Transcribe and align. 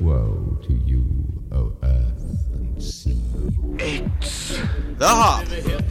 Woe 0.00 0.58
to 0.64 0.72
you, 0.84 1.04
O 1.52 1.72
earth 1.84 2.46
and 2.52 2.82
sea. 2.82 3.16
It's 3.78 4.58
the 4.98 5.06
Hop 5.06 5.46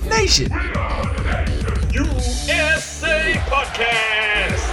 Nation. 0.09 0.51
USA 1.93 3.35
Podcast. 3.47 4.65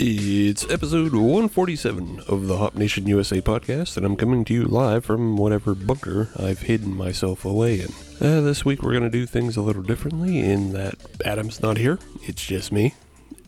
It's 0.00 0.68
episode 0.68 1.12
147 1.14 2.22
of 2.26 2.48
the 2.48 2.56
Hop 2.56 2.74
Nation 2.74 3.06
USA 3.06 3.40
podcast, 3.40 3.96
and 3.96 4.04
I'm 4.04 4.16
coming 4.16 4.44
to 4.46 4.52
you 4.52 4.64
live 4.64 5.04
from 5.04 5.36
whatever 5.36 5.76
bunker 5.76 6.28
I've 6.36 6.62
hidden 6.62 6.92
myself 6.96 7.44
away 7.44 7.82
in. 7.82 7.92
Uh, 8.22 8.40
this 8.40 8.64
week 8.64 8.84
we're 8.84 8.92
going 8.92 9.02
to 9.02 9.10
do 9.10 9.26
things 9.26 9.56
a 9.56 9.60
little 9.60 9.82
differently 9.82 10.38
in 10.38 10.72
that 10.72 10.94
Adam's 11.24 11.60
not 11.60 11.76
here, 11.76 11.98
it's 12.22 12.46
just 12.46 12.70
me. 12.70 12.94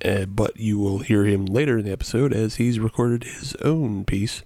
Uh, 0.05 0.25
but 0.25 0.59
you 0.59 0.81
will 0.81 0.99
hear 0.99 1.25
him 1.25 1.47
later 1.47 1.79
in 1.79 1.85
the 1.85 1.93
episode 1.93 2.33
as 2.33 2.57
he's 2.57 2.81
recorded 2.81 3.23
his 3.23 3.55
own 3.63 4.05
piece 4.05 4.43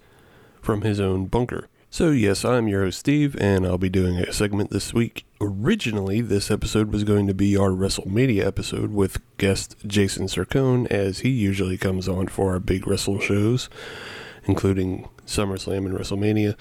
from 0.61 0.81
his 0.81 0.99
own 0.99 1.25
bunker. 1.25 1.67
So, 1.89 2.11
yes, 2.11 2.45
I'm 2.45 2.67
your 2.67 2.83
host, 2.83 2.99
Steve, 2.99 3.35
and 3.39 3.65
I'll 3.65 3.79
be 3.79 3.89
doing 3.89 4.19
a 4.19 4.31
segment 4.31 4.69
this 4.69 4.93
week. 4.93 5.25
Originally, 5.41 6.21
this 6.21 6.51
episode 6.51 6.93
was 6.93 7.03
going 7.03 7.25
to 7.25 7.33
be 7.33 7.57
our 7.57 7.71
WrestleMania 7.71 8.45
episode 8.45 8.91
with 8.91 9.23
guest 9.39 9.77
Jason 9.87 10.27
Sircone, 10.27 10.85
as 10.91 11.21
he 11.21 11.29
usually 11.29 11.79
comes 11.79 12.07
on 12.07 12.27
for 12.27 12.51
our 12.51 12.59
big 12.59 12.85
wrestle 12.85 13.19
shows, 13.19 13.67
including 14.45 15.09
SummerSlam 15.25 15.87
and 15.87 15.97
WrestleMania. 15.97 16.55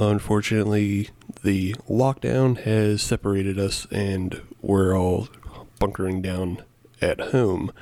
Unfortunately, 0.00 1.10
the 1.42 1.74
lockdown 1.88 2.58
has 2.58 3.02
separated 3.02 3.58
us, 3.58 3.88
and 3.90 4.40
we're 4.62 4.96
all 4.96 5.28
bunkering 5.80 6.22
down 6.22 6.62
at 7.02 7.20
home. 7.20 7.72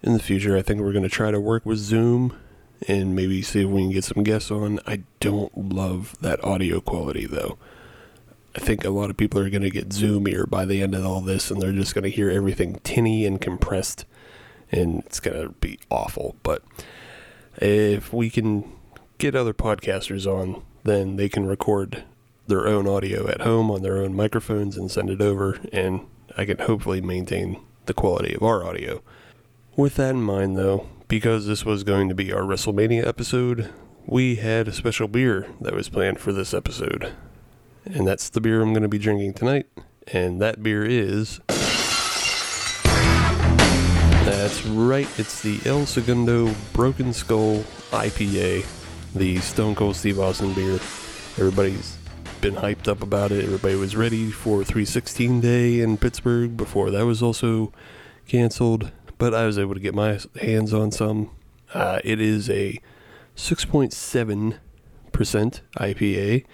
In 0.00 0.12
the 0.12 0.20
future, 0.20 0.56
I 0.56 0.62
think 0.62 0.80
we're 0.80 0.92
going 0.92 1.02
to 1.02 1.08
try 1.08 1.32
to 1.32 1.40
work 1.40 1.66
with 1.66 1.78
Zoom 1.78 2.38
and 2.86 3.16
maybe 3.16 3.42
see 3.42 3.62
if 3.62 3.68
we 3.68 3.82
can 3.82 3.90
get 3.90 4.04
some 4.04 4.22
guests 4.22 4.52
on. 4.52 4.78
I 4.86 5.02
don't 5.18 5.74
love 5.74 6.14
that 6.20 6.42
audio 6.44 6.80
quality 6.80 7.26
though. 7.26 7.58
I 8.54 8.60
think 8.60 8.84
a 8.84 8.90
lot 8.90 9.10
of 9.10 9.16
people 9.16 9.40
are 9.40 9.50
going 9.50 9.62
to 9.62 9.70
get 9.70 9.88
zoomier 9.88 10.48
by 10.48 10.64
the 10.64 10.80
end 10.80 10.94
of 10.94 11.04
all 11.04 11.20
this 11.20 11.50
and 11.50 11.60
they're 11.60 11.72
just 11.72 11.92
going 11.92 12.04
to 12.04 12.10
hear 12.10 12.30
everything 12.30 12.80
tinny 12.84 13.26
and 13.26 13.40
compressed 13.40 14.04
and 14.70 15.02
it's 15.06 15.18
going 15.18 15.42
to 15.42 15.48
be 15.54 15.80
awful. 15.90 16.36
But 16.44 16.62
if 17.56 18.12
we 18.12 18.30
can 18.30 18.77
get 19.18 19.34
other 19.34 19.52
podcasters 19.52 20.26
on, 20.26 20.62
then 20.84 21.16
they 21.16 21.28
can 21.28 21.46
record 21.46 22.04
their 22.46 22.66
own 22.66 22.88
audio 22.88 23.28
at 23.28 23.42
home 23.42 23.70
on 23.70 23.82
their 23.82 23.98
own 23.98 24.14
microphones 24.14 24.76
and 24.76 24.90
send 24.90 25.10
it 25.10 25.20
over 25.20 25.58
and 25.72 26.06
I 26.36 26.44
can 26.44 26.58
hopefully 26.58 27.00
maintain 27.00 27.60
the 27.86 27.94
quality 27.94 28.34
of 28.34 28.42
our 28.42 28.64
audio. 28.64 29.02
With 29.76 29.96
that 29.96 30.10
in 30.10 30.22
mind 30.22 30.56
though, 30.56 30.88
because 31.08 31.46
this 31.46 31.64
was 31.64 31.84
going 31.84 32.08
to 32.08 32.14
be 32.14 32.32
our 32.32 32.42
WrestleMania 32.42 33.06
episode, 33.06 33.70
we 34.06 34.36
had 34.36 34.68
a 34.68 34.72
special 34.72 35.08
beer 35.08 35.46
that 35.60 35.74
was 35.74 35.88
planned 35.88 36.20
for 36.20 36.32
this 36.32 36.54
episode. 36.54 37.12
And 37.84 38.06
that's 38.06 38.28
the 38.28 38.40
beer 38.40 38.62
I'm 38.62 38.72
going 38.72 38.82
to 38.82 38.88
be 38.88 38.98
drinking 38.98 39.34
tonight. 39.34 39.66
And 40.12 40.40
that 40.40 40.62
beer 40.62 40.84
is. 40.84 41.40
That's 44.24 44.64
right, 44.66 45.08
it's 45.18 45.42
the 45.42 45.60
El 45.64 45.86
Segundo 45.86 46.54
Broken 46.72 47.12
Skull 47.12 47.64
IPA, 47.90 48.66
the 49.14 49.38
Stone 49.38 49.74
Cold 49.74 49.96
Steve 49.96 50.18
Austin 50.18 50.52
beer. 50.54 50.74
Everybody's 51.38 51.96
been 52.40 52.54
hyped 52.54 52.88
up 52.88 53.02
about 53.02 53.32
it. 53.32 53.44
Everybody 53.44 53.74
was 53.74 53.96
ready 53.96 54.30
for 54.30 54.64
316 54.64 55.40
Day 55.40 55.80
in 55.80 55.96
Pittsburgh 55.96 56.56
before 56.56 56.90
that 56.90 57.04
was 57.04 57.22
also 57.22 57.72
canceled 58.26 58.92
but 59.18 59.34
I 59.34 59.44
was 59.44 59.58
able 59.58 59.74
to 59.74 59.80
get 59.80 59.94
my 59.94 60.18
hands 60.40 60.72
on 60.72 60.92
some. 60.92 61.30
Uh, 61.74 62.00
it 62.04 62.20
is 62.20 62.48
a 62.48 62.80
6.7% 63.36 64.58
IPA 65.76 66.44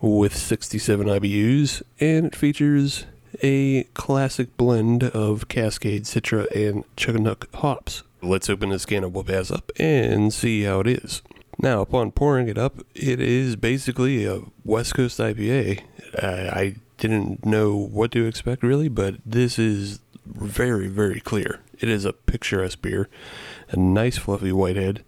with 0.00 0.36
67 0.36 1.06
IBUs, 1.06 1.82
and 2.00 2.26
it 2.26 2.36
features 2.36 3.06
a 3.42 3.84
classic 3.94 4.56
blend 4.56 5.04
of 5.04 5.48
Cascade, 5.48 6.04
Citra, 6.04 6.50
and 6.50 6.84
Chinook 6.96 7.48
hops. 7.54 8.02
Let's 8.20 8.50
open 8.50 8.68
this 8.70 8.84
can 8.84 9.04
of 9.04 9.14
Whoop-Ass 9.14 9.50
up 9.50 9.70
and 9.78 10.34
see 10.34 10.64
how 10.64 10.80
it 10.80 10.88
is. 10.88 11.22
Now, 11.58 11.80
upon 11.80 12.12
pouring 12.12 12.48
it 12.48 12.58
up, 12.58 12.78
it 12.94 13.20
is 13.20 13.56
basically 13.56 14.24
a 14.24 14.42
West 14.64 14.94
Coast 14.94 15.18
IPA. 15.18 15.82
I, 16.20 16.26
I 16.26 16.74
didn't 16.98 17.44
know 17.44 17.74
what 17.74 18.12
to 18.12 18.26
expect 18.26 18.62
really, 18.62 18.88
but 18.88 19.16
this 19.24 19.58
is 19.58 20.00
very, 20.26 20.88
very 20.88 21.20
clear. 21.20 21.60
It 21.78 21.88
is 21.88 22.04
a 22.04 22.12
picturesque 22.12 22.80
beer, 22.80 23.08
a 23.70 23.76
nice 23.76 24.18
fluffy 24.18 24.52
white 24.52 24.76
head, 24.76 25.04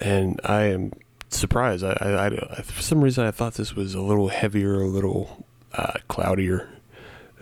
and 0.00 0.40
I 0.44 0.64
am 0.64 0.92
surprised. 1.30 1.84
I, 1.84 1.92
I, 1.92 2.26
I 2.26 2.62
for 2.62 2.82
some 2.82 3.02
reason 3.02 3.24
I 3.24 3.30
thought 3.30 3.54
this 3.54 3.74
was 3.74 3.94
a 3.94 4.00
little 4.00 4.28
heavier, 4.28 4.80
a 4.80 4.88
little 4.88 5.44
uh, 5.72 5.94
cloudier 6.08 6.68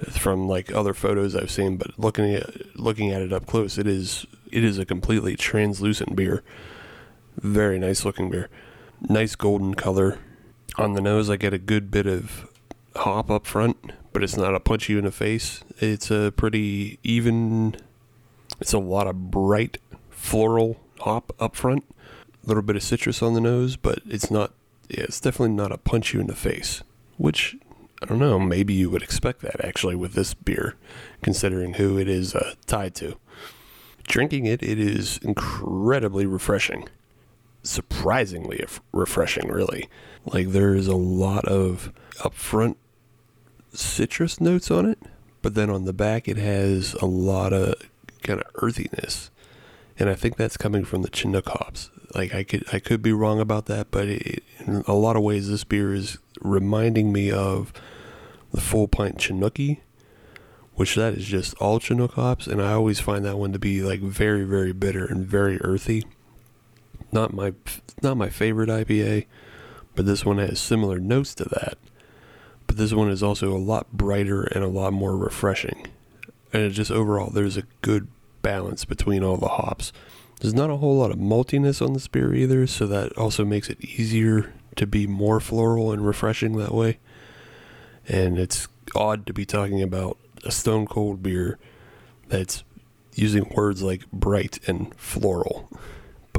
from 0.08 0.48
like 0.48 0.72
other 0.72 0.94
photos 0.94 1.36
I've 1.36 1.50
seen, 1.50 1.76
but 1.76 1.98
looking 1.98 2.34
at 2.34 2.76
looking 2.76 3.10
at 3.12 3.22
it 3.22 3.32
up 3.32 3.46
close, 3.46 3.78
it 3.78 3.86
is 3.86 4.26
it 4.50 4.64
is 4.64 4.78
a 4.78 4.84
completely 4.84 5.36
translucent 5.36 6.16
beer. 6.16 6.42
Very 7.40 7.78
nice 7.78 8.04
looking 8.04 8.30
beer. 8.30 8.48
Nice 9.00 9.34
golden 9.34 9.74
color. 9.74 10.18
On 10.76 10.92
the 10.92 11.00
nose, 11.00 11.30
I 11.30 11.36
get 11.36 11.54
a 11.54 11.58
good 11.58 11.90
bit 11.90 12.06
of 12.06 12.46
hop 12.96 13.30
up 13.30 13.46
front, 13.46 13.76
but 14.12 14.22
it's 14.22 14.36
not 14.36 14.54
a 14.54 14.60
punch 14.60 14.88
you 14.88 14.98
in 14.98 15.04
the 15.04 15.10
face. 15.10 15.64
It's 15.78 16.10
a 16.10 16.32
pretty 16.36 16.98
even 17.02 17.76
it's 18.60 18.74
a 18.74 18.78
lot 18.78 19.06
of 19.06 19.30
bright 19.30 19.78
floral 20.10 20.80
hop 21.00 21.32
up 21.40 21.56
front, 21.56 21.84
a 22.44 22.46
little 22.46 22.62
bit 22.62 22.76
of 22.76 22.82
citrus 22.82 23.22
on 23.22 23.34
the 23.34 23.40
nose, 23.40 23.76
but 23.76 24.00
it's 24.06 24.30
not. 24.30 24.52
Yeah, 24.88 25.04
it's 25.04 25.20
definitely 25.20 25.54
not 25.54 25.72
a 25.72 25.78
punch 25.78 26.12
you 26.12 26.20
in 26.20 26.26
the 26.26 26.34
face. 26.34 26.82
Which 27.16 27.56
I 28.02 28.06
don't 28.06 28.18
know. 28.18 28.38
Maybe 28.38 28.74
you 28.74 28.90
would 28.90 29.02
expect 29.02 29.40
that 29.42 29.64
actually 29.64 29.94
with 29.94 30.12
this 30.12 30.34
beer, 30.34 30.76
considering 31.22 31.74
who 31.74 31.98
it 31.98 32.08
is 32.08 32.34
uh, 32.34 32.54
tied 32.66 32.94
to. 32.96 33.16
Drinking 34.04 34.46
it, 34.46 34.62
it 34.62 34.78
is 34.78 35.18
incredibly 35.18 36.26
refreshing. 36.26 36.88
Surprisingly 37.62 38.64
refreshing, 38.92 39.48
really. 39.48 39.88
Like 40.24 40.48
there 40.48 40.74
is 40.74 40.86
a 40.86 40.96
lot 40.96 41.44
of 41.46 41.92
upfront 42.18 42.76
citrus 43.72 44.40
notes 44.40 44.70
on 44.70 44.86
it, 44.86 44.98
but 45.42 45.54
then 45.54 45.70
on 45.70 45.84
the 45.84 45.92
back 45.92 46.28
it 46.28 46.36
has 46.36 46.94
a 46.94 47.06
lot 47.06 47.52
of 47.52 47.74
kind 48.22 48.40
of 48.40 48.46
earthiness, 48.56 49.30
and 49.98 50.08
I 50.08 50.14
think 50.14 50.36
that's 50.36 50.56
coming 50.56 50.84
from 50.84 51.02
the 51.02 51.10
Chinook 51.10 51.48
hops. 51.48 51.90
Like 52.14 52.34
I 52.34 52.42
could 52.44 52.64
I 52.72 52.78
could 52.78 53.02
be 53.02 53.12
wrong 53.12 53.40
about 53.40 53.66
that, 53.66 53.90
but 53.90 54.08
it, 54.08 54.42
in 54.58 54.82
a 54.86 54.94
lot 54.94 55.16
of 55.16 55.22
ways, 55.22 55.48
this 55.48 55.64
beer 55.64 55.94
is 55.94 56.18
reminding 56.40 57.12
me 57.12 57.30
of 57.30 57.72
the 58.52 58.60
full 58.60 58.88
pint 58.88 59.18
Chinookie, 59.18 59.80
which 60.74 60.96
that 60.96 61.14
is 61.14 61.24
just 61.26 61.54
all 61.58 61.78
Chinook 61.78 62.14
hops, 62.14 62.46
and 62.46 62.60
I 62.60 62.72
always 62.72 63.00
find 63.00 63.24
that 63.24 63.38
one 63.38 63.52
to 63.52 63.58
be 63.58 63.82
like 63.82 64.00
very 64.00 64.44
very 64.44 64.72
bitter 64.72 65.04
and 65.04 65.26
very 65.26 65.60
earthy. 65.60 66.04
Not 67.12 67.32
my 67.32 67.52
not 68.02 68.16
my 68.16 68.28
favorite 68.28 68.68
IPA, 68.68 69.26
but 69.94 70.06
this 70.06 70.24
one 70.24 70.38
has 70.38 70.60
similar 70.60 70.98
notes 70.98 71.34
to 71.36 71.44
that. 71.44 71.76
But 72.66 72.76
this 72.76 72.92
one 72.92 73.10
is 73.10 73.22
also 73.22 73.52
a 73.52 73.58
lot 73.58 73.92
brighter 73.92 74.42
and 74.42 74.62
a 74.62 74.68
lot 74.68 74.92
more 74.92 75.16
refreshing 75.16 75.88
and 76.52 76.72
just 76.72 76.90
overall 76.90 77.30
there's 77.30 77.56
a 77.56 77.64
good 77.82 78.08
balance 78.42 78.84
between 78.84 79.22
all 79.22 79.36
the 79.36 79.48
hops. 79.48 79.92
There's 80.40 80.54
not 80.54 80.70
a 80.70 80.76
whole 80.76 80.96
lot 80.96 81.10
of 81.10 81.18
maltiness 81.18 81.84
on 81.84 81.92
this 81.92 82.08
beer 82.08 82.34
either, 82.34 82.66
so 82.66 82.86
that 82.86 83.16
also 83.18 83.44
makes 83.44 83.68
it 83.68 83.82
easier 83.84 84.52
to 84.76 84.86
be 84.86 85.06
more 85.06 85.38
floral 85.38 85.92
and 85.92 86.06
refreshing 86.06 86.56
that 86.56 86.74
way. 86.74 86.98
And 88.08 88.38
it's 88.38 88.66
odd 88.94 89.26
to 89.26 89.34
be 89.34 89.44
talking 89.44 89.82
about 89.82 90.16
a 90.44 90.50
stone 90.50 90.86
cold 90.86 91.22
beer 91.22 91.58
that's 92.28 92.64
using 93.14 93.52
words 93.54 93.82
like 93.82 94.10
bright 94.10 94.58
and 94.66 94.94
floral. 94.96 95.68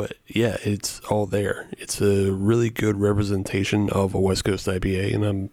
But 0.02 0.14
yeah, 0.26 0.58
it's 0.64 1.00
all 1.12 1.28
there. 1.28 1.70
It's 1.74 2.02
a 2.02 2.32
really 2.32 2.72
good 2.72 3.00
representation 3.00 3.88
of 3.92 4.16
a 4.16 4.20
West 4.20 4.44
Coast 4.44 4.66
IPA, 4.66 5.14
and 5.14 5.24
I'm 5.24 5.50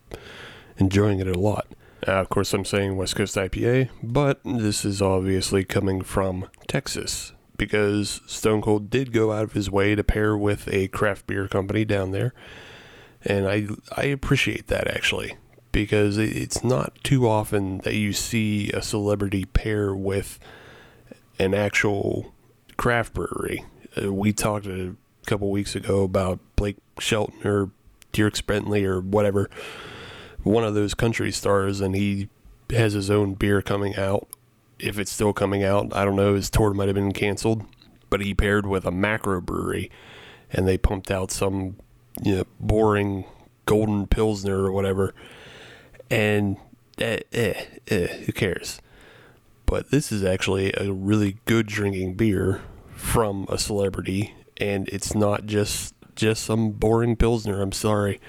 enjoying 0.79 1.21
it 1.21 1.27
a 1.27 1.39
lot. 1.39 1.67
Uh, 2.06 2.12
of 2.12 2.31
course, 2.31 2.55
I'm 2.55 2.65
saying 2.65 2.97
West 2.97 3.15
Coast 3.15 3.37
IPA, 3.37 3.91
but 4.03 4.41
this 4.47 4.87
is 4.87 5.03
obviously 5.03 5.65
coming 5.65 6.00
from 6.00 6.49
Texas 6.67 7.35
because 7.59 8.23
Stone 8.27 8.62
Cold 8.62 8.89
did 8.89 9.12
go 9.12 9.33
out 9.33 9.45
of 9.45 9.53
his 9.53 9.71
way 9.71 9.95
to 9.95 10.03
pair 10.03 10.35
with 10.35 10.67
a 10.73 10.89
craft 10.89 11.27
beer 11.27 11.47
company 11.47 11.85
down 11.85 12.12
there. 12.12 12.33
And 13.27 13.47
I, 13.47 13.67
I 13.99 14.05
appreciate 14.05 14.69
that 14.69 14.89
actually 14.89 15.37
because 15.73 16.17
it's 16.17 16.65
not 16.65 16.97
too 17.05 17.29
often 17.29 17.81
that 17.81 17.97
you 17.97 18.15
see 18.15 18.71
a 18.71 18.81
celebrity 18.81 19.45
pair 19.45 19.95
with 19.95 20.39
an 21.39 21.53
actual 21.53 22.33
craft 22.79 23.12
brewery. 23.12 23.62
Uh, 24.03 24.12
we 24.12 24.33
talked 24.33 24.67
a 24.67 24.95
couple 25.27 25.50
weeks 25.50 25.75
ago 25.75 26.03
about 26.03 26.39
Blake 26.56 26.77
Shelton 26.99 27.47
or 27.47 27.71
Dierks 28.12 28.45
Bentley 28.45 28.85
or 28.85 29.00
whatever 29.00 29.50
one 30.43 30.65
of 30.65 30.75
those 30.75 30.95
country 30.95 31.33
stars, 31.33 31.81
and 31.81 31.95
he 31.95 32.29
has 32.71 32.93
his 32.93 33.11
own 33.11 33.35
beer 33.35 33.62
coming 33.62 33.97
out. 33.97 34.29
If 34.79 34.99
it's 34.99 35.11
still 35.11 35.33
coming 35.33 35.65
out, 35.65 35.95
I 35.95 36.05
don't 36.05 36.17
know. 36.17 36.35
His 36.35 36.50
tour 36.50 36.73
might 36.73 36.89
have 36.89 36.95
been 36.95 37.12
canceled, 37.12 37.65
but 38.11 38.21
he 38.21 38.35
paired 38.35 38.67
with 38.67 38.87
a 38.87 38.91
macro 38.91 39.41
brewery, 39.41 39.91
and 40.50 40.67
they 40.67 40.79
pumped 40.79 41.11
out 41.11 41.31
some 41.31 41.77
you 42.23 42.37
know, 42.37 42.45
boring 42.61 43.25
golden 43.67 44.06
pilsner 44.06 44.65
or 44.65 44.73
whatever. 44.73 45.15
And 46.11 46.56
eh, 46.99 47.21
eh, 47.33 47.65
eh, 47.89 48.06
who 48.25 48.33
cares? 48.33 48.81
But 49.67 49.91
this 49.91 50.11
is 50.11 50.25
actually 50.25 50.73
a 50.77 50.91
really 50.93 51.39
good 51.45 51.67
drinking 51.67 52.15
beer 52.15 52.62
from 52.99 53.47
a 53.49 53.56
celebrity, 53.56 54.35
and 54.59 54.89
it's 54.89 55.15
not 55.15 55.47
just 55.47 55.95
just 56.17 56.43
some 56.43 56.73
boring 56.73 57.15
pilsner. 57.17 57.62
I'm 57.62 57.73
sorry. 57.73 58.21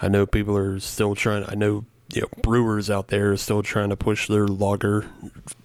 I 0.00 0.08
know 0.08 0.26
people 0.26 0.56
are 0.56 0.80
still 0.80 1.14
trying. 1.14 1.44
I 1.46 1.54
know 1.54 1.84
you 2.12 2.22
know 2.22 2.28
brewers 2.42 2.90
out 2.90 3.08
there 3.08 3.32
are 3.32 3.36
still 3.36 3.62
trying 3.62 3.90
to 3.90 3.96
push 3.96 4.26
their 4.26 4.48
lager 4.48 5.06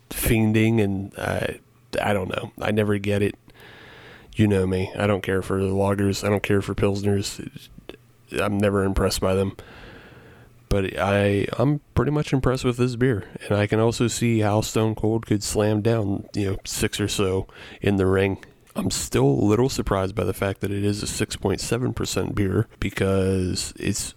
fiending, 0.10 0.84
and 0.84 1.14
I 1.18 1.60
I 2.00 2.14
don't 2.14 2.30
know. 2.30 2.52
I 2.62 2.72
never 2.72 2.98
get 2.98 3.22
it. 3.22 3.36
You 4.36 4.48
know 4.48 4.68
me. 4.68 4.92
I 4.98 5.08
don't 5.08 5.24
care 5.24 5.42
for 5.42 5.60
the 5.60 5.74
loggers. 5.74 6.24
I 6.24 6.30
don't 6.30 6.44
care 6.44 6.62
for 6.62 6.76
pilsners. 6.76 7.70
I'm 8.40 8.58
never 8.58 8.84
impressed 8.84 9.22
by 9.22 9.34
them. 9.34 9.56
But 10.72 10.98
I 10.98 11.48
I'm 11.60 11.82
pretty 11.96 12.12
much 12.12 12.32
impressed 12.32 12.64
with 12.64 12.78
this 12.78 12.96
beer, 12.96 13.26
and 13.44 13.58
I 13.58 13.68
can 13.68 13.82
also 13.82 14.08
see 14.08 14.40
how 14.40 14.62
Stone 14.62 14.96
Cold 14.96 15.26
could 15.26 15.44
slam 15.44 15.82
down 15.82 16.30
you 16.34 16.52
know 16.52 16.58
six 16.64 16.98
or 17.02 17.10
so 17.10 17.46
in 17.82 17.98
the 17.98 18.06
ring. 18.06 18.42
I'm 18.74 18.90
still 18.90 19.26
a 19.26 19.46
little 19.46 19.68
surprised 19.68 20.16
by 20.16 20.24
the 20.24 20.34
fact 20.34 20.62
that 20.62 20.72
it 20.72 20.86
is 20.86 21.04
a 21.04 21.26
6.7% 21.26 22.34
beer 22.34 22.70
because 22.80 23.74
it's 23.76 24.14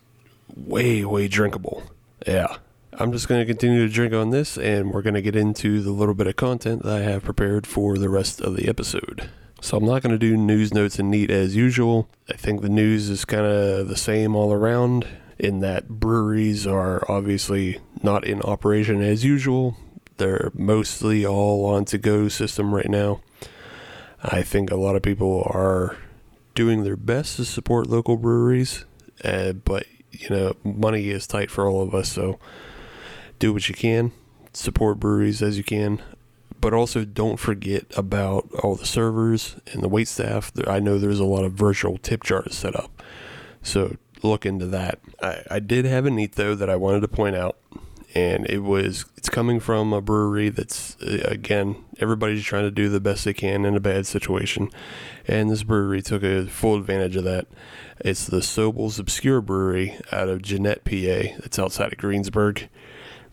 way 0.54 1.04
way 1.04 1.26
drinkable. 1.26 1.82
Yeah. 2.24 2.58
I'm 2.92 3.10
just 3.10 3.26
going 3.26 3.40
to 3.40 3.46
continue 3.46 3.84
to 3.84 3.92
drink 3.92 4.14
on 4.14 4.30
this, 4.30 4.56
and 4.56 4.92
we're 4.92 5.02
going 5.02 5.14
to 5.14 5.22
get 5.22 5.34
into 5.34 5.82
the 5.82 5.90
little 5.90 6.14
bit 6.14 6.28
of 6.28 6.36
content 6.36 6.84
that 6.84 6.98
I 6.98 7.02
have 7.02 7.24
prepared 7.24 7.66
for 7.66 7.98
the 7.98 8.08
rest 8.08 8.40
of 8.40 8.54
the 8.54 8.68
episode. 8.68 9.28
So 9.60 9.78
I'm 9.78 9.84
not 9.84 10.02
going 10.02 10.12
to 10.12 10.18
do 10.18 10.36
news 10.36 10.72
notes 10.72 11.00
and 11.00 11.10
neat 11.10 11.32
as 11.32 11.56
usual. 11.56 12.08
I 12.30 12.34
think 12.34 12.62
the 12.62 12.68
news 12.68 13.10
is 13.10 13.24
kind 13.24 13.44
of 13.44 13.88
the 13.88 13.96
same 13.96 14.36
all 14.36 14.52
around 14.52 15.08
in 15.44 15.60
that 15.60 15.88
breweries 15.88 16.66
are 16.66 17.04
obviously 17.10 17.78
not 18.02 18.24
in 18.24 18.40
operation 18.42 19.02
as 19.02 19.24
usual. 19.24 19.76
They're 20.16 20.50
mostly 20.54 21.26
all 21.26 21.66
on 21.66 21.84
to 21.86 21.98
go 21.98 22.28
system 22.28 22.74
right 22.74 22.88
now. 22.88 23.20
I 24.22 24.42
think 24.42 24.70
a 24.70 24.76
lot 24.76 24.96
of 24.96 25.02
people 25.02 25.42
are 25.52 25.96
doing 26.54 26.82
their 26.82 26.96
best 26.96 27.36
to 27.36 27.44
support 27.44 27.88
local 27.88 28.16
breweries, 28.16 28.86
uh, 29.22 29.52
but 29.52 29.86
you 30.12 30.30
know, 30.30 30.54
money 30.64 31.10
is 31.10 31.26
tight 31.26 31.50
for 31.50 31.68
all 31.68 31.82
of 31.82 31.94
us, 31.94 32.12
so 32.12 32.38
do 33.38 33.52
what 33.52 33.68
you 33.68 33.74
can, 33.74 34.12
support 34.52 34.98
breweries 34.98 35.42
as 35.42 35.58
you 35.58 35.64
can, 35.64 36.00
but 36.60 36.72
also 36.72 37.04
don't 37.04 37.38
forget 37.38 37.84
about 37.96 38.48
all 38.62 38.76
the 38.76 38.86
servers 38.86 39.56
and 39.72 39.82
the 39.82 39.88
wait 39.88 40.08
staff. 40.08 40.52
I 40.66 40.80
know 40.80 40.98
there's 40.98 41.20
a 41.20 41.24
lot 41.24 41.44
of 41.44 41.52
virtual 41.52 41.98
tip 41.98 42.22
jars 42.22 42.56
set 42.56 42.76
up, 42.76 43.02
so 43.62 43.96
look 44.24 44.46
into 44.46 44.66
that. 44.66 44.98
I, 45.22 45.42
I 45.50 45.60
did 45.60 45.84
have 45.84 46.06
a 46.06 46.10
neat 46.10 46.34
though 46.34 46.54
that 46.54 46.70
I 46.70 46.76
wanted 46.76 47.00
to 47.00 47.08
point 47.08 47.36
out, 47.36 47.56
and 48.14 48.48
it 48.48 48.60
was 48.60 49.04
it's 49.16 49.28
coming 49.28 49.60
from 49.60 49.92
a 49.92 50.00
brewery 50.00 50.48
that's 50.48 50.96
uh, 51.02 51.24
again 51.24 51.76
everybody's 52.00 52.44
trying 52.44 52.64
to 52.64 52.70
do 52.70 52.88
the 52.88 53.00
best 53.00 53.24
they 53.24 53.34
can 53.34 53.64
in 53.64 53.76
a 53.76 53.80
bad 53.80 54.06
situation, 54.06 54.70
and 55.26 55.50
this 55.50 55.62
brewery 55.62 56.02
took 56.02 56.22
a 56.22 56.46
full 56.46 56.76
advantage 56.76 57.16
of 57.16 57.24
that. 57.24 57.46
It's 58.00 58.26
the 58.26 58.42
Sobel's 58.42 58.98
Obscure 58.98 59.40
Brewery 59.40 59.98
out 60.10 60.28
of 60.28 60.42
Jeannette, 60.42 60.84
PA. 60.84 61.36
That's 61.40 61.58
outside 61.58 61.92
of 61.92 61.98
Greensburg. 61.98 62.68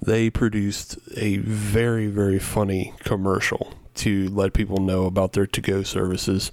They 0.02 0.30
produced 0.30 0.98
a 1.16 1.38
very 1.38 2.08
very 2.08 2.40
funny 2.40 2.94
commercial 3.00 3.74
to 3.94 4.30
let 4.30 4.54
people 4.54 4.78
know 4.78 5.06
about 5.06 5.34
their 5.34 5.46
to-go 5.46 5.84
services. 5.84 6.52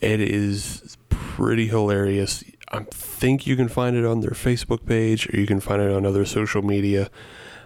It 0.00 0.20
is 0.20 0.96
pretty 1.08 1.66
hilarious. 1.66 2.44
I 2.70 2.80
think 2.90 3.46
you 3.46 3.56
can 3.56 3.68
find 3.68 3.96
it 3.96 4.04
on 4.04 4.20
their 4.20 4.30
Facebook 4.30 4.84
page 4.86 5.32
or 5.32 5.40
you 5.40 5.46
can 5.46 5.60
find 5.60 5.80
it 5.80 5.90
on 5.90 6.04
other 6.04 6.24
social 6.24 6.62
media. 6.62 7.10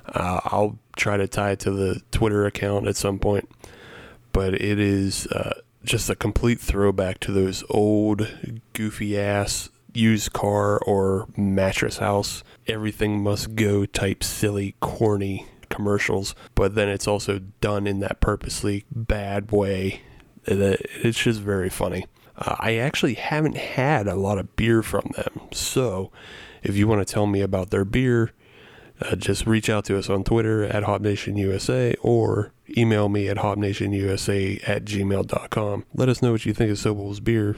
Uh, 0.07 0.41
I'll 0.45 0.79
try 0.97 1.17
to 1.17 1.27
tie 1.27 1.53
it 1.53 1.61
to 1.61 1.71
the 1.71 2.01
Twitter 2.11 2.47
account 2.47 2.87
at 2.87 2.97
some 2.97 3.19
point. 3.19 3.49
But 4.33 4.55
it 4.55 4.79
is 4.79 5.27
uh, 5.27 5.61
just 5.85 6.09
a 6.09 6.15
complete 6.15 6.61
throwback 6.61 7.21
to 7.21 7.33
those 7.33 7.65
old, 7.69 8.29
goofy 8.73 9.19
ass 9.19 9.69
used 9.95 10.33
car 10.33 10.79
or 10.79 11.29
mattress 11.37 11.99
house, 11.99 12.43
everything 12.67 13.23
must 13.23 13.55
go 13.55 13.85
type 13.85 14.23
silly, 14.25 14.75
corny 14.81 15.47
commercials. 15.69 16.35
But 16.55 16.75
then 16.75 16.89
it's 16.89 17.09
also 17.09 17.41
done 17.61 17.87
in 17.87 18.01
that 18.01 18.21
purposely 18.21 18.85
bad 18.91 19.51
way. 19.51 20.03
It's 20.45 21.19
just 21.23 21.41
very 21.41 21.71
funny. 21.71 22.07
Uh, 22.37 22.57
I 22.59 22.77
actually 22.77 23.15
haven't 23.15 23.57
had 23.57 24.07
a 24.07 24.15
lot 24.15 24.39
of 24.39 24.57
beer 24.57 24.83
from 24.83 25.13
them. 25.17 25.49
So 25.53 26.11
if 26.63 26.77
you 26.77 26.87
want 26.87 27.07
to 27.07 27.13
tell 27.13 27.27
me 27.27 27.41
about 27.41 27.71
their 27.71 27.85
beer, 27.85 28.33
uh, 29.01 29.17
just 29.17 29.47
reach 29.47 29.69
out 29.69 29.85
to 29.87 29.99
us 29.99 30.09
on 30.09 30.25
Twitter 30.25 30.65
at 30.65 30.85
HopNationUSA 30.85 31.97
or 32.01 32.53
email 32.77 33.09
me 33.09 33.29
at 33.29 33.39
HopNationUSA 33.39 34.69
at 34.69 34.85
gmail.com. 34.85 35.85
Let 35.95 36.09
us 36.09 36.23
know 36.23 36.33
what 36.33 36.47
you 36.47 36.55
think 36.55 36.71
of 36.71 36.79
Sobel's 36.79 37.21
beer, 37.21 37.57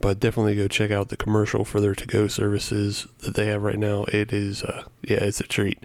but 0.00 0.20
definitely 0.20 0.56
go 0.56 0.68
check 0.68 0.90
out 0.90 1.08
the 1.08 1.16
commercial 1.16 1.64
for 1.64 1.80
their 1.80 1.94
to-go 1.94 2.28
services 2.28 3.06
that 3.20 3.34
they 3.34 3.46
have 3.46 3.62
right 3.62 3.78
now. 3.78 4.04
It 4.04 4.32
is, 4.32 4.62
uh, 4.62 4.84
yeah, 5.02 5.18
it's 5.18 5.40
a 5.40 5.44
treat. 5.44 5.78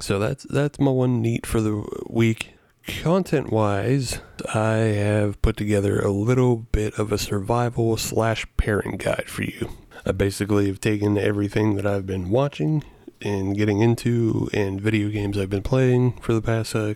So 0.00 0.18
that's 0.18 0.44
that's 0.44 0.80
my 0.80 0.90
one 0.90 1.20
neat 1.20 1.44
for 1.44 1.60
the 1.60 1.84
week. 2.08 2.54
Content 2.98 3.50
wise, 3.50 4.20
I 4.52 4.74
have 4.74 5.40
put 5.40 5.56
together 5.56 6.00
a 6.00 6.10
little 6.10 6.56
bit 6.56 6.98
of 6.98 7.12
a 7.12 7.18
survival 7.18 7.96
slash 7.96 8.46
pairing 8.58 8.98
guide 8.98 9.24
for 9.26 9.42
you. 9.42 9.70
I 10.04 10.12
basically 10.12 10.66
have 10.66 10.80
taken 10.80 11.16
everything 11.16 11.76
that 11.76 11.86
I've 11.86 12.06
been 12.06 12.28
watching 12.28 12.84
and 13.22 13.56
getting 13.56 13.80
into 13.80 14.50
and 14.52 14.80
video 14.80 15.08
games 15.08 15.38
I've 15.38 15.48
been 15.48 15.62
playing 15.62 16.20
for 16.20 16.34
the 16.34 16.42
past 16.42 16.74
uh, 16.74 16.94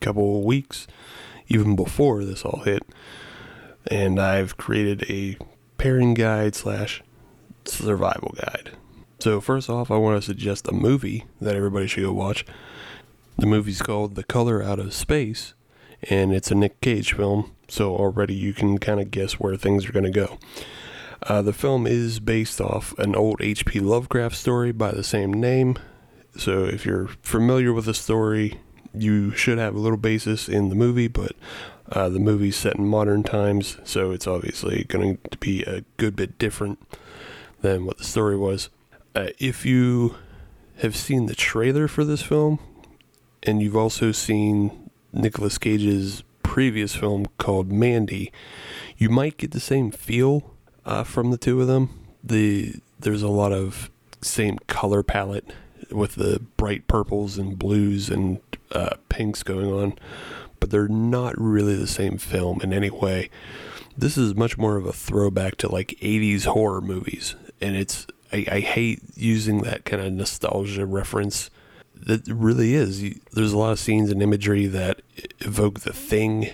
couple 0.00 0.44
weeks, 0.44 0.86
even 1.48 1.74
before 1.74 2.24
this 2.24 2.44
all 2.44 2.62
hit, 2.64 2.84
and 3.90 4.20
I've 4.20 4.56
created 4.56 5.04
a 5.10 5.38
pairing 5.76 6.14
guide 6.14 6.54
slash 6.54 7.02
survival 7.64 8.34
guide. 8.36 8.70
So 9.18 9.40
first 9.40 9.68
off, 9.68 9.90
I 9.90 9.96
want 9.96 10.20
to 10.20 10.26
suggest 10.26 10.68
a 10.68 10.72
movie 10.72 11.24
that 11.40 11.56
everybody 11.56 11.88
should 11.88 12.04
go 12.04 12.12
watch. 12.12 12.44
The 13.42 13.48
movie's 13.48 13.82
called 13.82 14.14
The 14.14 14.22
Color 14.22 14.62
Out 14.62 14.78
of 14.78 14.94
Space, 14.94 15.54
and 16.08 16.32
it's 16.32 16.52
a 16.52 16.54
Nick 16.54 16.80
Cage 16.80 17.14
film, 17.14 17.50
so 17.66 17.92
already 17.96 18.34
you 18.34 18.52
can 18.52 18.78
kind 18.78 19.00
of 19.00 19.10
guess 19.10 19.32
where 19.32 19.56
things 19.56 19.84
are 19.84 19.92
going 19.92 20.04
to 20.04 20.12
go. 20.12 20.38
Uh, 21.24 21.42
the 21.42 21.52
film 21.52 21.84
is 21.84 22.20
based 22.20 22.60
off 22.60 22.96
an 22.98 23.16
old 23.16 23.42
H.P. 23.42 23.80
Lovecraft 23.80 24.36
story 24.36 24.70
by 24.70 24.92
the 24.92 25.02
same 25.02 25.32
name, 25.32 25.76
so 26.36 26.66
if 26.66 26.86
you're 26.86 27.08
familiar 27.20 27.72
with 27.72 27.86
the 27.86 27.94
story, 27.94 28.60
you 28.94 29.32
should 29.32 29.58
have 29.58 29.74
a 29.74 29.80
little 29.80 29.98
basis 29.98 30.48
in 30.48 30.68
the 30.68 30.76
movie, 30.76 31.08
but 31.08 31.32
uh, 31.90 32.08
the 32.08 32.20
movie's 32.20 32.54
set 32.54 32.76
in 32.76 32.86
modern 32.86 33.24
times, 33.24 33.76
so 33.82 34.12
it's 34.12 34.28
obviously 34.28 34.84
going 34.84 35.18
to 35.32 35.38
be 35.38 35.64
a 35.64 35.80
good 35.96 36.14
bit 36.14 36.38
different 36.38 36.78
than 37.60 37.86
what 37.86 37.98
the 37.98 38.04
story 38.04 38.36
was. 38.36 38.68
Uh, 39.16 39.30
if 39.40 39.66
you 39.66 40.14
have 40.76 40.94
seen 40.94 41.26
the 41.26 41.34
trailer 41.34 41.88
for 41.88 42.04
this 42.04 42.22
film, 42.22 42.60
and 43.42 43.62
you've 43.62 43.76
also 43.76 44.12
seen 44.12 44.90
Nicolas 45.12 45.58
Cage's 45.58 46.22
previous 46.42 46.94
film 46.94 47.26
called 47.38 47.72
Mandy, 47.72 48.32
you 48.98 49.08
might 49.08 49.38
get 49.38 49.52
the 49.52 49.60
same 49.60 49.90
feel 49.90 50.50
uh, 50.84 51.04
from 51.04 51.30
the 51.30 51.38
two 51.38 51.60
of 51.60 51.66
them. 51.66 51.88
The 52.22 52.74
there's 52.98 53.22
a 53.22 53.28
lot 53.28 53.52
of 53.52 53.90
same 54.20 54.58
color 54.66 55.02
palette 55.02 55.52
with 55.90 56.14
the 56.14 56.40
bright 56.56 56.86
purples 56.86 57.38
and 57.38 57.58
blues 57.58 58.08
and 58.08 58.40
uh, 58.70 58.96
pinks 59.08 59.42
going 59.42 59.72
on, 59.72 59.98
but 60.60 60.70
they're 60.70 60.88
not 60.88 61.38
really 61.40 61.74
the 61.74 61.86
same 61.86 62.18
film 62.18 62.60
in 62.60 62.72
any 62.72 62.90
way. 62.90 63.30
This 63.96 64.16
is 64.16 64.34
much 64.34 64.56
more 64.56 64.76
of 64.76 64.86
a 64.86 64.92
throwback 64.92 65.56
to 65.56 65.72
like 65.72 65.98
80s 66.00 66.44
horror 66.44 66.80
movies, 66.80 67.34
and 67.60 67.76
it's 67.76 68.06
I, 68.32 68.46
I 68.50 68.60
hate 68.60 69.00
using 69.14 69.62
that 69.62 69.84
kind 69.84 70.02
of 70.02 70.12
nostalgia 70.12 70.86
reference 70.86 71.50
that 72.06 72.26
really 72.26 72.74
is. 72.74 73.02
There's 73.32 73.52
a 73.52 73.58
lot 73.58 73.72
of 73.72 73.78
scenes 73.78 74.10
and 74.10 74.22
imagery 74.22 74.66
that 74.66 75.02
evoke 75.40 75.80
the 75.80 75.92
thing, 75.92 76.50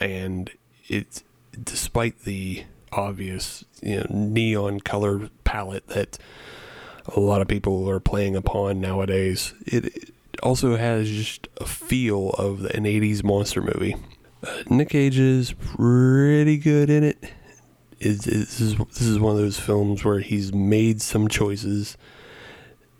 and 0.00 0.50
it's 0.86 1.24
despite 1.62 2.20
the 2.20 2.64
obvious 2.92 3.64
you 3.80 3.98
know, 3.98 4.06
neon 4.10 4.80
color 4.80 5.30
palette 5.44 5.86
that 5.88 6.18
a 7.16 7.20
lot 7.20 7.40
of 7.40 7.48
people 7.48 7.88
are 7.88 8.00
playing 8.00 8.36
upon 8.36 8.80
nowadays. 8.80 9.54
It 9.66 10.12
also 10.42 10.76
has 10.76 11.08
just 11.08 11.48
a 11.58 11.64
feel 11.64 12.30
of 12.30 12.64
an 12.66 12.84
80s 12.84 13.24
monster 13.24 13.60
movie. 13.60 13.96
Uh, 14.44 14.62
Nick 14.68 14.90
Cage 14.90 15.18
is 15.18 15.52
pretty 15.52 16.58
good 16.58 16.90
in 16.90 17.04
it. 17.04 17.18
It's, 17.98 18.24
this, 18.24 18.60
is, 18.60 18.76
this 18.76 19.02
is 19.02 19.18
one 19.18 19.32
of 19.32 19.38
those 19.38 19.58
films 19.58 20.04
where 20.04 20.20
he's 20.20 20.52
made 20.52 21.00
some 21.00 21.28
choices 21.28 21.96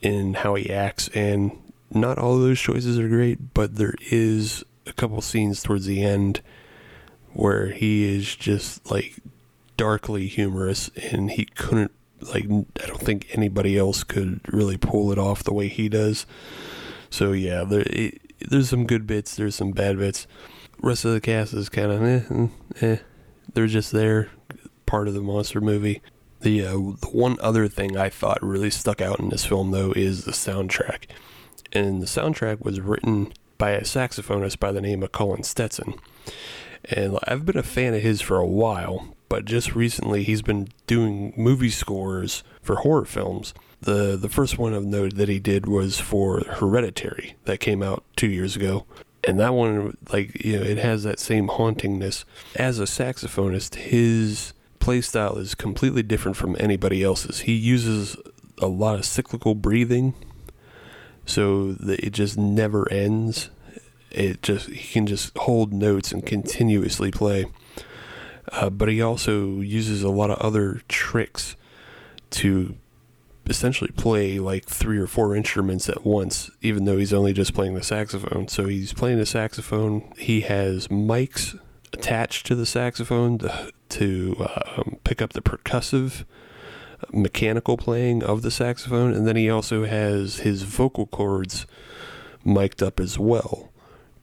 in 0.00 0.34
how 0.34 0.54
he 0.54 0.70
acts, 0.70 1.08
and 1.08 1.61
not 1.94 2.18
all 2.18 2.36
of 2.36 2.42
those 2.42 2.60
choices 2.60 2.98
are 2.98 3.08
great, 3.08 3.54
but 3.54 3.76
there 3.76 3.94
is 4.10 4.64
a 4.86 4.92
couple 4.92 5.20
scenes 5.20 5.62
towards 5.62 5.86
the 5.86 6.02
end 6.02 6.40
where 7.32 7.68
he 7.68 8.04
is 8.04 8.36
just 8.36 8.90
like 8.90 9.16
darkly 9.76 10.26
humorous 10.26 10.90
and 11.10 11.30
he 11.30 11.44
couldn't 11.44 11.92
like 12.20 12.44
I 12.44 12.86
don't 12.86 13.00
think 13.00 13.26
anybody 13.32 13.76
else 13.76 14.04
could 14.04 14.40
really 14.52 14.76
pull 14.76 15.10
it 15.12 15.18
off 15.18 15.42
the 15.42 15.52
way 15.52 15.68
he 15.68 15.88
does. 15.88 16.26
So 17.10 17.32
yeah, 17.32 17.64
there 17.64 17.84
it, 17.86 18.20
there's 18.48 18.70
some 18.70 18.86
good 18.86 19.06
bits, 19.06 19.34
there's 19.34 19.54
some 19.54 19.72
bad 19.72 19.98
bits. 19.98 20.26
Rest 20.80 21.04
of 21.04 21.12
the 21.12 21.20
cast 21.20 21.52
is 21.54 21.68
kind 21.68 21.92
of 21.92 22.02
eh, 22.02 22.20
mm, 22.28 22.50
eh. 22.80 22.96
They're 23.54 23.66
just 23.66 23.92
there, 23.92 24.30
part 24.86 25.08
of 25.08 25.14
the 25.14 25.20
monster 25.20 25.60
movie. 25.60 26.02
The, 26.40 26.66
uh, 26.66 26.72
the 26.72 27.08
one 27.12 27.38
other 27.40 27.68
thing 27.68 27.96
I 27.96 28.08
thought 28.08 28.42
really 28.42 28.70
stuck 28.70 29.00
out 29.00 29.20
in 29.20 29.28
this 29.28 29.44
film 29.44 29.70
though 29.70 29.92
is 29.92 30.24
the 30.24 30.32
soundtrack, 30.32 31.06
and 31.72 32.02
the 32.02 32.06
soundtrack 32.06 32.60
was 32.60 32.80
written 32.80 33.32
by 33.58 33.70
a 33.70 33.82
saxophonist 33.82 34.58
by 34.58 34.72
the 34.72 34.80
name 34.80 35.02
of 35.02 35.12
Colin 35.12 35.42
Stetson. 35.42 35.94
And 36.84 37.18
I've 37.28 37.46
been 37.46 37.56
a 37.56 37.62
fan 37.62 37.94
of 37.94 38.02
his 38.02 38.20
for 38.20 38.38
a 38.38 38.46
while, 38.46 39.14
but 39.28 39.44
just 39.44 39.74
recently 39.74 40.24
he's 40.24 40.42
been 40.42 40.68
doing 40.86 41.32
movie 41.36 41.70
scores 41.70 42.42
for 42.60 42.76
horror 42.76 43.04
films. 43.04 43.54
The 43.80 44.16
the 44.16 44.28
first 44.28 44.58
one 44.58 44.74
of 44.74 44.84
note 44.84 45.14
that 45.14 45.28
he 45.28 45.38
did 45.38 45.66
was 45.66 46.00
for 46.00 46.40
Hereditary 46.40 47.34
that 47.44 47.60
came 47.60 47.82
out 47.82 48.04
2 48.16 48.28
years 48.28 48.56
ago. 48.56 48.84
And 49.24 49.38
that 49.38 49.54
one 49.54 49.96
like 50.12 50.44
you 50.44 50.58
know 50.58 50.64
it 50.64 50.78
has 50.78 51.04
that 51.04 51.20
same 51.20 51.48
hauntingness. 51.48 52.24
As 52.56 52.80
a 52.80 52.84
saxophonist, 52.84 53.76
his 53.76 54.52
playstyle 54.80 55.38
is 55.38 55.54
completely 55.54 56.02
different 56.02 56.36
from 56.36 56.56
anybody 56.58 57.04
else's. 57.04 57.40
He 57.40 57.54
uses 57.54 58.16
a 58.58 58.66
lot 58.66 58.98
of 58.98 59.04
cyclical 59.04 59.54
breathing 59.54 60.14
so 61.26 61.72
that 61.72 62.00
it 62.00 62.12
just 62.12 62.36
never 62.36 62.90
ends. 62.90 63.50
It 64.10 64.42
just 64.42 64.68
he 64.68 64.92
can 64.92 65.06
just 65.06 65.36
hold 65.38 65.72
notes 65.72 66.12
and 66.12 66.24
continuously 66.24 67.10
play. 67.10 67.46
Uh, 68.50 68.70
but 68.70 68.88
he 68.88 69.00
also 69.00 69.60
uses 69.60 70.02
a 70.02 70.10
lot 70.10 70.30
of 70.30 70.38
other 70.38 70.82
tricks 70.88 71.56
to 72.30 72.74
essentially 73.46 73.90
play 73.90 74.38
like 74.38 74.64
three 74.64 74.98
or 74.98 75.06
four 75.06 75.34
instruments 75.34 75.88
at 75.88 76.04
once, 76.04 76.50
even 76.60 76.84
though 76.84 76.96
he's 76.96 77.12
only 77.12 77.32
just 77.32 77.54
playing 77.54 77.74
the 77.74 77.82
saxophone. 77.82 78.48
So 78.48 78.66
he's 78.66 78.92
playing 78.92 79.18
the 79.18 79.26
saxophone. 79.26 80.12
He 80.18 80.42
has 80.42 80.88
mics 80.88 81.58
attached 81.92 82.46
to 82.46 82.54
the 82.54 82.66
saxophone 82.66 83.38
to, 83.38 83.72
to 83.90 84.48
um, 84.76 84.98
pick 85.04 85.20
up 85.20 85.32
the 85.32 85.42
percussive 85.42 86.24
mechanical 87.12 87.76
playing 87.76 88.22
of 88.22 88.42
the 88.42 88.50
saxophone, 88.50 89.12
and 89.12 89.26
then 89.26 89.36
he 89.36 89.48
also 89.48 89.84
has 89.84 90.40
his 90.40 90.62
vocal 90.62 91.06
cords 91.06 91.66
mic'd 92.44 92.82
up 92.82 92.98
as 92.98 93.18
well 93.18 93.70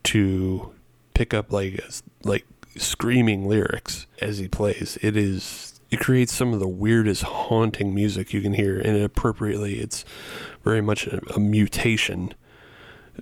to 0.04 0.72
pick 1.14 1.34
up 1.34 1.52
like 1.52 1.84
like 2.24 2.46
screaming 2.78 3.48
lyrics 3.48 4.08
as 4.22 4.38
he 4.38 4.48
plays. 4.48 4.98
It 5.02 5.18
is 5.18 5.80
it 5.92 6.00
creates 6.00 6.34
some 6.34 6.54
of 6.54 6.60
the 6.60 6.68
weirdest 6.68 7.24
haunting 7.24 7.96
music 7.96 8.32
you 8.32 8.42
can 8.42 8.54
hear, 8.54 8.80
and 8.80 9.02
appropriately, 9.02 9.80
it's 9.80 10.06
very 10.64 10.82
much 10.82 11.08
a, 11.08 11.20
a 11.36 11.40
mutation 11.40 12.34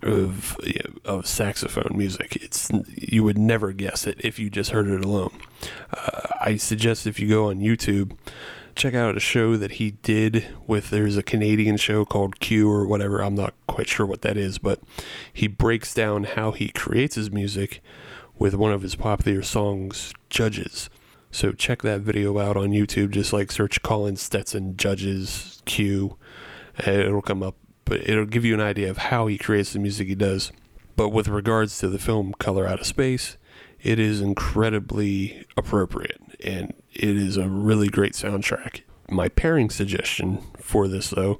of 0.03 0.57
of 1.05 1.25
saxophone 1.25 1.97
music. 1.97 2.35
It's 2.35 2.69
you 2.95 3.23
would 3.23 3.37
never 3.37 3.71
guess 3.71 4.05
it 4.05 4.19
if 4.19 4.37
you 4.37 4.49
just 4.49 4.71
heard 4.71 4.87
it 4.87 5.03
alone. 5.03 5.39
Uh, 5.95 6.27
I 6.41 6.57
suggest 6.57 7.07
if 7.07 7.19
you 7.19 7.29
go 7.29 7.49
on 7.49 7.59
YouTube, 7.59 8.17
check 8.77 8.93
out 8.93 9.17
a 9.17 9.19
show 9.19 9.57
that 9.57 9.73
he 9.73 9.91
did 9.91 10.55
with 10.67 10.91
there's 10.91 11.17
a 11.17 11.23
Canadian 11.23 11.77
show 11.77 12.05
called 12.05 12.39
Q 12.39 12.69
or 12.69 12.85
whatever. 12.85 13.21
I'm 13.21 13.35
not 13.35 13.55
quite 13.67 13.89
sure 13.89 14.05
what 14.05 14.21
that 14.21 14.37
is, 14.37 14.59
but 14.59 14.79
he 15.33 15.47
breaks 15.47 15.93
down 15.93 16.25
how 16.25 16.51
he 16.51 16.69
creates 16.69 17.15
his 17.15 17.31
music 17.31 17.81
with 18.37 18.53
one 18.53 18.71
of 18.71 18.83
his 18.83 18.95
popular 18.95 19.41
songs, 19.41 20.13
Judges. 20.29 20.89
So 21.31 21.51
check 21.51 21.81
that 21.81 22.01
video 22.01 22.37
out 22.39 22.55
on 22.55 22.69
YouTube. 22.69 23.11
Just 23.11 23.33
like 23.33 23.51
search 23.51 23.81
Colin 23.81 24.15
Stetson 24.15 24.77
Judges 24.77 25.61
Q, 25.65 26.17
and 26.77 27.01
it'll 27.01 27.21
come 27.21 27.41
up. 27.43 27.55
But 27.83 28.07
it'll 28.07 28.25
give 28.25 28.45
you 28.45 28.53
an 28.53 28.61
idea 28.61 28.89
of 28.89 28.97
how 28.97 29.27
he 29.27 29.37
creates 29.37 29.73
the 29.73 29.79
music 29.79 30.07
he 30.07 30.15
does. 30.15 30.51
But 30.95 31.09
with 31.09 31.27
regards 31.27 31.79
to 31.79 31.89
the 31.89 31.99
film 31.99 32.33
Color 32.33 32.67
Out 32.67 32.79
of 32.79 32.85
Space, 32.85 33.37
it 33.81 33.99
is 33.99 34.21
incredibly 34.21 35.45
appropriate 35.55 36.19
and 36.43 36.73
it 36.97 37.15
is 37.17 37.37
a 37.37 37.47
really 37.47 37.87
great 37.87 38.13
soundtrack. 38.13 38.81
My 39.09 39.29
pairing 39.29 39.69
suggestion 39.69 40.43
for 40.57 40.87
this 40.87 41.11
though 41.11 41.39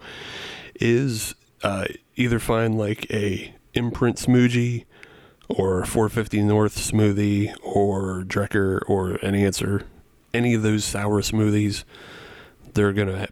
is 0.80 1.36
uh, 1.64 1.86
either 2.16 2.40
find 2.40 2.78
like 2.78 3.10
a 3.12 3.54
imprint 3.74 4.18
smoothie 4.18 4.86
or 5.50 5.86
450 5.86 6.44
North 6.44 6.78
smoothie 6.78 7.54
or 7.62 8.24
Drekker 8.24 8.82
or 8.88 9.24
any 9.24 9.46
answer, 9.46 9.84
any 10.34 10.54
of 10.54 10.62
those 10.62 10.86
sour 10.86 11.22
smoothies. 11.22 11.84
They're 12.74 12.94
gonna 12.94 13.28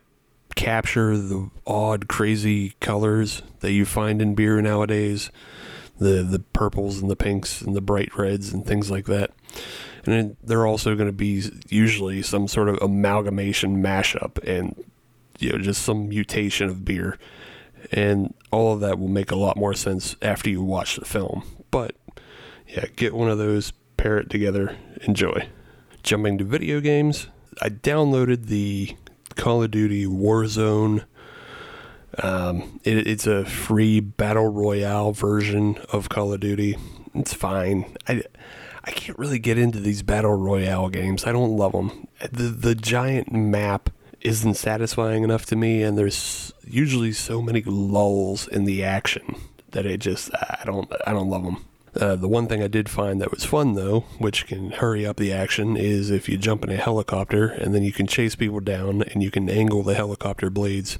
capture 0.55 1.17
the 1.17 1.49
odd, 1.67 2.07
crazy 2.07 2.73
colors 2.79 3.43
that 3.59 3.73
you 3.73 3.85
find 3.85 4.21
in 4.21 4.35
beer 4.35 4.61
nowadays 4.61 5.29
the 5.97 6.23
the 6.23 6.39
purples 6.39 7.01
and 7.01 7.09
the 7.09 7.15
pinks 7.15 7.61
and 7.61 7.75
the 7.75 7.81
bright 7.81 8.17
reds 8.17 8.51
and 8.51 8.65
things 8.65 8.91
like 8.91 9.05
that. 9.05 9.31
And 10.05 10.37
they're 10.43 10.67
also 10.67 10.95
going 10.95 11.07
to 11.09 11.13
be 11.13 11.43
usually 11.69 12.21
some 12.21 12.47
sort 12.47 12.69
of 12.69 12.77
amalgamation 12.81 13.81
mashup 13.81 14.37
and 14.43 14.83
you 15.39 15.51
know 15.51 15.57
just 15.57 15.81
some 15.81 16.09
mutation 16.09 16.69
of 16.69 16.85
beer. 16.85 17.17
And 17.91 18.33
all 18.51 18.73
of 18.73 18.79
that 18.81 18.99
will 18.99 19.07
make 19.07 19.31
a 19.31 19.35
lot 19.35 19.57
more 19.57 19.73
sense 19.73 20.15
after 20.21 20.49
you 20.49 20.63
watch 20.63 20.95
the 20.95 21.05
film. 21.05 21.43
But 21.71 21.95
yeah, 22.67 22.85
get 22.95 23.13
one 23.13 23.29
of 23.29 23.37
those, 23.37 23.71
pair 23.97 24.17
it 24.17 24.29
together, 24.29 24.75
enjoy. 25.01 25.49
Jumping 26.03 26.37
to 26.39 26.43
video 26.43 26.79
games, 26.81 27.27
I 27.61 27.69
downloaded 27.69 28.45
the 28.45 28.95
Call 29.35 29.63
of 29.63 29.71
Duty 29.71 30.05
Warzone 30.05 31.05
um, 32.21 32.79
it, 32.83 33.07
it's 33.07 33.27
a 33.27 33.45
free 33.45 33.99
battle 33.99 34.47
royale 34.47 35.11
version 35.11 35.77
of 35.91 36.09
Call 36.09 36.33
of 36.33 36.39
Duty. 36.39 36.77
It's 37.13 37.33
fine. 37.33 37.95
I, 38.07 38.23
I 38.85 38.91
can't 38.91 39.17
really 39.17 39.39
get 39.39 39.57
into 39.57 39.79
these 39.79 40.03
battle 40.03 40.35
royale 40.35 40.89
games. 40.89 41.25
I 41.25 41.31
don't 41.31 41.57
love 41.57 41.71
them. 41.71 42.07
The 42.31 42.43
the 42.43 42.75
giant 42.75 43.31
map 43.33 43.89
isn't 44.21 44.55
satisfying 44.55 45.23
enough 45.23 45.45
to 45.47 45.55
me, 45.55 45.83
and 45.83 45.97
there's 45.97 46.53
usually 46.63 47.11
so 47.11 47.41
many 47.41 47.61
lulls 47.65 48.47
in 48.47 48.65
the 48.65 48.83
action 48.83 49.35
that 49.71 49.85
it 49.85 49.99
just 49.99 50.29
I 50.33 50.61
don't 50.65 50.91
I 51.05 51.13
don't 51.13 51.29
love 51.29 51.43
them. 51.43 51.65
Uh, 51.99 52.15
the 52.15 52.27
one 52.27 52.47
thing 52.47 52.61
I 52.61 52.67
did 52.67 52.89
find 52.89 53.21
that 53.21 53.31
was 53.31 53.45
fun 53.45 53.73
though, 53.73 54.01
which 54.19 54.47
can 54.47 54.71
hurry 54.71 55.05
up 55.05 55.17
the 55.17 55.31
action, 55.31 55.77
is 55.77 56.11
if 56.11 56.27
you 56.27 56.37
jump 56.37 56.63
in 56.63 56.71
a 56.71 56.75
helicopter 56.75 57.47
and 57.47 57.73
then 57.73 57.83
you 57.83 57.93
can 57.93 58.05
chase 58.05 58.35
people 58.35 58.59
down 58.59 59.01
and 59.01 59.23
you 59.23 59.31
can 59.31 59.49
angle 59.49 59.81
the 59.81 59.95
helicopter 59.95 60.49
blades 60.49 60.99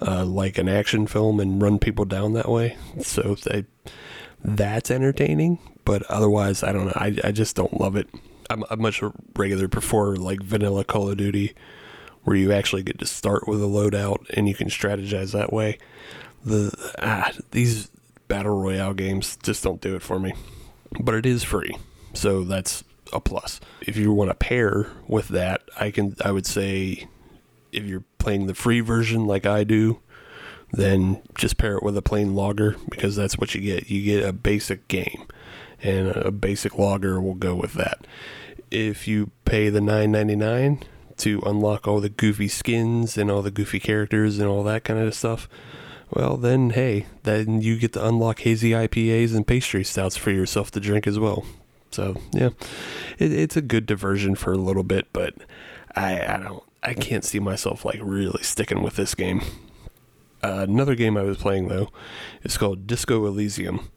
uh, 0.00 0.24
like 0.24 0.58
an 0.58 0.68
action 0.68 1.06
film 1.06 1.40
and 1.40 1.60
run 1.60 1.78
people 1.78 2.04
down 2.04 2.34
that 2.34 2.48
way. 2.48 2.76
So 3.02 3.34
they, 3.34 3.64
that's 4.44 4.90
entertaining, 4.90 5.58
but 5.86 6.02
otherwise, 6.10 6.62
I 6.62 6.72
don't 6.72 6.86
know. 6.86 6.92
I, 6.94 7.16
I 7.24 7.32
just 7.32 7.56
don't 7.56 7.80
love 7.80 7.96
it. 7.96 8.08
I'm, 8.50 8.64
I'm 8.68 8.82
much 8.82 9.02
regular 9.34 9.68
prefer 9.68 10.16
like 10.16 10.42
vanilla 10.42 10.84
Call 10.84 11.08
of 11.08 11.16
Duty, 11.16 11.54
where 12.24 12.36
you 12.36 12.52
actually 12.52 12.82
get 12.82 12.98
to 12.98 13.06
start 13.06 13.48
with 13.48 13.62
a 13.62 13.66
loadout 13.66 14.28
and 14.30 14.46
you 14.48 14.54
can 14.54 14.68
strategize 14.68 15.32
that 15.32 15.52
way. 15.52 15.78
The 16.44 16.92
ah, 17.00 17.32
these 17.52 17.88
battle 18.28 18.60
royale 18.60 18.94
games 18.94 19.38
just 19.42 19.62
don't 19.62 19.80
do 19.80 19.96
it 19.96 20.02
for 20.02 20.18
me. 20.18 20.34
But 21.00 21.14
it 21.14 21.24
is 21.24 21.44
free, 21.44 21.76
so 22.12 22.44
that's 22.44 22.84
a 23.12 23.20
plus. 23.20 23.60
If 23.80 23.96
you 23.96 24.12
want 24.12 24.30
to 24.30 24.34
pair 24.34 24.90
with 25.06 25.28
that, 25.28 25.62
I 25.78 25.90
can 25.90 26.16
I 26.24 26.32
would 26.32 26.46
say 26.46 27.06
if 27.72 27.84
you're 27.84 28.04
playing 28.18 28.46
the 28.46 28.54
free 28.54 28.80
version 28.80 29.26
like 29.26 29.46
I 29.46 29.62
do, 29.62 30.00
then 30.72 31.22
just 31.36 31.58
pair 31.58 31.76
it 31.76 31.82
with 31.82 31.96
a 31.96 32.02
plain 32.02 32.34
logger 32.34 32.76
because 32.90 33.14
that's 33.14 33.38
what 33.38 33.54
you 33.54 33.60
get. 33.60 33.88
You 33.88 34.02
get 34.02 34.28
a 34.28 34.32
basic 34.32 34.88
game, 34.88 35.26
and 35.86 36.08
a 36.08 36.32
basic 36.32 36.78
logger 36.78 37.20
will 37.20 37.34
go 37.34 37.54
with 37.54 37.74
that. 37.74 38.06
If 38.70 39.06
you 39.06 39.30
pay 39.44 39.68
the 39.68 39.80
nine 39.80 40.10
ninety 40.12 40.36
nine 40.36 40.80
to 41.18 41.40
unlock 41.46 41.86
all 41.86 42.00
the 42.00 42.08
goofy 42.08 42.48
skins 42.48 43.16
and 43.16 43.30
all 43.30 43.40
the 43.40 43.50
goofy 43.50 43.78
characters 43.78 44.38
and 44.38 44.48
all 44.48 44.64
that 44.64 44.84
kind 44.84 44.98
of 44.98 45.14
stuff, 45.14 45.48
well 46.10 46.36
then 46.36 46.70
hey, 46.70 47.06
then 47.22 47.62
you 47.62 47.78
get 47.78 47.92
to 47.92 48.06
unlock 48.06 48.40
hazy 48.40 48.70
IPAs 48.70 49.34
and 49.34 49.46
pastry 49.46 49.84
stouts 49.84 50.16
for 50.16 50.30
yourself 50.30 50.70
to 50.72 50.80
drink 50.80 51.06
as 51.06 51.18
well. 51.18 51.44
So 51.92 52.20
yeah, 52.32 52.50
it, 53.18 53.32
it's 53.32 53.56
a 53.56 53.62
good 53.62 53.86
diversion 53.86 54.34
for 54.34 54.52
a 54.52 54.58
little 54.58 54.82
bit, 54.82 55.06
but 55.12 55.34
I, 55.94 56.34
I 56.34 56.36
don't 56.38 56.64
I 56.82 56.94
can't 56.94 57.24
see 57.24 57.38
myself 57.38 57.84
like 57.84 58.00
really 58.02 58.42
sticking 58.42 58.82
with 58.82 58.96
this 58.96 59.14
game. 59.14 59.42
Uh, 60.42 60.66
another 60.68 60.94
game 60.94 61.16
I 61.16 61.22
was 61.22 61.38
playing 61.38 61.68
though 61.68 61.90
is 62.42 62.58
called 62.58 62.86
Disco 62.86 63.24
Elysium, 63.26 63.90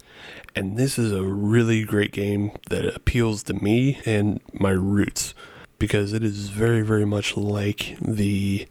and 0.60 0.78
this 0.78 1.00
is 1.00 1.12
a 1.12 1.24
really 1.24 1.84
great 1.84 2.12
game 2.12 2.52
that 2.70 2.86
appeals 2.86 3.44
to 3.44 3.54
me 3.54 4.00
and 4.06 4.40
my 4.54 4.72
roots 4.72 5.34
because 5.80 6.14
it 6.14 6.24
is 6.24 6.50
very 6.50 6.82
very 6.82 7.06
much 7.06 7.36
like 7.36 7.98
the 8.02 8.68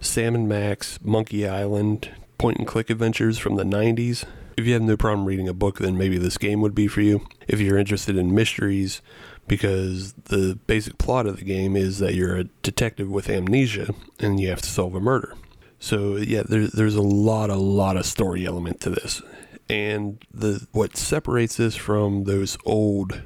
Sam 0.00 0.34
and 0.34 0.48
Max 0.48 0.98
Monkey 1.02 1.46
Island 1.46 2.10
point 2.38 2.58
and 2.58 2.66
click 2.66 2.90
adventures 2.90 3.38
from 3.38 3.56
the 3.56 3.64
90s 3.64 4.24
if 4.60 4.66
you 4.66 4.74
have 4.74 4.82
no 4.82 4.96
problem 4.96 5.26
reading 5.26 5.48
a 5.48 5.54
book, 5.54 5.78
then 5.78 5.96
maybe 5.96 6.18
this 6.18 6.36
game 6.36 6.60
would 6.60 6.74
be 6.74 6.86
for 6.86 7.00
you. 7.00 7.26
If 7.48 7.60
you're 7.60 7.78
interested 7.78 8.16
in 8.16 8.34
mysteries, 8.34 9.00
because 9.48 10.12
the 10.12 10.58
basic 10.66 10.98
plot 10.98 11.26
of 11.26 11.38
the 11.38 11.44
game 11.44 11.76
is 11.76 11.98
that 11.98 12.14
you're 12.14 12.36
a 12.36 12.44
detective 12.62 13.08
with 13.08 13.28
amnesia 13.28 13.94
and 14.18 14.38
you 14.38 14.48
have 14.48 14.62
to 14.62 14.68
solve 14.68 14.94
a 14.94 15.00
murder. 15.00 15.34
So 15.78 16.16
yeah, 16.16 16.42
there, 16.42 16.66
there's 16.66 16.94
a 16.94 17.02
lot, 17.02 17.50
a 17.50 17.56
lot 17.56 17.96
of 17.96 18.06
story 18.06 18.46
element 18.46 18.80
to 18.82 18.90
this, 18.90 19.22
and 19.70 20.24
the 20.34 20.66
what 20.72 20.96
separates 20.96 21.56
this 21.56 21.76
from 21.76 22.24
those 22.24 22.58
old 22.64 23.22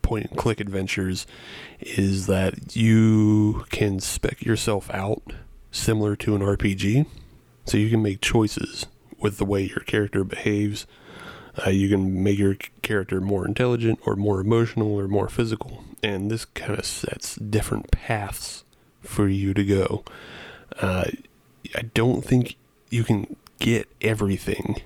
point 0.00 0.26
and 0.30 0.38
click 0.38 0.60
adventures 0.60 1.26
is 1.80 2.28
that 2.28 2.76
you 2.76 3.64
can 3.70 3.98
spec 3.98 4.42
yourself 4.42 4.88
out 4.94 5.32
similar 5.72 6.14
to 6.14 6.36
an 6.36 6.40
RPG, 6.40 7.06
so 7.64 7.76
you 7.76 7.90
can 7.90 8.00
make 8.02 8.20
choices 8.20 8.86
with 9.18 9.38
the 9.38 9.44
way 9.44 9.62
your 9.62 9.80
character 9.80 10.22
behaves. 10.22 10.86
Uh, 11.66 11.70
you 11.70 11.88
can 11.88 12.22
make 12.22 12.38
your 12.38 12.54
character 12.82 13.20
more 13.20 13.44
intelligent 13.44 13.98
or 14.06 14.14
more 14.14 14.40
emotional 14.40 14.94
or 14.94 15.08
more 15.08 15.28
physical, 15.28 15.82
and 16.00 16.30
this 16.30 16.44
kind 16.44 16.78
of 16.78 16.84
sets 16.84 17.34
different 17.34 17.90
paths 17.90 18.62
for 19.00 19.28
you 19.28 19.52
to 19.52 19.64
go. 19.64 20.04
Uh, 20.80 21.06
I 21.74 21.82
don't 21.92 22.24
think 22.24 22.54
you 22.88 23.02
can 23.02 23.36
get 23.58 23.88
everything 24.00 24.76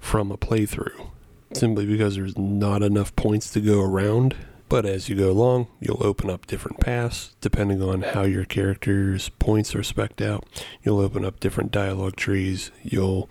from 0.00 0.32
a 0.32 0.38
playthrough 0.38 1.10
simply 1.52 1.86
because 1.86 2.16
there's 2.16 2.38
not 2.38 2.82
enough 2.82 3.14
points 3.16 3.50
to 3.52 3.60
go 3.60 3.80
around. 3.80 4.36
But 4.68 4.86
as 4.86 5.08
you 5.08 5.16
go 5.16 5.30
along, 5.30 5.66
you'll 5.80 6.04
open 6.04 6.30
up 6.30 6.46
different 6.46 6.78
paths 6.78 7.34
depending 7.40 7.82
on 7.82 8.02
how 8.02 8.22
your 8.22 8.44
character's 8.44 9.28
points 9.30 9.74
are 9.74 9.80
specced 9.80 10.24
out. 10.24 10.44
You'll 10.84 11.00
open 11.00 11.24
up 11.24 11.40
different 11.40 11.72
dialogue 11.72 12.14
trees. 12.14 12.70
You'll 12.84 13.28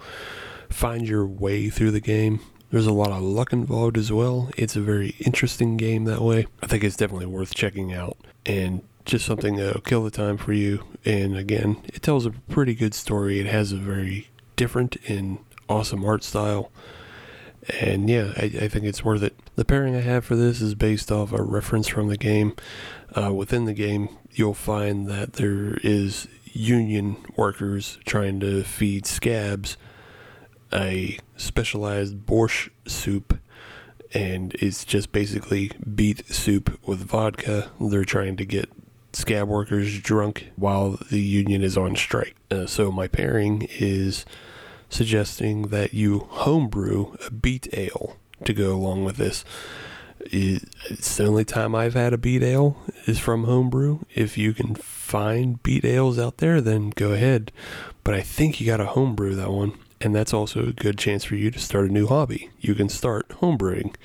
find 0.69 1.07
your 1.07 1.25
way 1.25 1.69
through 1.69 1.91
the 1.91 2.01
game. 2.01 2.41
There's 2.71 2.85
a 2.85 2.93
lot 2.93 3.11
of 3.11 3.21
luck 3.21 3.53
involved 3.53 3.97
as 3.97 4.11
well. 4.11 4.51
It's 4.57 4.75
a 4.75 4.81
very 4.81 5.15
interesting 5.19 5.77
game 5.77 6.03
that 6.05 6.21
way. 6.21 6.45
I 6.61 6.67
think 6.67 6.83
it's 6.83 6.97
definitely 6.97 7.25
worth 7.25 7.55
checking 7.55 7.93
out 7.93 8.17
and 8.45 8.81
just 9.05 9.25
something 9.25 9.55
that'll 9.55 9.81
kill 9.81 10.03
the 10.03 10.11
time 10.11 10.38
for 10.38 10.51
you. 10.51 10.83
And 11.05 11.38
again, 11.38 11.81
it 11.85 12.01
tells 12.01 12.25
a 12.25 12.31
pretty 12.31 12.75
good 12.75 12.93
story. 12.93 13.39
It 13.39 13.47
has 13.47 13.71
a 13.71 13.77
very 13.77 14.27
different 14.57 14.97
and 15.07 15.39
awesome 15.69 16.03
art 16.03 16.23
style. 16.23 16.71
And 17.79 18.09
yeah, 18.09 18.33
I, 18.35 18.45
I 18.45 18.67
think 18.67 18.85
it's 18.85 19.05
worth 19.05 19.23
it. 19.23 19.38
The 19.55 19.65
pairing 19.65 19.95
I 19.95 20.01
have 20.01 20.25
for 20.25 20.35
this 20.35 20.59
is 20.61 20.75
based 20.75 21.11
off 21.11 21.31
a 21.31 21.41
reference 21.41 21.88
from 21.88 22.07
the 22.07 22.17
game. 22.17 22.55
Uh, 23.15 23.33
within 23.33 23.65
the 23.65 23.73
game, 23.73 24.09
you'll 24.31 24.53
find 24.53 25.07
that 25.07 25.33
there 25.33 25.77
is 25.83 26.27
union 26.45 27.17
workers 27.35 27.99
trying 28.05 28.39
to 28.39 28.63
feed 28.63 29.05
scabs 29.05 29.77
a 30.73 31.17
specialized 31.35 32.25
borscht 32.25 32.69
soup 32.85 33.39
and 34.13 34.55
it's 34.55 34.83
just 34.85 35.11
basically 35.11 35.71
beet 35.95 36.27
soup 36.27 36.79
with 36.88 36.99
vodka. 36.99 37.71
They're 37.79 38.05
trying 38.05 38.38
to 38.38 38.45
get 38.45 38.69
scab 39.13 39.47
workers 39.47 39.99
drunk 39.99 40.51
while 40.55 40.99
the 41.09 41.19
union 41.19 41.61
is 41.61 41.77
on 41.77 41.95
strike. 41.95 42.35
Uh, 42.49 42.65
so 42.65 42.91
my 42.91 43.07
pairing 43.07 43.67
is 43.79 44.25
suggesting 44.89 45.63
that 45.69 45.93
you 45.93 46.27
homebrew 46.29 47.15
a 47.25 47.31
beet 47.31 47.67
ale 47.74 48.17
to 48.43 48.53
go 48.53 48.75
along 48.75 49.05
with 49.05 49.17
this. 49.17 49.46
It's 50.19 51.17
the 51.17 51.25
only 51.25 51.46
time 51.46 51.74
I've 51.74 51.93
had 51.93 52.12
a 52.12 52.17
beet 52.17 52.43
ale 52.43 52.77
is 53.05 53.19
from 53.19 53.46
homebrew. 53.46 54.00
If 54.13 54.38
you 54.38 54.53
can 54.53 54.75
find 54.75 55.63
beet 55.63 55.86
ales 55.86 56.19
out 56.19 56.38
there, 56.38 56.60
then 56.60 56.89
go 56.89 57.12
ahead. 57.12 57.51
But 58.03 58.15
I 58.15 58.22
think 58.22 58.60
you 58.60 58.67
got 58.67 58.77
to 58.77 58.86
homebrew 58.86 59.36
that 59.36 59.51
one, 59.51 59.77
and 60.01 60.13
that's 60.13 60.34
also 60.34 60.67
a 60.67 60.74
good 60.74 60.98
chance 60.98 61.24
for 61.24 61.36
you 61.36 61.51
to 61.51 61.60
start 61.60 61.89
a 61.89 61.93
new 61.93 62.08
hobby. 62.08 62.50
You 62.60 62.75
can 62.75 62.89
start 62.89 63.29
homebrewing. 63.29 63.96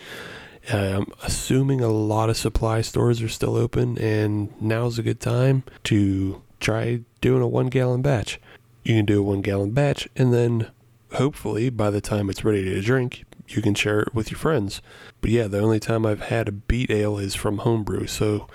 I'm 0.73 1.07
assuming 1.23 1.81
a 1.81 1.89
lot 1.89 2.31
of 2.31 2.37
supply 2.37 2.81
stores 2.81 3.21
are 3.21 3.29
still 3.29 3.57
open, 3.57 3.99
and 3.99 4.53
now's 4.61 4.99
a 4.99 5.03
good 5.03 5.21
time 5.21 5.65
to 5.85 6.43
try 6.61 7.01
doing 7.21 7.43
a 7.43 7.49
one 7.49 7.67
gallon 7.67 8.03
batch. 8.03 8.41
You 8.85 8.97
can 8.97 9.07
do 9.07 9.21
a 9.21 9.23
one 9.23 9.41
gallon 9.41 9.73
batch, 9.73 10.09
and 10.15 10.33
then 10.33 10.71
hopefully 11.15 11.71
by 11.71 11.91
the 11.91 12.01
time 12.01 12.29
it's 12.29 12.45
ready 12.45 12.63
to 12.65 12.81
drink, 12.81 13.25
you 13.49 13.63
can 13.63 13.75
share 13.75 14.01
it 14.01 14.15
with 14.15 14.31
your 14.31 14.39
friends. 14.39 14.81
But 15.21 15.31
yeah, 15.31 15.49
the 15.49 15.61
only 15.61 15.81
time 15.81 16.05
I've 16.07 16.23
had 16.23 16.49
a 16.49 16.53
beet 16.53 16.91
ale 16.91 17.19
is 17.19 17.35
from 17.35 17.59
homebrew. 17.59 18.07
So 18.07 18.47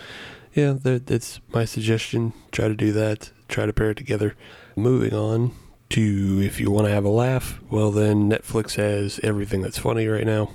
yeah, 0.54 0.74
that, 0.84 1.08
that's 1.08 1.40
my 1.50 1.66
suggestion. 1.66 2.34
Try 2.52 2.68
to 2.68 2.76
do 2.76 2.92
that. 2.94 3.32
Try 3.48 3.66
to 3.66 3.74
pair 3.74 3.92
it 3.92 3.98
together. 3.98 4.36
Moving 4.76 5.14
on 5.14 5.52
to 5.90 6.42
if 6.44 6.60
you 6.60 6.70
want 6.70 6.88
to 6.88 6.94
have 6.94 7.06
a 7.06 7.10
laugh, 7.10 7.60
well 7.70 7.92
then 7.92 8.30
Netflix 8.30 8.76
has 8.76 9.20
everything 9.24 9.62
that's 9.62 9.80
funny 9.80 10.08
right 10.08 10.26
now. 10.26 10.52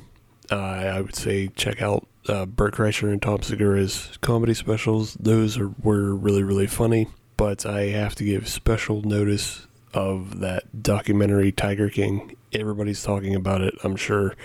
Uh, 0.51 0.57
I 0.57 1.01
would 1.01 1.17
say 1.17 1.49
check 1.49 1.83
out 1.83 2.07
uh, 2.29 2.47
Bert 2.47 2.75
Kreischer 2.75 3.11
and 3.11 3.21
Tom 3.21 3.43
Segura's 3.43 4.17
comedy 4.21 4.55
specials. 4.55 5.15
Those 5.15 5.59
are 5.59 5.71
were 5.83 6.15
really 6.15 6.43
really 6.43 6.67
funny. 6.67 7.09
But 7.37 7.67
I 7.67 7.87
have 7.87 8.15
to 8.17 8.25
give 8.25 8.49
special 8.49 9.03
notice 9.03 9.67
of 9.93 10.41
that 10.41 10.83
documentary 10.83 11.53
Tiger 11.53 11.89
King. 11.89 12.37
Everybody's 12.53 13.03
talking 13.03 13.35
about 13.35 13.61
it, 13.61 13.75
I'm 13.83 13.97
sure. 13.97 14.37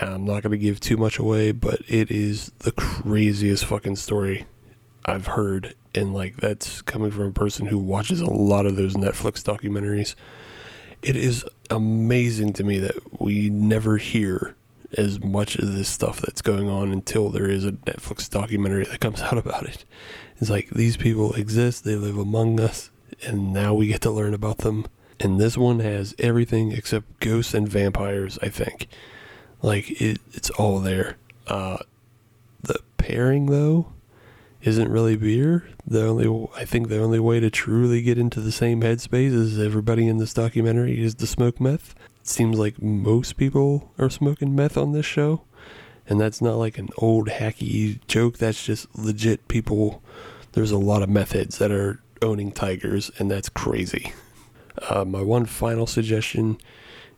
I'm 0.00 0.24
not 0.24 0.42
going 0.42 0.52
to 0.52 0.58
give 0.58 0.80
too 0.80 0.96
much 0.96 1.18
away, 1.18 1.52
but 1.52 1.80
it 1.88 2.10
is 2.10 2.52
the 2.60 2.72
craziest 2.72 3.64
fucking 3.64 3.96
story 3.96 4.46
I've 5.04 5.28
heard. 5.28 5.74
And, 5.94 6.14
like, 6.14 6.36
that's 6.36 6.82
coming 6.82 7.10
from 7.10 7.26
a 7.26 7.32
person 7.32 7.66
who 7.66 7.78
watches 7.78 8.20
a 8.20 8.30
lot 8.30 8.66
of 8.66 8.76
those 8.76 8.94
Netflix 8.94 9.42
documentaries. 9.42 10.14
It 11.02 11.16
is 11.16 11.44
amazing 11.70 12.52
to 12.54 12.64
me 12.64 12.78
that 12.80 13.20
we 13.20 13.50
never 13.50 13.96
hear 13.96 14.54
as 14.96 15.20
much 15.22 15.56
of 15.56 15.72
this 15.72 15.88
stuff 15.88 16.20
that's 16.20 16.42
going 16.42 16.68
on 16.68 16.92
until 16.92 17.30
there 17.30 17.48
is 17.48 17.64
a 17.64 17.72
Netflix 17.72 18.28
documentary 18.28 18.84
that 18.84 19.00
comes 19.00 19.20
out 19.20 19.38
about 19.38 19.64
it. 19.64 19.84
It's 20.40 20.50
like 20.50 20.70
these 20.70 20.96
people 20.96 21.32
exist, 21.34 21.84
they 21.84 21.96
live 21.96 22.16
among 22.16 22.60
us, 22.60 22.90
and 23.26 23.52
now 23.52 23.74
we 23.74 23.88
get 23.88 24.00
to 24.02 24.10
learn 24.10 24.34
about 24.34 24.58
them. 24.58 24.86
And 25.20 25.40
this 25.40 25.58
one 25.58 25.80
has 25.80 26.14
everything 26.18 26.70
except 26.72 27.18
ghosts 27.20 27.54
and 27.54 27.68
vampires, 27.68 28.38
I 28.40 28.48
think. 28.48 28.86
Like 29.62 30.00
it, 30.00 30.20
it's 30.32 30.50
all 30.50 30.78
there. 30.78 31.16
Uh, 31.48 31.78
the 32.62 32.78
pairing 32.98 33.46
though 33.46 33.92
isn't 34.62 34.90
really 34.90 35.16
beer. 35.16 35.68
The 35.86 36.06
only 36.06 36.48
I 36.56 36.64
think 36.64 36.88
the 36.88 37.02
only 37.02 37.18
way 37.18 37.40
to 37.40 37.50
truly 37.50 38.02
get 38.02 38.18
into 38.18 38.40
the 38.40 38.52
same 38.52 38.82
headspace 38.82 39.34
as 39.34 39.58
everybody 39.58 40.06
in 40.06 40.18
this 40.18 40.34
documentary 40.34 41.02
is 41.02 41.14
to 41.16 41.26
smoke 41.26 41.60
meth. 41.60 41.94
It 42.20 42.28
seems 42.28 42.58
like 42.58 42.80
most 42.82 43.36
people 43.36 43.92
are 43.98 44.10
smoking 44.10 44.54
meth 44.54 44.76
on 44.76 44.92
this 44.92 45.06
show, 45.06 45.42
and 46.08 46.20
that's 46.20 46.40
not 46.40 46.56
like 46.56 46.78
an 46.78 46.88
old 46.98 47.28
hacky 47.28 48.00
joke. 48.08 48.38
That's 48.38 48.64
just 48.64 48.86
legit 48.98 49.46
people. 49.48 50.02
There's 50.52 50.70
a 50.70 50.78
lot 50.78 51.02
of 51.02 51.08
methods 51.08 51.58
that 51.58 51.70
are 51.70 52.00
owning 52.22 52.50
tigers, 52.52 53.10
and 53.18 53.30
that's 53.30 53.48
crazy. 53.48 54.12
Uh, 54.88 55.04
my 55.04 55.22
one 55.22 55.44
final 55.44 55.86
suggestion 55.86 56.58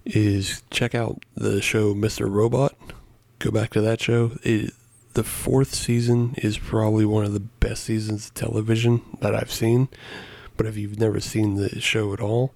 is 0.05 0.63
check 0.71 0.95
out 0.95 1.25
the 1.35 1.63
show 1.63 1.95
Mr. 1.95 2.31
Robot. 2.31 2.75
Go 3.39 3.51
back 3.51 3.71
to 3.71 3.81
that 3.81 4.01
show. 4.01 4.33
It, 4.43 4.75
the 5.15 5.25
fourth 5.25 5.75
season 5.75 6.35
is 6.39 6.59
probably 6.59 7.05
one 7.05 7.25
of 7.25 7.33
the 7.33 7.41
best 7.41 7.85
seasons 7.85 8.29
of 8.29 8.35
television 8.35 9.03
that 9.21 9.35
I've 9.35 9.51
seen. 9.51 9.89
But 10.57 10.67
if 10.67 10.77
you've 10.77 10.99
never 10.99 11.21
seen 11.21 11.55
the 11.55 11.81
show 11.81 12.13
at 12.13 12.21
all, 12.21 12.55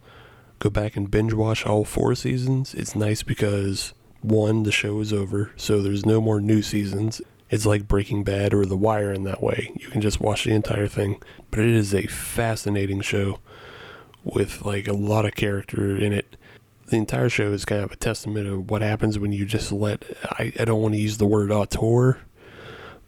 go 0.58 0.70
back 0.70 0.96
and 0.96 1.10
binge 1.10 1.32
watch 1.32 1.66
all 1.66 1.84
four 1.84 2.14
seasons. 2.14 2.74
It's 2.74 2.94
nice 2.94 3.22
because 3.22 3.92
one, 4.24 4.62
the 4.62 4.72
show 4.72 5.00
is 5.00 5.12
over, 5.12 5.52
so 5.54 5.82
there's 5.82 6.06
no 6.06 6.20
more 6.20 6.40
new 6.40 6.62
seasons. 6.62 7.20
It's 7.50 7.66
like 7.66 7.86
Breaking 7.86 8.24
Bad 8.24 8.54
or 8.54 8.64
The 8.64 8.76
Wire 8.76 9.12
in 9.12 9.24
that 9.24 9.42
way. 9.42 9.70
You 9.76 9.88
can 9.88 10.00
just 10.00 10.18
watch 10.18 10.44
the 10.44 10.52
entire 10.52 10.88
thing. 10.88 11.22
But 11.50 11.60
it 11.60 11.68
is 11.68 11.94
a 11.94 12.06
fascinating 12.06 13.02
show 13.02 13.38
with 14.24 14.64
like 14.64 14.88
a 14.88 14.94
lot 14.94 15.26
of 15.26 15.34
character 15.34 15.94
in 15.94 16.12
it. 16.12 16.36
The 16.86 16.96
entire 16.96 17.28
show 17.28 17.52
is 17.52 17.66
kind 17.66 17.82
of 17.82 17.92
a 17.92 17.96
testament 17.96 18.46
of 18.46 18.70
what 18.70 18.80
happens 18.80 19.18
when 19.18 19.32
you 19.32 19.44
just 19.44 19.70
let 19.70 20.04
I, 20.24 20.52
I 20.58 20.64
don't 20.64 20.80
want 20.80 20.94
to 20.94 21.00
use 21.00 21.18
the 21.18 21.26
word 21.26 21.52
auteur, 21.52 22.18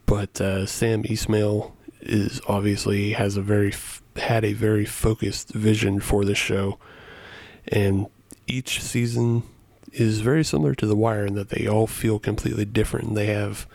but 0.05 0.41
uh, 0.41 0.67
Sam 0.67 1.03
Esmail 1.05 1.73
is 2.01 2.41
obviously 2.47 3.13
has 3.13 3.37
a 3.37 3.43
very 3.43 3.75
had 4.17 4.45
a 4.45 4.53
very 4.53 4.85
focused 4.85 5.53
vision 5.53 6.01
for 6.01 6.25
this 6.25 6.39
show, 6.39 6.79
and 7.69 8.07
each 8.47 8.83
season 8.83 9.43
is 10.01 10.21
very 10.21 10.45
similar 10.45 10.75
to 10.75 10.87
The 10.87 10.97
Wire 10.97 11.27
in 11.27 11.35
that 11.35 11.49
they 11.49 11.67
all 11.67 11.87
feel 11.87 12.19
completely 12.19 12.65
different. 12.65 13.15
They 13.15 13.27
have 13.27 13.67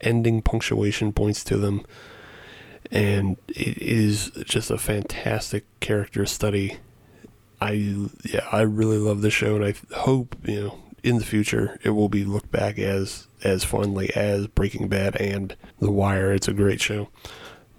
ending 0.00 0.42
punctuation 0.42 1.12
points 1.12 1.42
to 1.44 1.56
them, 1.56 1.84
and 2.90 3.36
it 3.48 3.78
is 3.78 4.30
just 4.44 4.70
a 4.70 4.78
fantastic 4.78 5.64
character 5.80 6.26
study. 6.26 6.78
I 7.60 7.72
yeah, 8.24 8.46
I 8.52 8.62
really 8.62 8.98
love 8.98 9.22
the 9.22 9.30
show, 9.30 9.56
and 9.56 9.64
I 9.64 9.74
hope 9.96 10.36
you 10.44 10.60
know 10.60 10.78
in 11.02 11.18
the 11.18 11.24
future 11.24 11.78
it 11.82 11.90
will 11.90 12.08
be 12.08 12.24
looked 12.24 12.50
back 12.50 12.78
as 12.78 13.26
as 13.42 13.64
fondly 13.64 14.10
as 14.14 14.46
Breaking 14.46 14.88
Bad 14.88 15.16
and 15.16 15.56
The 15.80 15.90
Wire. 15.90 16.32
It's 16.32 16.48
a 16.48 16.54
great 16.54 16.80
show. 16.80 17.08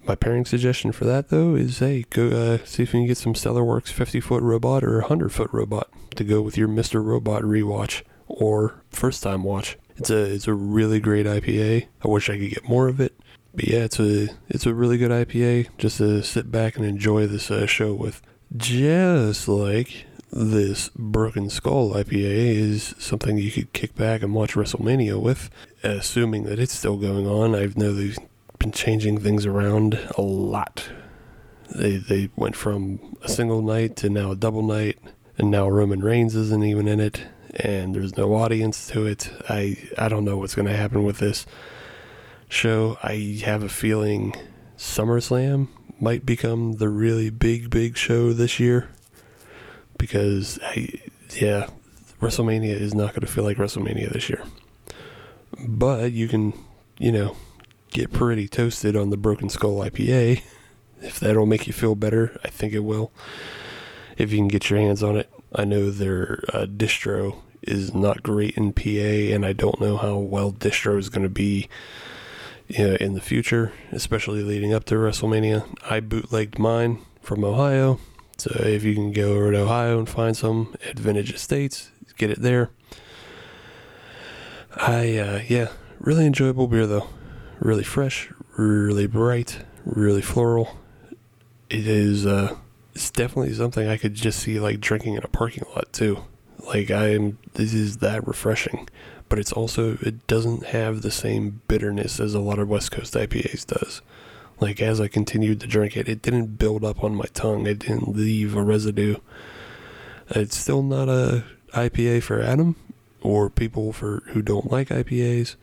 My 0.08 0.16
pairing 0.16 0.46
suggestion 0.46 0.92
for 0.92 1.06
that 1.06 1.30
though 1.30 1.56
is 1.56 1.80
hey, 1.80 2.06
go 2.10 2.28
uh, 2.28 2.66
see 2.66 2.84
if 2.84 2.94
you 2.94 3.00
can 3.00 3.08
get 3.08 3.18
some 3.18 3.34
Stellar 3.34 3.64
Works 3.64 3.92
50 3.92 4.20
foot 4.20 4.44
robot 4.44 4.84
or 4.84 5.00
100 5.00 5.30
foot 5.32 5.50
robot 5.52 5.90
to 6.16 6.24
go 6.24 6.42
with 6.42 6.58
your 6.58 6.68
Mr. 6.68 7.04
Robot 7.04 7.42
rewatch 7.42 8.04
or 8.28 8.84
first 8.90 9.24
time 9.24 9.44
watch. 9.44 9.78
It's 9.98 10.10
a 10.10 10.34
it's 10.34 10.48
a 10.48 10.54
really 10.54 11.00
great 11.00 11.26
IPA. 11.26 11.88
I 12.04 12.08
wish 12.08 12.30
I 12.30 12.38
could 12.38 12.52
get 12.52 12.70
more 12.70 12.88
of 12.88 13.00
it. 13.00 13.18
But 13.56 13.68
yeah, 13.68 13.86
it's 13.86 14.00
a 14.00 14.28
it's 14.48 14.66
a 14.66 14.74
really 14.74 14.98
good 14.98 15.12
IPA 15.12 15.70
just 15.78 15.98
to 15.98 16.22
sit 16.22 16.52
back 16.52 16.76
and 16.76 16.86
enjoy 16.86 17.26
this 17.26 17.50
uh, 17.50 17.66
show 17.66 17.94
with. 17.94 18.22
Just 18.56 19.48
like 19.48 20.06
this 20.32 20.90
Broken 20.96 21.50
Skull 21.50 21.94
IPA 21.94 22.56
is 22.56 22.94
something 23.00 23.38
you 23.38 23.52
could 23.52 23.74
kick 23.74 23.96
back 23.96 24.22
and 24.22 24.36
watch 24.36 24.54
WrestleMania 24.54 25.20
with, 25.20 25.50
assuming 25.84 26.44
that 26.44 26.60
it's 26.60 26.78
still 26.78 26.98
going 26.98 27.26
on. 27.26 27.56
I 27.56 27.70
know 27.76 27.94
they've 27.94 28.18
been 28.66 28.72
changing 28.72 29.20
things 29.20 29.46
around 29.46 29.94
a 30.18 30.22
lot. 30.22 30.90
They 31.76 31.98
they 31.98 32.32
went 32.36 32.56
from 32.56 33.16
a 33.22 33.30
single 33.30 33.62
night 33.62 33.96
to 33.98 34.10
now 34.10 34.32
a 34.32 34.36
double 34.36 34.64
night, 34.64 34.98
and 35.38 35.52
now 35.52 35.70
Roman 35.70 36.04
Reigns 36.04 36.36
isn't 36.36 36.64
even 36.64 36.88
in 36.88 37.00
it, 37.00 37.22
and 37.58 37.94
there's 37.94 38.18
no 38.18 38.34
audience 38.34 38.88
to 38.88 39.06
it. 39.06 39.32
I 39.48 39.78
I 40.00 40.10
don't 40.10 40.26
know 40.26 40.38
what's 40.38 40.56
going 40.56 40.68
to 40.68 40.76
happen 40.76 41.04
with 41.04 41.20
this 41.20 41.46
show. 42.50 42.98
I 43.04 43.40
have 43.44 43.62
a 43.62 43.70
feeling 43.70 44.34
SummerSlam 44.80 45.68
might 46.00 46.26
become 46.26 46.74
the 46.74 46.90
really 46.90 47.30
big 47.30 47.70
big 47.70 47.96
show 47.96 48.34
this 48.34 48.60
year 48.60 48.90
because 50.00 50.58
I 50.64 50.90
yeah, 51.40 51.70
WrestleMania 52.20 52.74
is 52.82 52.96
not 52.96 53.12
going 53.12 53.28
to 53.28 53.32
feel 53.32 53.44
like 53.44 53.58
WrestleMania 53.58 54.12
this 54.12 54.28
year. 54.28 54.44
But 55.68 56.14
you 56.14 56.28
can, 56.28 56.54
you 56.98 57.12
know, 57.12 57.36
get 57.96 58.12
pretty 58.12 58.46
toasted 58.46 58.94
on 58.94 59.10
the 59.10 59.16
Broken 59.16 59.48
Skull 59.48 59.78
IPA. 59.78 60.42
If 61.02 61.18
that'll 61.18 61.46
make 61.46 61.66
you 61.66 61.72
feel 61.72 61.96
better, 61.96 62.38
I 62.44 62.50
think 62.50 62.74
it 62.74 62.80
will. 62.80 63.14
If 64.18 64.32
you 64.32 64.38
can 64.38 64.50
get 64.50 64.70
your 64.70 64.80
hands 64.80 65.02
on 65.02 65.16
it, 65.16 65.32
I 65.56 65.64
know 65.64 65.90
their 65.90 66.44
uh, 66.54 66.66
distro 66.66 67.38
is 67.62 67.94
not 67.94 68.22
great 68.22 68.58
in 68.58 68.74
PA, 68.74 69.34
and 69.34 69.46
I 69.46 69.54
don't 69.54 69.80
know 69.80 69.96
how 69.96 70.18
well 70.18 70.52
distro 70.52 71.00
is 71.00 71.08
going 71.08 71.24
to 71.24 71.30
be 71.30 71.70
you 72.68 72.86
know, 72.86 72.96
in 72.96 73.14
the 73.14 73.22
future, 73.22 73.72
especially 73.94 74.44
leading 74.44 74.74
up 74.74 74.84
to 74.86 74.96
WrestleMania. 74.96 75.66
I 75.90 76.02
bootlegged 76.02 76.60
mine 76.60 77.00
from 77.22 77.46
Ohio, 77.46 78.00
so 78.38 78.52
if 78.60 78.84
you 78.84 78.94
can 78.94 79.14
go 79.14 79.36
over 79.36 79.54
to 79.54 79.60
Ohio 79.60 80.00
and 80.00 80.10
find 80.10 80.36
some 80.36 80.76
at 80.86 81.00
Vintage 81.00 81.34
Estates, 81.34 81.92
get 82.18 82.30
it 82.30 82.42
there. 82.42 82.72
I 84.76 85.18
uh, 85.18 85.42
yeah, 85.48 85.70
really 86.00 86.26
enjoyable 86.26 86.68
beer 86.68 86.88
though. 86.88 87.08
Really 87.60 87.84
fresh, 87.84 88.32
really 88.58 89.08
bright, 89.08 89.60
really 89.86 90.22
floral. 90.22 90.78
It 91.70 91.88
is 91.88 92.26
uh 92.26 92.56
it's 92.94 93.12
definitely 93.12 93.54
something 93.54 93.88
I 93.88 93.98
could 93.98 94.14
just 94.14 94.40
see 94.40 94.60
like 94.60 94.80
drinking 94.80 95.16
in 95.16 95.24
a 95.24 95.28
parking 95.28 95.64
lot 95.76 95.92
too. 95.92 96.24
Like 96.66 96.92
I'm 96.92 97.38
this 97.54 97.74
is 97.74 97.98
that 97.98 98.28
refreshing. 98.28 98.88
But 99.28 99.40
it's 99.40 99.52
also 99.52 99.98
it 100.02 100.28
doesn't 100.28 100.68
have 100.68 101.02
the 101.02 101.12
same 101.12 101.62
bitterness 101.68 102.20
as 102.20 102.34
a 102.34 102.40
lot 102.40 102.60
of 102.60 102.70
West 102.70 102.92
Coast 102.92 103.14
IPAs 103.14 103.66
does. 103.66 104.02
Like 104.60 104.82
as 104.82 105.02
I 105.02 105.08
continued 105.08 105.60
to 105.62 105.68
drink 105.68 105.98
it, 105.98 106.08
it 106.08 106.22
didn't 106.22 106.58
build 106.58 106.86
up 106.86 107.04
on 107.04 107.16
my 107.16 107.26
tongue. 107.34 107.68
It 107.68 107.80
didn't 107.80 108.16
leave 108.16 108.56
a 108.56 108.64
residue. 108.64 109.18
It's 110.30 110.58
still 110.58 110.84
not 110.84 111.10
a 111.10 111.44
IPA 111.74 112.24
for 112.24 112.42
Adam 112.42 112.76
or 113.22 113.50
people 113.50 113.92
for 113.92 114.24
who 114.28 114.42
don't 114.42 114.72
like 114.72 114.90
IPAs. 114.90 115.56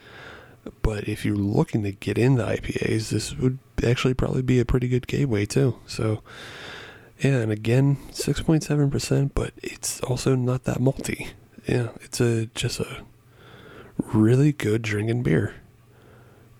But 0.83 1.09
if 1.09 1.25
you're 1.25 1.37
looking 1.37 1.83
to 1.83 1.93
get 1.93 2.19
into 2.19 2.43
IPAs, 2.45 3.11
this 3.11 3.35
would 3.37 3.59
actually 3.85 4.15
probably 4.15 4.43
be 4.43 4.61
a 4.61 4.65
pretty 4.65 4.89
good 4.89 5.07
gateway 5.07 5.45
too. 5.47 5.77
So 5.87 6.23
yeah, 7.21 7.39
and 7.39 7.53
again, 7.53 7.99
six 8.11 8.41
point 8.41 8.63
seven 8.65 8.91
percent, 8.91 9.35
but 9.35 9.53
it's 9.63 10.01
also 10.03 10.35
not 10.35 10.65
that 10.65 10.79
malty. 10.79 11.29
Yeah, 11.67 11.89
it's 12.01 12.21
a 12.21 12.47
just 12.47 12.81
a 12.81 13.05
really 13.97 14.53
good 14.53 14.83
drinking 14.83 15.23
beer. 15.23 15.55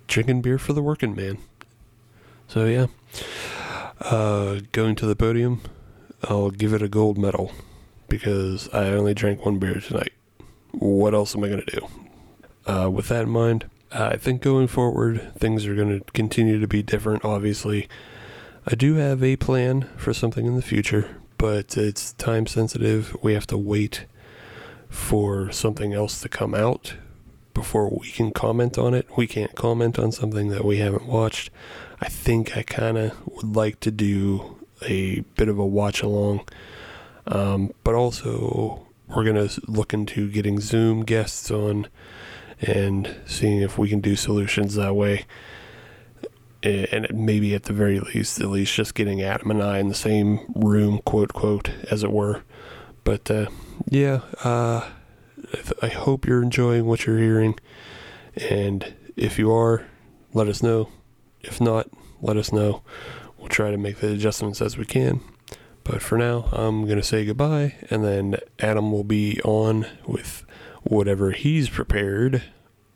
Drinking 0.07 0.43
beer 0.43 0.59
for 0.59 0.73
the 0.73 0.83
working 0.83 1.15
man. 1.15 1.39
So 2.49 2.67
yeah, 2.67 2.87
uh, 4.01 4.61
going 4.73 4.95
to 4.97 5.07
the 5.07 5.17
podium, 5.17 5.63
I'll 6.25 6.51
give 6.51 6.75
it 6.75 6.83
a 6.83 6.89
gold 6.89 7.19
medal 7.19 7.53
because 8.09 8.69
I 8.73 8.89
only 8.89 9.15
drank 9.15 9.45
one 9.45 9.59
beer 9.59 9.81
tonight. 9.81 10.13
What 10.73 11.15
else 11.15 11.35
am 11.35 11.45
I 11.45 11.49
gonna 11.49 11.65
do? 11.65 11.89
Uh, 12.67 12.91
with 12.91 13.09
that 13.09 13.23
in 13.23 13.31
mind, 13.31 13.69
I 13.95 14.17
think 14.17 14.43
going 14.43 14.69
forward 14.69 15.33
things 15.37 15.67
are 15.67 15.75
gonna 15.75 16.01
continue 16.13 16.59
to 16.59 16.67
be 16.67 16.83
different. 16.83 17.25
Obviously, 17.25 17.89
I 18.67 18.75
do 18.75 18.95
have 18.95 19.23
a 19.23 19.37
plan 19.37 19.89
for 19.97 20.15
something 20.15 20.47
in 20.47 20.57
the 20.57 20.63
future, 20.63 21.17
but 21.37 21.77
it's 21.77 22.13
time 22.15 22.47
sensitive. 22.47 23.17
We 23.23 23.35
have 23.35 23.47
to 23.49 23.59
wait 23.59 24.07
for 24.89 25.51
something 25.51 25.93
else 25.93 26.21
to 26.21 26.29
come 26.29 26.55
out 26.55 26.95
before 27.55 27.89
we 27.91 28.11
can 28.11 28.31
comment 28.31 28.79
on 28.79 28.95
it. 28.95 29.09
We 29.17 29.27
can't 29.27 29.55
comment 29.55 29.99
on 29.99 30.13
something 30.13 30.49
that 30.49 30.65
we 30.65 30.79
haven't 30.79 31.07
watched. 31.07 31.51
I 32.01 32.09
think 32.09 32.57
I 32.57 32.63
kind 32.63 32.99
of 32.99 33.27
would 33.27 33.57
like 33.57 33.81
to 33.81 33.91
do 33.91 34.59
a 34.87 35.21
bit 35.37 35.49
of 35.49 35.59
a 35.59 35.67
watch 35.67 36.03
along, 36.03 36.43
um, 37.27 37.73
but 37.85 37.95
also 37.95 38.87
we're 39.09 39.25
going 39.25 39.49
to 39.49 39.61
look 39.67 39.93
into 39.93 40.31
getting 40.31 40.61
Zoom 40.61 41.05
guests 41.05 41.51
on 41.51 41.89
and 42.63 43.15
seeing 43.27 43.61
if 43.61 43.77
we 43.77 43.89
can 43.89 44.01
do 44.01 44.17
solutions 44.17 44.75
that 44.75 44.95
way. 44.95 45.27
And 46.63 47.09
maybe 47.13 47.55
at 47.57 47.65
the 47.65 47.73
very 47.73 47.99
least, 47.99 48.41
at 48.41 48.49
least 48.49 48.73
just 48.75 48.95
getting 48.95 49.21
Adam 49.21 49.51
and 49.51 49.63
I 49.63 49.79
in 49.79 49.89
the 49.89 49.95
same 49.95 50.41
room, 50.55 51.01
quote, 51.05 51.33
quote, 51.33 51.71
as 51.91 52.05
it 52.05 52.13
were. 52.13 52.43
But 53.03 53.29
uh, 53.31 53.47
yeah, 53.89 54.21
uh, 54.45 54.89
I 55.83 55.89
hope 55.89 56.25
you're 56.25 56.43
enjoying 56.43 56.87
what 56.87 57.05
you're 57.05 57.19
hearing. 57.19 57.59
And 58.49 58.95
if 59.17 59.41
you 59.41 59.53
are, 59.53 59.85
let 60.33 60.47
us 60.47 60.63
know. 60.63 60.89
If 61.41 61.61
not, 61.61 61.89
let 62.21 62.37
us 62.37 62.53
know. 62.53 62.83
We'll 63.39 63.49
try 63.49 63.73
to 63.73 63.77
make 63.77 63.99
the 63.99 64.13
adjustments 64.13 64.63
as 64.63 64.79
we 64.79 64.85
can. 64.85 65.21
But 65.85 66.01
for 66.01 66.17
now, 66.17 66.49
I'm 66.53 66.85
going 66.85 66.99
to 66.99 67.03
say 67.03 67.25
goodbye, 67.25 67.75
and 67.91 68.05
then 68.05 68.37
Adam 68.61 68.93
will 68.93 69.03
be 69.03 69.41
on 69.43 69.87
with 70.07 70.45
whatever 70.83 71.31
he's 71.33 71.69
prepared 71.69 72.43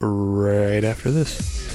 right 0.01 0.85
after 0.85 1.11
this. 1.11 1.67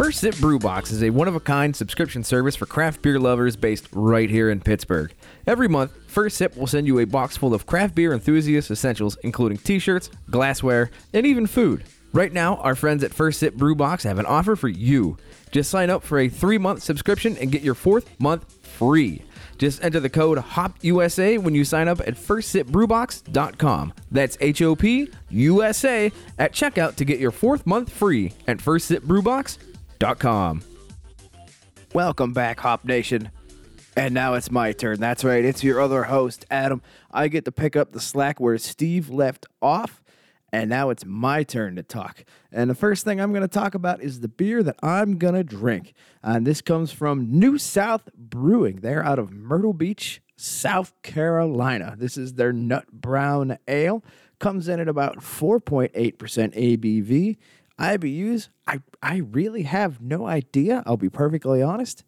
First 0.00 0.20
Sip 0.20 0.36
Brew 0.38 0.58
Box 0.58 0.90
is 0.90 1.02
a 1.02 1.10
one 1.10 1.28
of 1.28 1.34
a 1.34 1.40
kind 1.40 1.76
subscription 1.76 2.24
service 2.24 2.56
for 2.56 2.64
craft 2.64 3.02
beer 3.02 3.20
lovers 3.20 3.54
based 3.54 3.86
right 3.92 4.30
here 4.30 4.48
in 4.48 4.60
Pittsburgh. 4.60 5.12
Every 5.46 5.68
month, 5.68 5.92
First 6.06 6.38
Sip 6.38 6.56
will 6.56 6.66
send 6.66 6.86
you 6.86 7.00
a 7.00 7.04
box 7.04 7.36
full 7.36 7.52
of 7.52 7.66
craft 7.66 7.94
beer 7.94 8.14
enthusiast 8.14 8.70
essentials, 8.70 9.18
including 9.22 9.58
t 9.58 9.78
shirts, 9.78 10.08
glassware, 10.30 10.90
and 11.12 11.26
even 11.26 11.46
food. 11.46 11.84
Right 12.12 12.32
now, 12.32 12.56
our 12.56 12.74
friends 12.74 13.04
at 13.04 13.12
First 13.12 13.40
Sip 13.40 13.54
Brew 13.54 13.74
Box 13.74 14.04
have 14.04 14.18
an 14.18 14.26
offer 14.26 14.56
for 14.56 14.68
you. 14.68 15.18
Just 15.50 15.70
sign 15.70 15.90
up 15.90 16.02
for 16.02 16.18
a 16.18 16.28
three 16.28 16.58
month 16.58 16.82
subscription 16.82 17.36
and 17.36 17.52
get 17.52 17.62
your 17.62 17.74
fourth 17.74 18.08
month 18.18 18.50
free. 18.64 19.22
Just 19.60 19.84
enter 19.84 20.00
the 20.00 20.08
code 20.08 20.38
HOPUSA 20.38 21.38
when 21.38 21.54
you 21.54 21.66
sign 21.66 21.86
up 21.86 22.00
at 22.00 22.14
firstsipbrewbox.com. 22.14 23.92
That's 24.10 24.38
H 24.40 24.62
O 24.62 24.74
P 24.74 25.10
U 25.28 25.62
S 25.62 25.84
A 25.84 26.10
at 26.38 26.54
checkout 26.54 26.96
to 26.96 27.04
get 27.04 27.20
your 27.20 27.30
fourth 27.30 27.66
month 27.66 27.92
free 27.92 28.32
at 28.46 28.56
firstsipbrewbox.com. 28.56 30.62
Welcome 31.92 32.32
back, 32.32 32.60
Hop 32.60 32.86
Nation. 32.86 33.30
And 33.96 34.14
now 34.14 34.32
it's 34.32 34.50
my 34.50 34.72
turn. 34.72 34.98
That's 34.98 35.24
right. 35.24 35.44
It's 35.44 35.62
your 35.62 35.82
other 35.82 36.04
host, 36.04 36.46
Adam. 36.50 36.80
I 37.10 37.28
get 37.28 37.44
to 37.44 37.52
pick 37.52 37.76
up 37.76 37.92
the 37.92 38.00
slack 38.00 38.40
where 38.40 38.56
Steve 38.56 39.10
left 39.10 39.44
off. 39.60 39.99
And 40.52 40.68
now 40.68 40.90
it's 40.90 41.04
my 41.04 41.42
turn 41.42 41.76
to 41.76 41.82
talk. 41.82 42.24
And 42.50 42.68
the 42.68 42.74
first 42.74 43.04
thing 43.04 43.20
I'm 43.20 43.32
going 43.32 43.42
to 43.42 43.48
talk 43.48 43.74
about 43.74 44.02
is 44.02 44.20
the 44.20 44.28
beer 44.28 44.62
that 44.62 44.76
I'm 44.82 45.16
going 45.18 45.34
to 45.34 45.44
drink. 45.44 45.94
And 46.22 46.46
this 46.46 46.60
comes 46.60 46.92
from 46.92 47.38
New 47.38 47.56
South 47.56 48.08
Brewing. 48.14 48.80
They're 48.80 49.04
out 49.04 49.18
of 49.18 49.32
Myrtle 49.32 49.72
Beach, 49.72 50.20
South 50.36 50.92
Carolina. 51.02 51.94
This 51.96 52.16
is 52.16 52.34
their 52.34 52.52
Nut 52.52 52.90
Brown 52.92 53.58
Ale. 53.68 54.02
Comes 54.38 54.68
in 54.68 54.80
at 54.80 54.88
about 54.88 55.18
4.8% 55.18 55.92
ABV. 55.92 57.36
IBUs, 57.78 58.48
I, 58.66 58.80
I 59.02 59.18
really 59.18 59.62
have 59.62 60.00
no 60.00 60.26
idea. 60.26 60.82
I'll 60.84 60.98
be 60.98 61.08
perfectly 61.08 61.62
honest. 61.62 62.04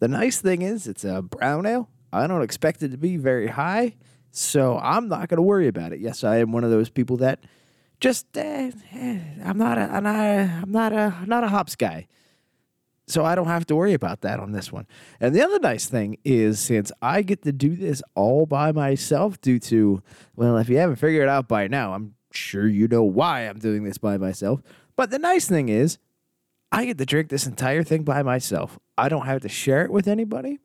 The 0.00 0.08
nice 0.08 0.40
thing 0.40 0.62
is, 0.62 0.88
it's 0.88 1.04
a 1.04 1.22
brown 1.22 1.64
ale. 1.64 1.88
I 2.12 2.26
don't 2.26 2.42
expect 2.42 2.82
it 2.82 2.90
to 2.90 2.98
be 2.98 3.16
very 3.16 3.46
high, 3.46 3.94
so 4.32 4.78
I'm 4.78 5.08
not 5.08 5.28
going 5.28 5.38
to 5.38 5.42
worry 5.42 5.68
about 5.68 5.92
it. 5.92 6.00
Yes, 6.00 6.24
I 6.24 6.38
am 6.38 6.50
one 6.50 6.64
of 6.64 6.70
those 6.70 6.90
people 6.90 7.16
that 7.18 7.44
just 8.02 8.36
uh, 8.36 8.70
I'm 9.44 9.56
not 9.56 9.78
a 9.78 9.82
I'm 9.82 10.02
not 10.02 10.16
a, 10.16 10.60
I'm 10.62 10.72
not 10.72 10.92
a 10.92 11.16
not 11.24 11.44
a 11.44 11.48
hops 11.48 11.76
guy. 11.76 12.08
So 13.06 13.24
I 13.24 13.34
don't 13.34 13.46
have 13.46 13.66
to 13.66 13.76
worry 13.76 13.94
about 13.94 14.22
that 14.22 14.40
on 14.40 14.52
this 14.52 14.72
one. 14.72 14.86
And 15.20 15.34
the 15.34 15.42
other 15.42 15.58
nice 15.58 15.86
thing 15.86 16.18
is 16.24 16.58
since 16.58 16.90
I 17.00 17.22
get 17.22 17.42
to 17.42 17.52
do 17.52 17.76
this 17.76 18.02
all 18.14 18.46
by 18.46 18.72
myself 18.72 19.40
due 19.40 19.58
to 19.60 20.02
well, 20.34 20.58
if 20.58 20.68
you 20.68 20.78
haven't 20.78 20.96
figured 20.96 21.22
it 21.22 21.28
out 21.28 21.46
by 21.46 21.68
now, 21.68 21.94
I'm 21.94 22.14
sure 22.32 22.66
you 22.66 22.88
know 22.88 23.04
why 23.04 23.42
I'm 23.42 23.58
doing 23.58 23.84
this 23.84 23.98
by 23.98 24.18
myself. 24.18 24.60
But 24.96 25.10
the 25.10 25.18
nice 25.20 25.48
thing 25.48 25.68
is 25.68 25.98
I 26.72 26.86
get 26.86 26.98
to 26.98 27.06
drink 27.06 27.28
this 27.28 27.46
entire 27.46 27.84
thing 27.84 28.02
by 28.02 28.24
myself. 28.24 28.80
I 28.98 29.08
don't 29.08 29.26
have 29.26 29.42
to 29.42 29.48
share 29.48 29.84
it 29.84 29.92
with 29.92 30.08
anybody. 30.08 30.58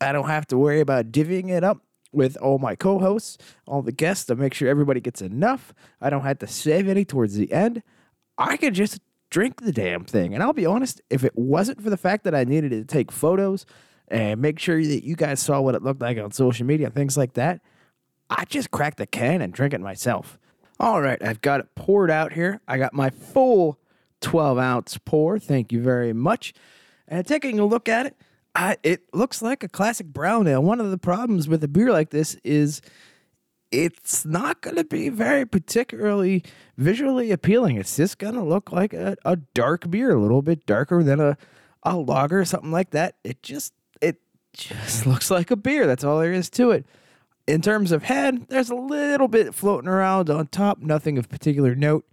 I 0.00 0.12
don't 0.12 0.28
have 0.28 0.46
to 0.48 0.56
worry 0.56 0.78
about 0.78 1.10
divvying 1.10 1.50
it 1.50 1.64
up 1.64 1.82
with 2.12 2.36
all 2.38 2.58
my 2.58 2.74
co-hosts, 2.74 3.38
all 3.66 3.82
the 3.82 3.92
guests 3.92 4.24
to 4.26 4.34
make 4.34 4.54
sure 4.54 4.68
everybody 4.68 5.00
gets 5.00 5.20
enough. 5.22 5.74
I 6.00 6.10
don't 6.10 6.22
have 6.22 6.38
to 6.38 6.46
save 6.46 6.88
any 6.88 7.04
towards 7.04 7.34
the 7.34 7.52
end. 7.52 7.82
I 8.36 8.56
could 8.56 8.74
just 8.74 9.00
drink 9.30 9.60
the 9.60 9.72
damn 9.72 10.04
thing. 10.04 10.34
And 10.34 10.42
I'll 10.42 10.52
be 10.52 10.66
honest, 10.66 11.00
if 11.10 11.24
it 11.24 11.36
wasn't 11.36 11.82
for 11.82 11.90
the 11.90 11.96
fact 11.96 12.24
that 12.24 12.34
I 12.34 12.44
needed 12.44 12.70
to 12.70 12.84
take 12.84 13.12
photos 13.12 13.66
and 14.08 14.40
make 14.40 14.58
sure 14.58 14.82
that 14.82 15.04
you 15.04 15.16
guys 15.16 15.40
saw 15.40 15.60
what 15.60 15.74
it 15.74 15.82
looked 15.82 16.00
like 16.00 16.18
on 16.18 16.32
social 16.32 16.66
media, 16.66 16.90
things 16.90 17.16
like 17.16 17.34
that, 17.34 17.60
I'd 18.30 18.48
just 18.48 18.70
crack 18.70 18.96
the 18.96 19.06
can 19.06 19.42
and 19.42 19.52
drink 19.52 19.74
it 19.74 19.80
myself. 19.80 20.38
All 20.80 21.02
right, 21.02 21.22
I've 21.22 21.40
got 21.40 21.60
it 21.60 21.74
poured 21.74 22.10
out 22.10 22.34
here. 22.34 22.60
I 22.68 22.78
got 22.78 22.94
my 22.94 23.10
full 23.10 23.78
12 24.20 24.58
ounce 24.58 24.98
pour. 24.98 25.38
Thank 25.38 25.72
you 25.72 25.82
very 25.82 26.12
much. 26.12 26.54
And 27.06 27.26
taking 27.26 27.58
a 27.58 27.64
look 27.64 27.88
at 27.88 28.06
it, 28.06 28.16
I, 28.58 28.76
it 28.82 29.02
looks 29.14 29.40
like 29.40 29.62
a 29.62 29.68
classic 29.68 30.08
brown 30.08 30.48
ale. 30.48 30.60
One 30.60 30.80
of 30.80 30.90
the 30.90 30.98
problems 30.98 31.46
with 31.46 31.62
a 31.62 31.68
beer 31.68 31.92
like 31.92 32.10
this 32.10 32.34
is 32.42 32.82
it's 33.70 34.24
not 34.24 34.62
going 34.62 34.74
to 34.74 34.82
be 34.82 35.10
very 35.10 35.46
particularly 35.46 36.42
visually 36.76 37.30
appealing. 37.30 37.76
It's 37.76 37.94
just 37.96 38.18
going 38.18 38.34
to 38.34 38.42
look 38.42 38.72
like 38.72 38.92
a, 38.92 39.16
a 39.24 39.36
dark 39.36 39.88
beer, 39.88 40.10
a 40.10 40.20
little 40.20 40.42
bit 40.42 40.66
darker 40.66 41.04
than 41.04 41.20
a, 41.20 41.38
a 41.84 41.96
lager 41.96 42.40
or 42.40 42.44
something 42.44 42.72
like 42.72 42.90
that. 42.90 43.14
It 43.22 43.44
just 43.44 43.74
it 44.00 44.20
just 44.52 45.06
looks 45.06 45.30
like 45.30 45.52
a 45.52 45.56
beer. 45.56 45.86
That's 45.86 46.02
all 46.02 46.18
there 46.18 46.32
is 46.32 46.50
to 46.50 46.72
it. 46.72 46.84
In 47.46 47.62
terms 47.62 47.92
of 47.92 48.02
head, 48.02 48.48
there's 48.48 48.70
a 48.70 48.74
little 48.74 49.28
bit 49.28 49.54
floating 49.54 49.88
around 49.88 50.30
on 50.30 50.48
top, 50.48 50.80
nothing 50.80 51.16
of 51.16 51.28
particular 51.28 51.76
note. 51.76 52.04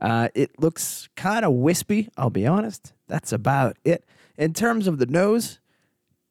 Uh, 0.00 0.28
it 0.36 0.60
looks 0.60 1.08
kind 1.16 1.44
of 1.44 1.52
wispy, 1.52 2.10
I'll 2.16 2.30
be 2.30 2.46
honest. 2.46 2.92
That's 3.08 3.32
about 3.32 3.76
it. 3.84 4.04
In 4.38 4.54
terms 4.54 4.86
of 4.86 4.98
the 4.98 5.06
nose, 5.06 5.58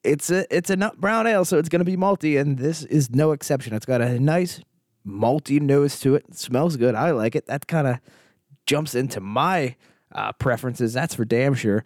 it's 0.02 0.30
a 0.30 0.46
it's 0.54 0.70
a 0.70 0.76
nut 0.76 1.00
brown 1.00 1.26
ale, 1.26 1.44
so 1.44 1.58
it's 1.58 1.68
going 1.68 1.80
to 1.80 1.84
be 1.84 1.96
malty, 1.96 2.40
and 2.40 2.58
this 2.58 2.82
is 2.84 3.10
no 3.10 3.32
exception. 3.32 3.74
It's 3.74 3.86
got 3.86 4.00
a 4.00 4.18
nice 4.18 4.60
malty 5.06 5.60
nose 5.60 5.98
to 6.00 6.14
it. 6.14 6.24
it 6.28 6.36
smells 6.36 6.76
good. 6.76 6.94
I 6.94 7.10
like 7.10 7.34
it. 7.34 7.46
That 7.46 7.66
kind 7.66 7.86
of 7.86 7.98
jumps 8.66 8.94
into 8.94 9.20
my 9.20 9.76
uh, 10.12 10.32
preferences. 10.32 10.92
That's 10.92 11.14
for 11.14 11.24
damn 11.24 11.54
sure. 11.54 11.84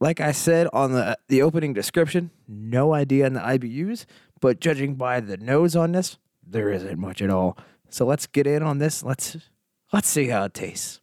Like 0.00 0.20
I 0.20 0.32
said 0.32 0.68
on 0.72 0.92
the 0.92 1.16
the 1.28 1.42
opening 1.42 1.72
description, 1.72 2.30
no 2.48 2.92
idea 2.94 3.26
on 3.26 3.34
the 3.34 3.40
IBUs, 3.40 4.04
but 4.40 4.60
judging 4.60 4.96
by 4.96 5.20
the 5.20 5.36
nose 5.36 5.76
on 5.76 5.92
this, 5.92 6.18
there 6.46 6.70
isn't 6.70 6.98
much 6.98 7.22
at 7.22 7.30
all. 7.30 7.56
So 7.88 8.04
let's 8.04 8.26
get 8.26 8.46
in 8.46 8.62
on 8.62 8.78
this. 8.78 9.02
Let's 9.02 9.36
let's 9.92 10.08
see 10.08 10.28
how 10.28 10.44
it 10.44 10.54
tastes. 10.54 11.00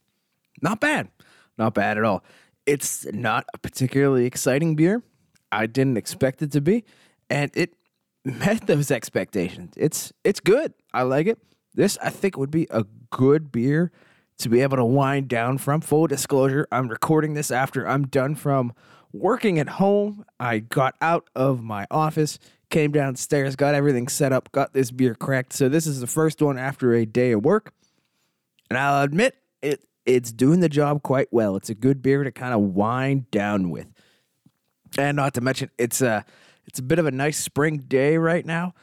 Not 0.62 0.80
bad. 0.80 1.10
Not 1.58 1.74
bad 1.74 1.98
at 1.98 2.04
all. 2.04 2.24
It's 2.66 3.06
not 3.12 3.46
a 3.54 3.58
particularly 3.58 4.26
exciting 4.26 4.76
beer. 4.76 5.02
I 5.52 5.66
didn't 5.66 5.98
expect 5.98 6.42
it 6.42 6.52
to 6.54 6.62
be, 6.62 6.84
and 7.30 7.52
it 7.54 7.74
met 8.26 8.68
those 8.68 8.92
expectations. 8.92 9.74
It's 9.78 10.14
it's 10.24 10.40
good. 10.40 10.74
I 10.94 11.04
like 11.04 11.28
it. 11.28 11.40
This 11.74 11.98
I 12.02 12.10
think 12.10 12.38
would 12.38 12.52
be 12.52 12.68
a 12.70 12.86
good 13.10 13.52
beer 13.52 13.92
to 14.40 14.50
be 14.50 14.62
able 14.62 14.78
to 14.78 14.86
wind 14.86 15.28
down 15.28 15.58
from. 15.58 15.82
Full 15.82 16.08
disclosure, 16.08 16.68
I'm 16.72 16.88
recording 16.88 17.34
this 17.34 17.52
after 17.52 17.88
I'm 17.88 18.08
done 18.08 18.36
from 18.36 18.74
working 19.12 19.60
at 19.60 19.70
home. 19.70 20.26
I 20.40 20.60
got 20.60 20.96
out 21.02 21.30
of 21.36 21.62
my 21.62 21.86
office, 21.92 22.40
came 22.70 22.92
downstairs, 22.92 23.56
got 23.56 23.76
everything 23.76 24.08
set 24.08 24.32
up, 24.32 24.52
got 24.52 24.74
this 24.74 24.92
beer 24.92 25.16
cracked. 25.16 25.54
So 25.54 25.70
this 25.70 25.86
is 25.86 26.00
the 26.00 26.08
first 26.08 26.42
one 26.42 26.58
after 26.58 26.94
a 26.94 27.06
day 27.06 27.32
of 27.32 27.44
work. 27.44 27.74
And 28.70 28.78
I'll 28.78 29.04
admit 29.04 29.36
it 29.62 29.84
it's 30.06 30.32
doing 30.32 30.60
the 30.60 30.70
job 30.70 31.04
quite 31.04 31.28
well. 31.32 31.56
It's 31.56 31.70
a 31.70 31.76
good 31.76 32.02
beer 32.02 32.24
to 32.24 32.32
kind 32.32 32.54
of 32.54 32.62
wind 32.62 33.30
down 33.32 33.70
with. 33.70 33.88
And 34.98 35.16
not 35.16 35.34
to 35.36 35.42
mention 35.42 35.70
it's 35.78 36.02
a 36.02 36.26
it's 36.66 36.80
a 36.80 36.84
bit 36.84 37.00
of 37.00 37.06
a 37.06 37.12
nice 37.12 37.38
spring 37.40 37.78
day 37.78 38.18
right 38.18 38.46
now. 38.46 38.74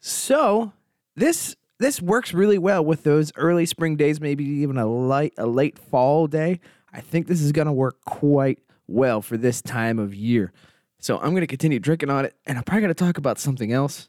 So, 0.00 0.72
this 1.14 1.56
this 1.78 2.00
works 2.00 2.32
really 2.32 2.58
well 2.58 2.84
with 2.84 3.02
those 3.02 3.32
early 3.36 3.66
spring 3.66 3.96
days, 3.96 4.20
maybe 4.20 4.44
even 4.44 4.78
a 4.78 4.86
light 4.86 5.34
a 5.36 5.46
late 5.46 5.78
fall 5.78 6.26
day. 6.26 6.60
I 6.92 7.00
think 7.00 7.26
this 7.26 7.42
is 7.42 7.52
to 7.66 7.72
work 7.72 8.02
quite 8.04 8.60
well 8.86 9.20
for 9.20 9.36
this 9.36 9.60
time 9.60 9.98
of 9.98 10.14
year. 10.14 10.52
So, 10.98 11.18
I'm 11.18 11.30
to 11.42 11.46
continue 11.46 11.78
drinking 11.78 12.10
on 12.10 12.24
it 12.24 12.34
and 12.46 12.56
I'm 12.58 12.64
probably 12.64 12.82
to 12.94 13.04
talk 13.04 13.18
about 13.18 13.38
something 13.38 13.72
else. 13.72 14.08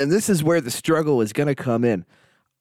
And 0.00 0.10
this 0.10 0.28
is 0.28 0.42
where 0.42 0.60
the 0.60 0.70
struggle 0.70 1.20
is 1.20 1.32
to 1.48 1.54
come 1.54 1.84
in. 1.84 2.04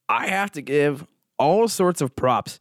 I 0.09 0.27
have 0.27 0.51
to 0.51 0.61
give 0.61 1.07
all 1.39 1.67
sorts 1.67 2.01
of 2.01 2.15
props 2.15 2.59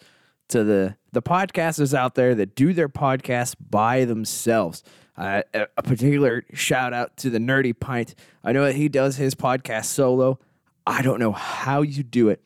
to 0.49 0.65
the 0.65 0.97
the 1.13 1.23
podcasters 1.23 1.95
out 1.95 2.15
there 2.15 2.35
that 2.35 2.55
do 2.55 2.73
their 2.73 2.89
podcasts 2.89 3.55
by 3.59 4.05
themselves. 4.05 4.83
Uh, 5.17 5.43
a, 5.53 5.83
particular 5.83 6.45
shout 6.55 6.95
out 6.95 7.17
to 7.19 7.29
the 7.29 7.39
Nerdy 7.39 7.79
Pint. 7.79 8.15
I 8.43 8.53
know 8.53 8.65
that 8.65 8.77
he 8.77 8.89
does 8.89 9.17
his 9.17 9.35
podcast 9.35 9.87
solo. 9.87 10.39
I 10.87 11.03
don't 11.03 11.19
know 11.19 11.33
how 11.33 11.83
you 11.83 12.03
do 12.03 12.29
it. 12.31 12.43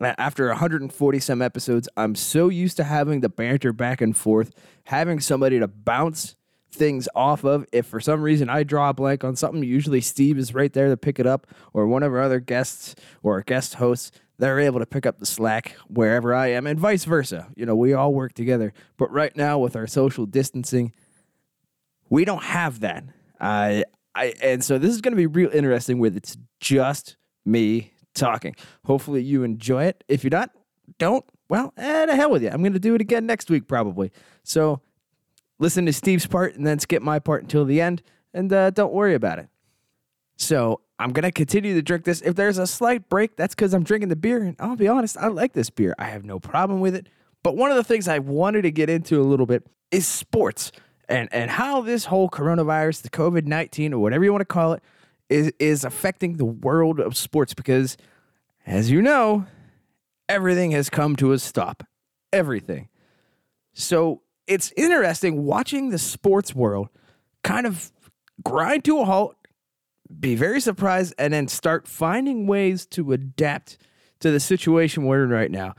After 0.00 0.48
140 0.48 1.18
some 1.18 1.42
episodes, 1.42 1.88
I'm 1.96 2.14
so 2.14 2.48
used 2.48 2.76
to 2.78 2.84
having 2.84 3.20
the 3.20 3.28
banter 3.28 3.72
back 3.72 4.00
and 4.00 4.16
forth, 4.16 4.52
having 4.84 5.20
somebody 5.20 5.58
to 5.58 5.68
bounce 5.68 6.36
things 6.70 7.08
off 7.14 7.44
of. 7.44 7.66
If 7.72 7.86
for 7.86 8.00
some 8.00 8.22
reason 8.22 8.48
I 8.48 8.62
draw 8.62 8.90
a 8.90 8.94
blank 8.94 9.24
on 9.24 9.36
something, 9.36 9.62
usually 9.62 10.00
Steve 10.00 10.38
is 10.38 10.54
right 10.54 10.72
there 10.72 10.88
to 10.88 10.96
pick 10.96 11.18
it 11.18 11.26
up, 11.26 11.46
or 11.72 11.86
one 11.86 12.02
of 12.02 12.12
our 12.12 12.20
other 12.20 12.40
guests 12.40 12.94
or 13.22 13.42
guest 13.42 13.74
hosts 13.74 14.12
they're 14.38 14.60
able 14.60 14.80
to 14.80 14.86
pick 14.86 15.06
up 15.06 15.18
the 15.18 15.26
slack 15.26 15.76
wherever 15.88 16.34
I 16.34 16.48
am, 16.48 16.66
and 16.66 16.78
vice 16.78 17.04
versa. 17.04 17.48
You 17.56 17.66
know, 17.66 17.74
we 17.74 17.94
all 17.94 18.12
work 18.12 18.34
together. 18.34 18.72
But 18.96 19.10
right 19.10 19.34
now, 19.36 19.58
with 19.58 19.76
our 19.76 19.86
social 19.86 20.26
distancing, 20.26 20.92
we 22.10 22.24
don't 22.24 22.42
have 22.42 22.80
that. 22.80 23.04
I, 23.40 23.84
I, 24.14 24.34
and 24.42 24.62
so 24.62 24.78
this 24.78 24.90
is 24.90 25.00
going 25.00 25.12
to 25.12 25.16
be 25.16 25.26
real 25.26 25.50
interesting. 25.52 25.98
With 25.98 26.16
it's 26.16 26.36
just 26.60 27.16
me 27.44 27.92
talking. 28.14 28.54
Hopefully, 28.84 29.22
you 29.22 29.42
enjoy 29.42 29.84
it. 29.84 30.04
If 30.08 30.22
you're 30.22 30.30
not, 30.30 30.50
don't. 30.98 31.24
Well, 31.48 31.72
eh, 31.76 32.06
the 32.06 32.16
hell 32.16 32.30
with 32.30 32.42
you. 32.42 32.50
I'm 32.50 32.60
going 32.60 32.72
to 32.72 32.80
do 32.80 32.94
it 32.94 33.00
again 33.00 33.24
next 33.24 33.50
week, 33.50 33.68
probably. 33.68 34.10
So 34.42 34.80
listen 35.58 35.86
to 35.86 35.92
Steve's 35.92 36.26
part 36.26 36.56
and 36.56 36.66
then 36.66 36.78
skip 36.78 37.02
my 37.02 37.18
part 37.18 37.42
until 37.42 37.64
the 37.64 37.80
end, 37.80 38.02
and 38.34 38.52
uh, 38.52 38.70
don't 38.70 38.92
worry 38.92 39.14
about 39.14 39.38
it. 39.38 39.48
So 40.36 40.80
I'm 40.98 41.12
gonna 41.12 41.32
continue 41.32 41.74
to 41.74 41.82
drink 41.82 42.04
this. 42.04 42.22
If 42.22 42.34
there's 42.36 42.58
a 42.58 42.66
slight 42.66 43.08
break, 43.08 43.36
that's 43.36 43.54
because 43.54 43.74
I'm 43.74 43.84
drinking 43.84 44.08
the 44.08 44.16
beer. 44.16 44.42
And 44.42 44.56
I'll 44.58 44.76
be 44.76 44.88
honest, 44.88 45.16
I 45.18 45.28
like 45.28 45.52
this 45.52 45.70
beer. 45.70 45.94
I 45.98 46.04
have 46.06 46.24
no 46.24 46.40
problem 46.40 46.80
with 46.80 46.94
it. 46.94 47.08
But 47.42 47.56
one 47.56 47.70
of 47.70 47.76
the 47.76 47.84
things 47.84 48.08
I 48.08 48.18
wanted 48.18 48.62
to 48.62 48.70
get 48.70 48.88
into 48.88 49.20
a 49.20 49.24
little 49.24 49.46
bit 49.46 49.66
is 49.90 50.06
sports 50.06 50.72
and 51.08 51.28
and 51.32 51.50
how 51.50 51.82
this 51.82 52.06
whole 52.06 52.28
coronavirus, 52.28 53.02
the 53.02 53.10
COVID 53.10 53.46
nineteen, 53.46 53.92
or 53.92 53.98
whatever 53.98 54.24
you 54.24 54.32
want 54.32 54.40
to 54.40 54.46
call 54.46 54.72
it, 54.72 54.82
is 55.28 55.52
is 55.58 55.84
affecting 55.84 56.36
the 56.36 56.44
world 56.44 56.98
of 56.98 57.16
sports. 57.16 57.54
Because, 57.54 57.96
as 58.66 58.90
you 58.90 59.02
know, 59.02 59.46
everything 60.28 60.72
has 60.72 60.90
come 60.90 61.16
to 61.16 61.32
a 61.32 61.38
stop. 61.38 61.84
Everything. 62.32 62.88
So 63.74 64.22
it's 64.46 64.72
interesting 64.76 65.44
watching 65.44 65.90
the 65.90 65.98
sports 65.98 66.54
world 66.54 66.88
kind 67.44 67.66
of 67.66 67.92
grind 68.42 68.84
to 68.84 69.00
a 69.00 69.04
halt 69.04 69.36
be 70.20 70.34
very 70.34 70.60
surprised 70.60 71.14
and 71.18 71.32
then 71.32 71.48
start 71.48 71.88
finding 71.88 72.46
ways 72.46 72.86
to 72.86 73.12
adapt 73.12 73.78
to 74.20 74.30
the 74.30 74.40
situation 74.40 75.04
we're 75.04 75.24
in 75.24 75.30
right 75.30 75.50
now 75.50 75.74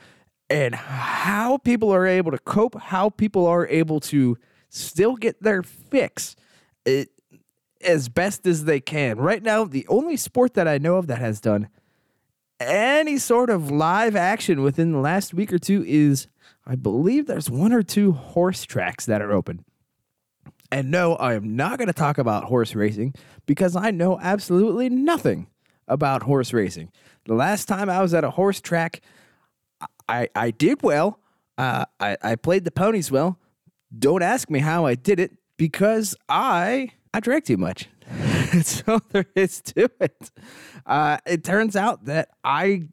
and 0.50 0.76
how 0.76 1.58
people 1.58 1.94
are 1.94 2.06
able 2.06 2.32
to 2.32 2.38
cope, 2.40 2.80
how 2.80 3.10
people 3.10 3.46
are 3.46 3.68
able 3.68 4.00
to 4.00 4.38
still 4.70 5.16
get 5.16 5.42
their 5.42 5.64
fix 5.64 6.36
it, 6.86 7.10
as 7.82 8.10
best 8.10 8.46
as 8.48 8.66
they 8.66 8.80
can. 8.80 9.18
Right 9.18 9.44
now, 9.44 9.66
the 9.66 9.86
only 9.88 10.18
sport 10.18 10.54
that 10.56 10.68
I 10.68 10.78
know 10.78 10.96
of 10.96 11.08
that 11.08 11.20
has 11.20 11.42
done 11.42 11.70
any 12.60 13.18
sort 13.18 13.50
of 13.50 13.70
live 13.70 14.16
action 14.16 14.62
within 14.62 14.92
the 14.92 15.00
last 15.00 15.34
week 15.34 15.54
or 15.54 15.60
two 15.60 15.84
is, 15.86 16.28
I 16.66 16.76
believe, 16.76 17.28
there's 17.28 17.50
one 17.50 17.74
or 17.74 17.84
two 17.84 18.14
horse 18.14 18.64
tracks 18.64 19.06
that 19.06 19.22
are 19.22 19.32
open. 19.32 19.64
And 20.72 20.92
no, 20.92 21.16
I 21.16 21.36
am 21.36 21.56
not 21.56 21.78
going 21.78 21.88
to 21.88 21.94
talk 21.94 22.18
about 22.18 22.46
horse 22.46 22.76
racing 22.76 23.14
because 23.46 23.76
I 23.76 23.92
know 23.92 24.20
absolutely 24.20 24.90
nothing 24.90 25.48
about 25.88 26.24
horse 26.24 26.52
racing. 26.52 26.92
The 27.26 27.34
last 27.34 27.68
time 27.68 27.90
I 27.90 28.02
was 28.02 28.14
at 28.14 28.24
a 28.24 28.32
horse 28.32 28.60
track, 28.60 29.02
I, 30.10 30.30
I 30.36 30.52
did 30.52 30.84
well. 30.84 31.20
Uh, 31.58 31.86
I, 32.00 32.18
I 32.22 32.36
played 32.36 32.66
the 32.66 32.72
ponies 32.72 33.12
well. 33.12 33.40
Don't 33.98 34.22
ask 34.22 34.50
me 34.50 34.60
how 34.60 34.86
I 34.86 34.96
did 34.96 35.20
it 35.20 35.32
because 35.58 36.16
I 36.30 36.92
I 37.14 37.20
drank 37.20 37.46
too 37.46 37.58
much. 37.58 37.88
so 38.64 39.00
there 39.12 39.26
is 39.36 39.62
to 39.62 39.90
it. 40.00 40.32
Uh, 40.86 41.18
it 41.26 41.44
turns 41.44 41.76
out 41.76 42.06
that 42.06 42.30
I 42.44 42.84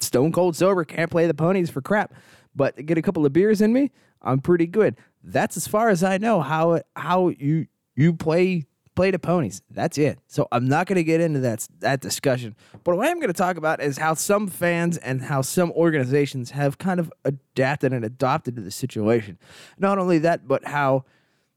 stone 0.00 0.32
cold 0.32 0.56
sober 0.56 0.84
can't 0.84 1.10
play 1.10 1.26
the 1.26 1.34
ponies 1.34 1.70
for 1.70 1.80
crap, 1.80 2.14
but 2.54 2.84
get 2.86 2.98
a 2.98 3.02
couple 3.02 3.26
of 3.26 3.32
beers 3.32 3.60
in 3.60 3.72
me, 3.72 3.90
I'm 4.20 4.40
pretty 4.40 4.66
good. 4.66 4.96
That's 5.22 5.56
as 5.56 5.66
far 5.66 5.88
as 5.88 6.02
I 6.02 6.18
know 6.18 6.40
how 6.40 6.82
how 6.96 7.28
you 7.28 7.66
you 7.94 8.14
play 8.14 8.66
play 8.94 9.10
the 9.10 9.18
ponies. 9.18 9.62
That's 9.70 9.96
it. 9.96 10.18
So 10.26 10.48
I'm 10.52 10.68
not 10.68 10.86
going 10.86 10.96
to 10.96 11.04
get 11.04 11.20
into 11.20 11.40
that 11.40 11.66
that 11.80 12.00
discussion. 12.00 12.56
But 12.84 12.96
what 12.96 13.08
I'm 13.08 13.18
going 13.18 13.28
to 13.28 13.32
talk 13.32 13.56
about 13.56 13.80
is 13.80 13.98
how 13.98 14.14
some 14.14 14.48
fans 14.48 14.98
and 14.98 15.22
how 15.22 15.42
some 15.42 15.70
organizations 15.72 16.50
have 16.50 16.78
kind 16.78 17.00
of 17.00 17.12
adapted 17.24 17.92
and 17.92 18.04
adopted 18.04 18.56
to 18.56 18.62
the 18.62 18.70
situation. 18.70 19.38
Not 19.78 19.98
only 19.98 20.18
that, 20.18 20.46
but 20.46 20.66
how 20.66 21.04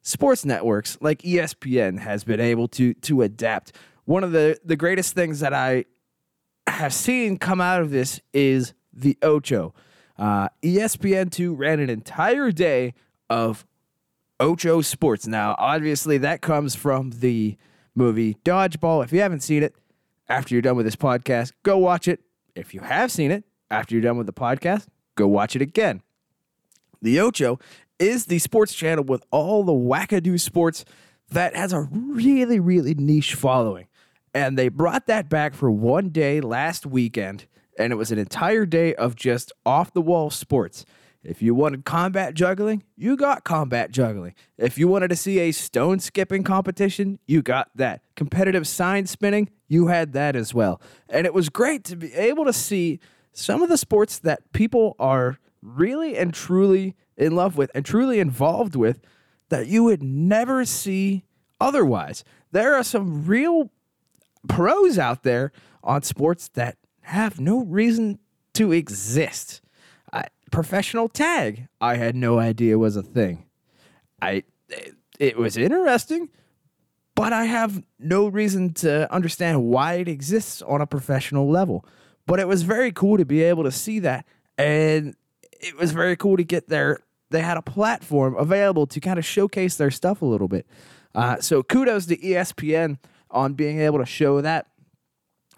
sports 0.02 0.46
networks 0.46 0.98
like 1.02 1.22
ESPN 1.24 2.00
has 2.00 2.24
been 2.24 2.40
able 2.40 2.68
to 2.70 2.94
to 2.94 3.22
adapt 3.22 3.74
one 4.06 4.24
of 4.24 4.32
the, 4.32 4.58
the 4.64 4.76
greatest 4.76 5.14
things 5.14 5.40
that 5.42 5.54
I 5.54 5.86
have 6.68 6.94
seen 6.94 7.38
come 7.38 7.60
out 7.60 7.82
of 7.82 7.90
this 7.92 8.22
is 8.34 8.74
the 8.94 9.18
Ocho. 9.22 9.74
Uh, 10.18 10.48
ESPN2 10.64 11.58
ran 11.58 11.80
an 11.80 11.90
entire 11.90 12.52
day 12.52 12.94
of 13.30 13.66
Ocho 14.40 14.82
Sports. 14.82 15.28
Now, 15.28 15.56
obviously, 15.58 16.18
that 16.20 16.42
comes 16.42 16.76
from 16.76 17.12
the 17.12 17.58
movie 17.96 18.36
Dodgeball. 18.44 19.04
If 19.04 19.14
you 19.14 19.22
haven't 19.22 19.42
seen 19.42 19.64
it, 19.64 19.76
after 20.28 20.56
you're 20.56 20.62
done 20.62 20.76
with 20.76 20.86
this 20.86 20.96
podcast, 20.96 21.52
go 21.64 21.78
watch 21.78 22.08
it. 22.08 22.22
If 22.56 22.74
you 22.74 22.82
have 22.82 23.12
seen 23.12 23.32
it, 23.32 23.44
after 23.70 23.96
you're 23.96 24.02
done 24.02 24.18
with 24.18 24.28
the 24.28 24.34
podcast, 24.34 24.88
go 25.16 25.28
watch 25.28 25.56
it 25.56 25.62
again. 25.62 26.02
The 27.02 27.20
Ocho 27.20 27.60
is 28.00 28.26
the 28.26 28.40
sports 28.40 28.74
channel 28.74 29.04
with 29.04 29.24
all 29.32 29.64
the 29.64 29.74
wackadoo 29.74 30.40
sports 30.40 30.86
that 31.30 31.56
has 31.56 31.74
a 31.74 31.82
really, 31.92 32.60
really 32.60 32.94
niche 32.94 33.36
following. 33.36 33.88
And 34.34 34.58
they 34.58 34.68
brought 34.68 35.08
that 35.08 35.30
back 35.30 35.54
for 35.54 35.72
one 35.72 36.10
day 36.10 36.42
last 36.42 36.86
weekend, 36.86 37.46
and 37.80 37.94
it 37.94 37.96
was 37.96 38.12
an 38.12 38.20
entire 38.20 38.66
day 38.66 38.94
of 38.96 39.16
just 39.16 39.52
off 39.66 39.94
the 39.94 40.02
wall 40.02 40.30
sports. 40.30 40.86
If 41.26 41.42
you 41.42 41.56
wanted 41.56 41.86
combat 41.86 42.36
juggling, 42.36 42.84
you 42.96 43.18
got 43.18 43.44
combat 43.44 43.92
juggling. 43.92 44.36
If 44.58 44.78
you 44.78 44.88
wanted 44.88 45.10
to 45.10 45.16
see 45.16 45.40
a 45.40 45.52
stone 45.52 46.00
skipping 46.00 46.44
competition, 46.44 47.18
you 47.26 47.42
got 47.42 47.70
that. 47.76 48.02
Competitive 48.16 48.68
sign 48.68 49.08
spinning, 49.08 49.50
you 49.68 49.88
had 49.88 50.14
that 50.14 50.36
as 50.36 50.54
well. 50.54 50.80
And 51.10 51.26
it 51.26 51.34
was 51.34 51.50
great 51.50 51.84
to 51.86 51.96
be 51.96 52.14
able 52.14 52.46
to 52.46 52.54
see 52.54 53.00
some 53.34 53.64
of 53.64 53.70
the 53.70 53.78
sports 53.78 54.20
that 54.20 54.52
people 54.54 54.96
are 55.00 55.40
really 55.64 56.16
and 56.16 56.34
truly 56.34 56.96
in 57.18 57.36
love 57.36 57.58
with 57.58 57.72
and 57.74 57.84
truly 57.84 58.20
involved 58.20 58.76
with 58.76 59.02
that 59.50 59.68
you 59.68 59.84
would 59.84 60.04
never 60.04 60.64
see 60.64 61.26
otherwise. 61.60 62.24
There 62.52 62.76
are 62.76 62.84
some 62.84 63.26
real 63.26 63.72
pros 64.48 65.00
out 65.00 65.24
there 65.24 65.52
on 65.84 66.04
sports 66.04 66.50
that 66.50 66.78
have 67.02 67.40
no 67.40 67.64
reason 67.64 68.20
to 68.54 68.72
exist. 68.72 69.62
Professional 70.56 71.10
tag, 71.10 71.68
I 71.82 71.98
had 71.98 72.16
no 72.16 72.40
idea 72.40 72.80
was 72.80 72.96
a 72.96 73.04
thing. 73.04 73.46
I 74.22 74.44
it, 74.70 74.96
it 75.20 75.38
was 75.38 75.58
interesting, 75.58 76.30
but 77.14 77.34
I 77.34 77.44
have 77.44 77.84
no 78.00 78.30
reason 78.30 78.74
to 78.76 79.14
understand 79.14 79.66
why 79.66 79.96
it 79.96 80.08
exists 80.08 80.62
on 80.62 80.80
a 80.80 80.88
professional 80.88 81.50
level. 81.50 81.86
But 82.26 82.40
it 82.40 82.48
was 82.48 82.64
very 82.64 82.94
cool 82.94 83.18
to 83.18 83.26
be 83.26 83.44
able 83.44 83.66
to 83.66 83.72
see 83.72 84.00
that, 84.00 84.26
and 84.58 85.18
it 85.52 85.78
was 85.78 85.92
very 85.92 86.16
cool 86.16 86.38
to 86.38 86.44
get 86.46 86.70
there. 86.70 87.00
They 87.32 87.42
had 87.42 87.58
a 87.58 87.62
platform 87.62 88.38
available 88.38 88.88
to 88.88 89.02
kind 89.02 89.20
of 89.20 89.26
showcase 89.26 89.76
their 89.76 89.92
stuff 89.92 90.22
a 90.22 90.26
little 90.26 90.48
bit. 90.48 90.66
Uh, 91.14 91.42
so 91.42 91.64
kudos 91.64 92.06
to 92.06 92.16
ESPN 92.16 92.98
on 93.30 93.56
being 93.56 93.82
able 93.82 94.00
to 94.00 94.06
show 94.06 94.40
that. 94.40 94.68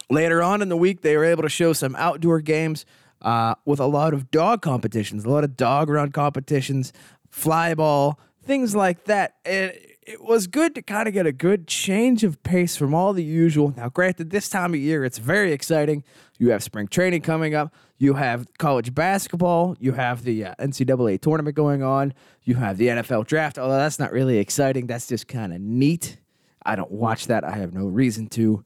Later 0.10 0.42
on 0.42 0.64
in 0.64 0.70
the 0.70 0.78
week, 0.78 1.02
they 1.02 1.16
were 1.16 1.26
able 1.26 1.44
to 1.44 1.50
show 1.50 1.72
some 1.74 1.96
outdoor 1.98 2.42
games 2.42 2.84
uh, 3.22 3.56
with 3.66 3.80
a 3.80 3.86
lot 3.86 4.14
of 4.14 4.32
dog 4.32 4.62
competitions, 4.62 5.26
a 5.26 5.30
lot 5.30 5.44
of 5.44 5.58
dog 5.58 5.90
run 5.90 6.12
competitions, 6.12 6.94
fly 7.30 7.74
ball, 7.74 8.20
things 8.44 8.76
like 8.76 9.06
that. 9.06 9.36
And 9.46 9.74
it 10.08 10.24
was 10.24 10.48
good 10.48 10.74
to 10.76 10.82
kind 10.82 11.08
of 11.08 11.14
get 11.14 11.26
a 11.26 11.34
good 11.34 11.68
change 11.68 12.24
of 12.24 12.42
pace 12.42 12.78
from 12.78 12.94
all 12.94 13.12
the 13.12 13.24
usual. 13.24 13.74
Now, 13.76 13.90
granted, 13.90 14.30
this 14.30 14.48
time 14.48 14.74
of 14.74 14.80
year, 14.80 15.04
it's 15.04 15.18
very 15.18 15.52
exciting. 15.52 16.06
You 16.40 16.52
have 16.52 16.64
spring 16.64 16.88
training 16.88 17.22
coming 17.22 17.54
up. 17.54 17.74
You 17.98 18.14
have 18.14 18.48
college 18.58 18.96
basketball. 18.96 19.76
You 19.80 19.92
have 19.94 20.24
the 20.24 20.46
uh, 20.46 20.56
NCAA 20.60 21.20
tournament 21.20 21.58
going 21.58 21.84
on. 21.84 22.14
You 22.44 22.56
have 22.56 22.78
the 22.78 22.88
NFL 22.88 23.28
draft. 23.28 23.58
Although 23.58 23.78
that's 23.78 24.00
not 24.00 24.14
really 24.14 24.38
exciting, 24.38 24.88
that's 24.88 25.08
just 25.08 25.28
kind 25.28 25.54
of 25.54 25.60
neat. 25.60 26.18
I 26.66 26.78
don't 26.78 26.92
watch 26.92 27.28
that. 27.28 27.44
I 27.44 27.52
have 27.52 27.74
no 27.74 27.86
reason 27.86 28.28
to. 28.30 28.64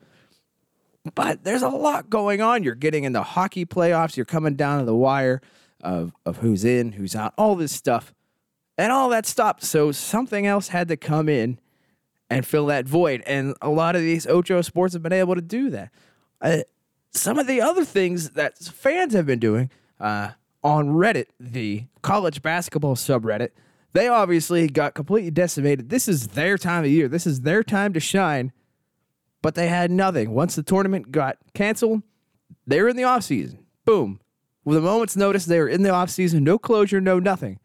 But 1.15 1.43
there's 1.43 1.63
a 1.63 1.69
lot 1.69 2.09
going 2.09 2.41
on. 2.41 2.63
You're 2.63 2.75
getting 2.75 3.03
into 3.03 3.23
hockey 3.23 3.65
playoffs. 3.65 4.15
You're 4.15 4.25
coming 4.25 4.55
down 4.55 4.79
to 4.79 4.85
the 4.85 4.95
wire 4.95 5.41
of, 5.81 6.13
of 6.25 6.37
who's 6.37 6.63
in, 6.63 6.93
who's 6.93 7.15
out, 7.15 7.33
all 7.37 7.55
this 7.55 7.71
stuff. 7.71 8.13
And 8.77 8.91
all 8.91 9.09
that 9.09 9.25
stopped. 9.25 9.63
So 9.63 9.91
something 9.91 10.45
else 10.45 10.69
had 10.69 10.87
to 10.87 10.97
come 10.97 11.27
in 11.27 11.59
and 12.29 12.45
fill 12.45 12.67
that 12.67 12.85
void. 12.85 13.23
And 13.25 13.55
a 13.61 13.69
lot 13.69 13.95
of 13.95 14.01
these 14.01 14.25
Ocho 14.25 14.61
sports 14.61 14.93
have 14.93 15.03
been 15.03 15.13
able 15.13 15.35
to 15.35 15.41
do 15.41 15.69
that. 15.71 15.91
Uh, 16.39 16.59
some 17.11 17.37
of 17.37 17.47
the 17.47 17.61
other 17.61 17.83
things 17.83 18.31
that 18.31 18.57
fans 18.57 19.13
have 19.13 19.25
been 19.25 19.39
doing 19.39 19.69
uh, 19.99 20.31
on 20.63 20.89
Reddit, 20.89 21.25
the 21.39 21.85
college 22.01 22.41
basketball 22.41 22.95
subreddit, 22.95 23.49
they 23.93 24.07
obviously 24.07 24.67
got 24.67 24.93
completely 24.93 25.31
decimated. 25.31 25.89
This 25.89 26.07
is 26.07 26.29
their 26.29 26.57
time 26.57 26.85
of 26.85 26.89
year. 26.89 27.07
This 27.07 27.27
is 27.27 27.41
their 27.41 27.63
time 27.63 27.91
to 27.93 27.99
shine 27.99 28.53
but 29.41 29.55
they 29.55 29.67
had 29.67 29.91
nothing. 29.91 30.31
Once 30.31 30.55
the 30.55 30.63
tournament 30.63 31.11
got 31.11 31.37
canceled, 31.53 32.03
they 32.67 32.81
were 32.81 32.89
in 32.89 32.97
the 32.97 33.03
off 33.03 33.23
season. 33.23 33.65
Boom. 33.85 34.19
With 34.63 34.77
a 34.77 34.81
moment's 34.81 35.15
notice, 35.15 35.45
they 35.45 35.59
were 35.59 35.67
in 35.67 35.81
the 35.81 35.89
off 35.89 36.09
season. 36.09 36.43
No 36.43 36.59
closure, 36.59 37.01
no 37.01 37.19
nothing. 37.19 37.59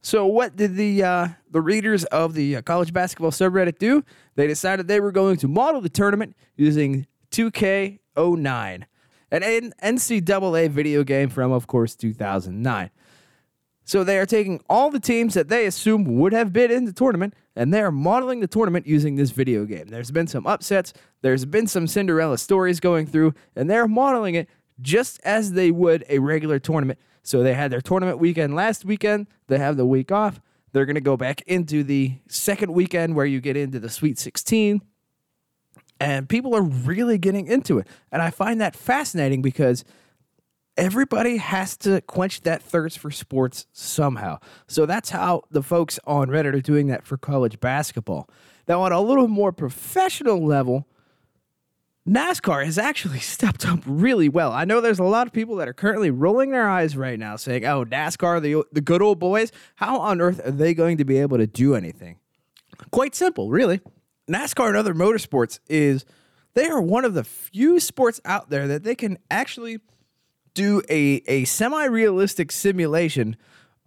So 0.00 0.26
what 0.26 0.56
did 0.56 0.76
the 0.76 1.02
uh, 1.02 1.28
the 1.50 1.60
readers 1.60 2.04
of 2.04 2.34
the 2.34 2.56
uh, 2.56 2.62
college 2.62 2.92
basketball 2.92 3.30
subreddit 3.30 3.78
do? 3.78 4.04
They 4.36 4.46
decided 4.46 4.86
they 4.86 5.00
were 5.00 5.12
going 5.12 5.36
to 5.38 5.48
model 5.48 5.80
the 5.80 5.88
tournament 5.88 6.36
using 6.56 7.06
2K09, 7.32 8.84
an 9.30 9.72
NCAA 9.82 10.70
video 10.70 11.04
game 11.04 11.28
from, 11.28 11.52
of 11.52 11.66
course, 11.66 11.94
2009. 11.96 12.90
So 13.88 14.04
they 14.04 14.18
are 14.18 14.26
taking 14.26 14.60
all 14.68 14.90
the 14.90 15.00
teams 15.00 15.32
that 15.32 15.48
they 15.48 15.64
assume 15.64 16.04
would 16.18 16.34
have 16.34 16.52
been 16.52 16.70
in 16.70 16.84
the 16.84 16.92
tournament 16.92 17.32
and 17.56 17.72
they 17.72 17.80
are 17.80 17.90
modeling 17.90 18.40
the 18.40 18.46
tournament 18.46 18.86
using 18.86 19.16
this 19.16 19.30
video 19.30 19.64
game. 19.64 19.86
There's 19.86 20.10
been 20.10 20.26
some 20.26 20.46
upsets, 20.46 20.92
there's 21.22 21.46
been 21.46 21.66
some 21.66 21.86
Cinderella 21.86 22.36
stories 22.36 22.80
going 22.80 23.06
through, 23.06 23.32
and 23.56 23.70
they're 23.70 23.88
modeling 23.88 24.34
it 24.34 24.46
just 24.82 25.20
as 25.24 25.52
they 25.52 25.70
would 25.70 26.04
a 26.10 26.18
regular 26.18 26.58
tournament. 26.58 26.98
So 27.22 27.42
they 27.42 27.54
had 27.54 27.70
their 27.70 27.80
tournament 27.80 28.18
weekend 28.18 28.54
last 28.54 28.84
weekend, 28.84 29.26
they 29.46 29.56
have 29.56 29.78
the 29.78 29.86
week 29.86 30.12
off. 30.12 30.38
They're 30.72 30.84
going 30.84 30.96
to 30.96 31.00
go 31.00 31.16
back 31.16 31.40
into 31.46 31.82
the 31.82 32.18
second 32.28 32.74
weekend 32.74 33.16
where 33.16 33.24
you 33.24 33.40
get 33.40 33.56
into 33.56 33.80
the 33.80 33.88
Sweet 33.88 34.18
16. 34.18 34.82
And 35.98 36.28
people 36.28 36.54
are 36.54 36.60
really 36.62 37.16
getting 37.16 37.46
into 37.46 37.78
it. 37.78 37.86
And 38.12 38.20
I 38.20 38.28
find 38.28 38.60
that 38.60 38.76
fascinating 38.76 39.40
because 39.40 39.82
everybody 40.78 41.36
has 41.38 41.76
to 41.76 42.00
quench 42.02 42.42
that 42.42 42.62
thirst 42.62 42.98
for 42.98 43.10
sports 43.10 43.66
somehow. 43.72 44.38
So 44.68 44.86
that's 44.86 45.10
how 45.10 45.42
the 45.50 45.62
folks 45.62 45.98
on 46.06 46.28
Reddit 46.28 46.54
are 46.54 46.60
doing 46.60 46.86
that 46.86 47.04
for 47.04 47.18
college 47.18 47.60
basketball. 47.60 48.30
Now, 48.68 48.82
on 48.82 48.92
a 48.92 49.00
little 49.00 49.28
more 49.28 49.50
professional 49.52 50.42
level, 50.42 50.86
NASCAR 52.08 52.64
has 52.64 52.78
actually 52.78 53.18
stepped 53.18 53.66
up 53.66 53.80
really 53.84 54.28
well. 54.28 54.52
I 54.52 54.64
know 54.64 54.80
there's 54.80 55.00
a 55.00 55.04
lot 55.04 55.26
of 55.26 55.32
people 55.32 55.56
that 55.56 55.68
are 55.68 55.74
currently 55.74 56.10
rolling 56.10 56.52
their 56.52 56.68
eyes 56.68 56.96
right 56.96 57.18
now 57.18 57.36
saying, 57.36 57.64
oh, 57.66 57.84
NASCAR, 57.84 58.40
the, 58.40 58.64
the 58.72 58.80
good 58.80 59.02
old 59.02 59.18
boys, 59.18 59.50
how 59.74 59.98
on 59.98 60.20
earth 60.20 60.40
are 60.46 60.52
they 60.52 60.72
going 60.74 60.96
to 60.98 61.04
be 61.04 61.18
able 61.18 61.38
to 61.38 61.46
do 61.46 61.74
anything? 61.74 62.18
Quite 62.92 63.16
simple, 63.16 63.50
really. 63.50 63.80
NASCAR 64.30 64.68
and 64.68 64.76
other 64.76 64.94
motorsports 64.94 65.58
is 65.68 66.04
they 66.54 66.68
are 66.68 66.80
one 66.80 67.04
of 67.04 67.14
the 67.14 67.24
few 67.24 67.80
sports 67.80 68.20
out 68.24 68.48
there 68.48 68.68
that 68.68 68.84
they 68.84 68.94
can 68.94 69.18
actually– 69.28 69.80
do 70.54 70.82
a, 70.88 71.22
a 71.26 71.44
semi 71.44 71.84
realistic 71.84 72.52
simulation 72.52 73.36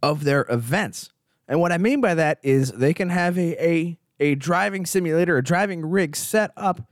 of 0.02 0.24
their 0.24 0.45
events. 0.50 1.10
And 1.47 1.60
what 1.60 1.71
I 1.71 1.78
mean 1.78 2.02
by 2.02 2.13
that 2.15 2.39
is 2.43 2.71
they 2.71 2.93
can 2.93 3.10
have 3.10 3.38
a, 3.38 3.63
a, 3.63 3.97
a 4.19 4.36
driving 4.36 4.86
simulator, 4.86 5.38
a 5.38 5.43
driving 5.43 5.86
rig 5.86 6.15
set 6.15 6.52
up, 6.56 6.88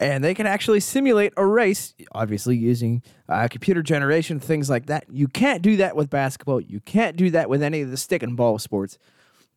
and 0.00 0.22
they 0.22 0.34
can 0.34 0.46
actually 0.46 0.80
simulate 0.80 1.32
a 1.36 1.46
race, 1.46 1.94
obviously 2.12 2.56
using 2.56 3.02
uh, 3.28 3.48
computer 3.48 3.82
generation, 3.82 4.40
things 4.40 4.68
like 4.68 4.86
that. 4.86 5.04
You 5.10 5.28
can't 5.28 5.62
do 5.62 5.76
that 5.76 5.96
with 5.96 6.10
basketball. 6.10 6.60
You 6.60 6.80
can't 6.80 7.16
do 7.16 7.30
that 7.30 7.48
with 7.48 7.62
any 7.62 7.80
of 7.80 7.90
the 7.90 7.96
stick 7.96 8.22
and 8.22 8.36
ball 8.36 8.58
sports. 8.58 8.98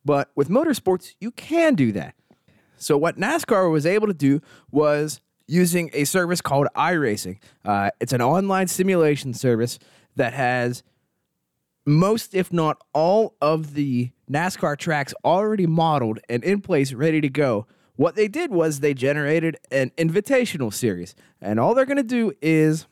But 0.04 0.30
with 0.34 0.48
motorsports, 0.48 1.14
you 1.20 1.30
can 1.32 1.74
do 1.74 1.92
that. 1.92 2.14
So, 2.78 2.96
what 2.96 3.18
NASCAR 3.18 3.70
was 3.70 3.84
able 3.84 4.06
to 4.06 4.14
do 4.14 4.40
was 4.70 5.20
using 5.48 5.90
a 5.94 6.04
service 6.04 6.40
called 6.40 6.68
iRacing. 6.76 7.38
Uh, 7.64 7.90
it's 8.00 8.12
an 8.12 8.22
online 8.22 8.68
simulation 8.68 9.34
service 9.34 9.78
that 10.14 10.34
has 10.34 10.82
most, 11.86 12.34
if 12.34 12.52
not 12.52 12.80
all, 12.92 13.34
of 13.40 13.74
the 13.74 14.10
NASCAR 14.30 14.76
tracks 14.76 15.14
already 15.24 15.66
modeled 15.66 16.18
and 16.28 16.44
in 16.44 16.60
place, 16.60 16.92
ready 16.92 17.20
to 17.22 17.30
go. 17.30 17.66
What 17.96 18.14
they 18.14 18.28
did 18.28 18.52
was 18.52 18.80
they 18.80 18.94
generated 18.94 19.56
an 19.72 19.90
invitational 19.96 20.72
series, 20.72 21.16
and 21.40 21.58
all 21.58 21.74
they're 21.74 21.86
going 21.86 21.96
to 21.96 22.02
do 22.02 22.32
is 22.40 22.86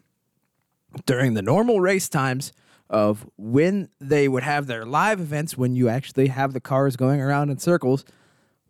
during 1.04 1.34
the 1.34 1.42
normal 1.42 1.80
race 1.80 2.09
times 2.09 2.52
of 2.88 3.28
when 3.36 3.90
they 4.00 4.28
would 4.28 4.42
have 4.42 4.66
their 4.66 4.86
live 4.86 5.20
events, 5.20 5.57
when 5.57 5.76
you 5.76 5.88
actually 5.88 6.28
have 6.28 6.54
the 6.54 6.61
cars 6.61 6.96
going 6.96 7.20
around 7.20 7.50
in 7.50 7.59
circles 7.59 8.04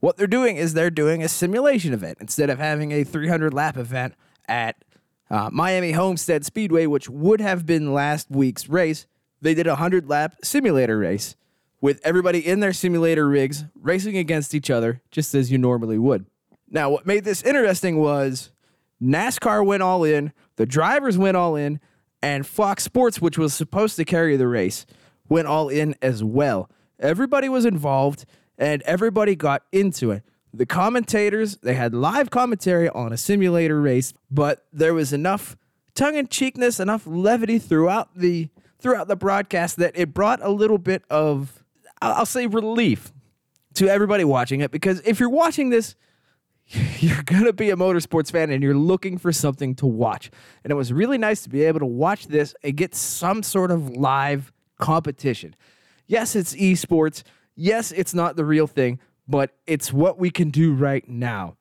what 0.00 0.16
they're 0.16 0.26
doing 0.26 0.56
is 0.56 0.74
they're 0.74 0.90
doing 0.90 1.22
a 1.22 1.28
simulation 1.28 1.92
event 1.92 2.18
instead 2.20 2.50
of 2.50 2.58
having 2.58 2.92
a 2.92 3.04
300 3.04 3.54
lap 3.54 3.76
event 3.76 4.14
at 4.48 4.76
uh, 5.30 5.50
Miami 5.52 5.92
Homestead 5.92 6.44
Speedway, 6.44 6.86
which 6.86 7.08
would 7.08 7.40
have 7.40 7.66
been 7.66 7.92
last 7.92 8.30
week's 8.30 8.68
race. 8.68 9.06
They 9.40 9.54
did 9.54 9.66
a 9.66 9.70
100 9.70 10.08
lap 10.08 10.36
simulator 10.42 10.98
race 10.98 11.36
with 11.80 12.00
everybody 12.04 12.46
in 12.46 12.60
their 12.60 12.72
simulator 12.72 13.28
rigs 13.28 13.64
racing 13.74 14.16
against 14.16 14.54
each 14.54 14.70
other, 14.70 15.02
just 15.10 15.34
as 15.34 15.50
you 15.50 15.58
normally 15.58 15.98
would. 15.98 16.26
Now, 16.68 16.90
what 16.90 17.06
made 17.06 17.24
this 17.24 17.42
interesting 17.42 17.98
was 17.98 18.50
NASCAR 19.02 19.64
went 19.64 19.82
all 19.82 20.04
in, 20.04 20.32
the 20.56 20.66
drivers 20.66 21.18
went 21.18 21.36
all 21.36 21.54
in, 21.54 21.80
and 22.22 22.46
Fox 22.46 22.82
Sports, 22.82 23.20
which 23.20 23.38
was 23.38 23.54
supposed 23.54 23.96
to 23.96 24.04
carry 24.04 24.36
the 24.36 24.48
race, 24.48 24.86
went 25.28 25.46
all 25.46 25.68
in 25.68 25.94
as 26.00 26.24
well. 26.24 26.70
Everybody 26.98 27.48
was 27.48 27.64
involved 27.64 28.24
and 28.58 28.82
everybody 28.82 29.34
got 29.34 29.62
into 29.72 30.10
it. 30.10 30.22
The 30.52 30.66
commentators, 30.66 31.58
they 31.58 31.74
had 31.74 31.94
live 31.94 32.30
commentary 32.30 32.88
on 32.88 33.12
a 33.12 33.16
simulator 33.16 33.80
race, 33.80 34.14
but 34.30 34.64
there 34.72 34.94
was 34.94 35.12
enough 35.12 35.56
tongue-in-cheekness, 35.94 36.80
enough 36.80 37.06
levity 37.06 37.58
throughout 37.58 38.16
the 38.16 38.48
throughout 38.78 39.08
the 39.08 39.16
broadcast 39.16 39.76
that 39.78 39.96
it 39.96 40.12
brought 40.12 40.40
a 40.42 40.50
little 40.50 40.78
bit 40.78 41.02
of 41.10 41.64
I'll 42.00 42.26
say 42.26 42.46
relief 42.46 43.12
to 43.74 43.88
everybody 43.88 44.22
watching 44.22 44.60
it 44.60 44.70
because 44.70 45.00
if 45.00 45.18
you're 45.18 45.30
watching 45.30 45.70
this 45.70 45.96
you're 46.98 47.22
going 47.22 47.44
to 47.44 47.52
be 47.52 47.70
a 47.70 47.76
motorsports 47.76 48.30
fan 48.30 48.50
and 48.50 48.62
you're 48.62 48.74
looking 48.74 49.18
for 49.18 49.32
something 49.32 49.74
to 49.76 49.86
watch. 49.86 50.30
And 50.64 50.70
it 50.70 50.74
was 50.74 50.92
really 50.92 51.18
nice 51.18 51.42
to 51.42 51.48
be 51.48 51.62
able 51.62 51.80
to 51.80 51.86
watch 51.86 52.26
this 52.26 52.54
and 52.62 52.76
get 52.76 52.94
some 52.94 53.42
sort 53.42 53.70
of 53.70 53.90
live 53.90 54.52
competition. 54.78 55.54
Yes, 56.06 56.34
it's 56.34 56.54
esports. 56.54 57.22
Yes, 57.56 57.90
it's 57.90 58.14
not 58.14 58.36
the 58.36 58.44
real 58.44 58.66
thing, 58.66 59.00
but 59.26 59.56
it's 59.66 59.92
what 59.92 60.18
we 60.18 60.30
can 60.30 60.50
do 60.50 60.74
right 60.74 61.08
now. 61.08 61.56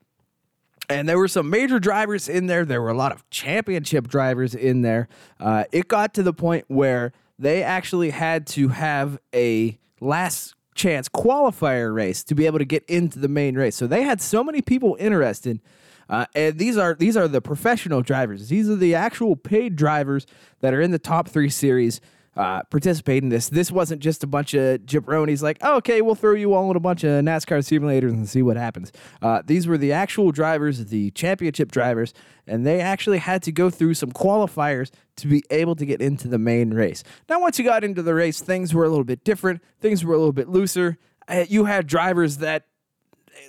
And 0.90 1.10
there 1.10 1.18
were 1.18 1.28
some 1.28 1.50
major 1.50 1.80
drivers 1.80 2.30
in 2.30 2.48
there. 2.48 2.64
There 2.64 2.82
were 2.82 2.90
a 2.90 2.98
lot 2.98 3.12
of 3.12 3.28
championship 3.30 4.08
drivers 4.08 4.54
in 4.54 4.82
there. 4.82 5.08
Uh, 5.40 5.64
it 5.72 5.88
got 5.88 6.14
to 6.16 6.24
the 6.24 6.34
point 6.34 6.66
where 6.68 7.12
they 7.40 7.64
actually 7.64 8.12
had 8.12 8.46
to 8.48 8.68
have 8.68 9.18
a 9.34 9.80
last 10.00 10.54
chance 10.76 11.08
qualifier 11.10 11.94
race 11.96 12.24
to 12.26 12.36
be 12.36 12.46
able 12.46 12.60
to 12.60 12.66
get 12.66 12.84
into 12.86 13.18
the 13.18 13.30
main 13.30 13.56
race. 13.56 13.76
So 13.76 13.88
they 13.88 14.04
had 14.04 14.22
so 14.22 14.44
many 14.44 14.62
people 14.62 14.96
interested. 15.00 15.62
Uh, 16.08 16.26
and 16.36 16.60
these 16.60 16.78
are 16.78 16.94
these 16.94 17.18
are 17.18 17.28
the 17.28 17.42
professional 17.42 18.02
drivers. 18.02 18.50
These 18.50 18.70
are 18.70 18.76
the 18.76 18.94
actual 18.94 19.36
paid 19.36 19.76
drivers 19.76 20.28
that 20.60 20.74
are 20.74 20.82
in 20.82 20.92
the 20.92 21.00
top 21.00 21.28
three 21.30 21.50
series 21.50 22.00
uh, 22.36 22.64
participate 22.64 23.24
in 23.24 23.30
this. 23.30 23.50
This 23.50 23.72
wasn't 23.72 24.02
just 24.02 24.24
a 24.24 24.28
bunch 24.28 24.54
of 24.54 24.82
jabronis 24.82 25.42
like, 25.42 25.58
oh, 25.62 25.78
okay, 25.78 26.02
we'll 26.02 26.16
throw 26.16 26.34
you 26.34 26.54
all 26.54 26.70
in 26.70 26.78
a 26.78 26.82
bunch 26.82 27.04
of 27.04 27.12
NASCAR 27.24 27.60
simulators 27.60 28.10
and 28.10 28.28
see 28.28 28.42
what 28.42 28.58
happens. 28.58 28.92
Uh, 29.22 29.42
these 29.46 29.68
were 29.68 29.78
the 29.78 29.92
actual 29.92 30.32
drivers, 30.32 30.86
the 30.86 31.12
championship 31.12 31.72
drivers, 31.72 32.14
and 32.46 32.66
they 32.66 32.82
actually 32.82 33.20
had 33.20 33.42
to 33.44 33.52
go 33.52 33.70
through 33.70 33.94
some 33.94 34.12
qualifiers 34.12 34.92
to 35.18 35.28
be 35.28 35.44
able 35.50 35.76
to 35.76 35.86
get 35.86 36.02
into 36.02 36.28
the 36.28 36.38
main 36.38 36.74
race. 36.74 37.04
Now, 37.30 37.40
once 37.40 37.58
you 37.58 37.66
got 37.66 37.84
into 37.84 38.02
the 38.02 38.14
race, 38.14 38.42
things 38.42 38.74
were 38.74 38.84
a 38.84 38.90
little 38.90 39.06
bit 39.06 39.24
different. 39.24 39.64
Things 39.80 40.04
were 40.04 40.14
a 40.14 40.18
little 40.18 40.34
bit 40.34 40.50
looser. 40.50 40.98
Uh, 41.28 41.46
you 41.48 41.66
had 41.66 41.88
drivers 41.88 42.38
that 42.38 42.66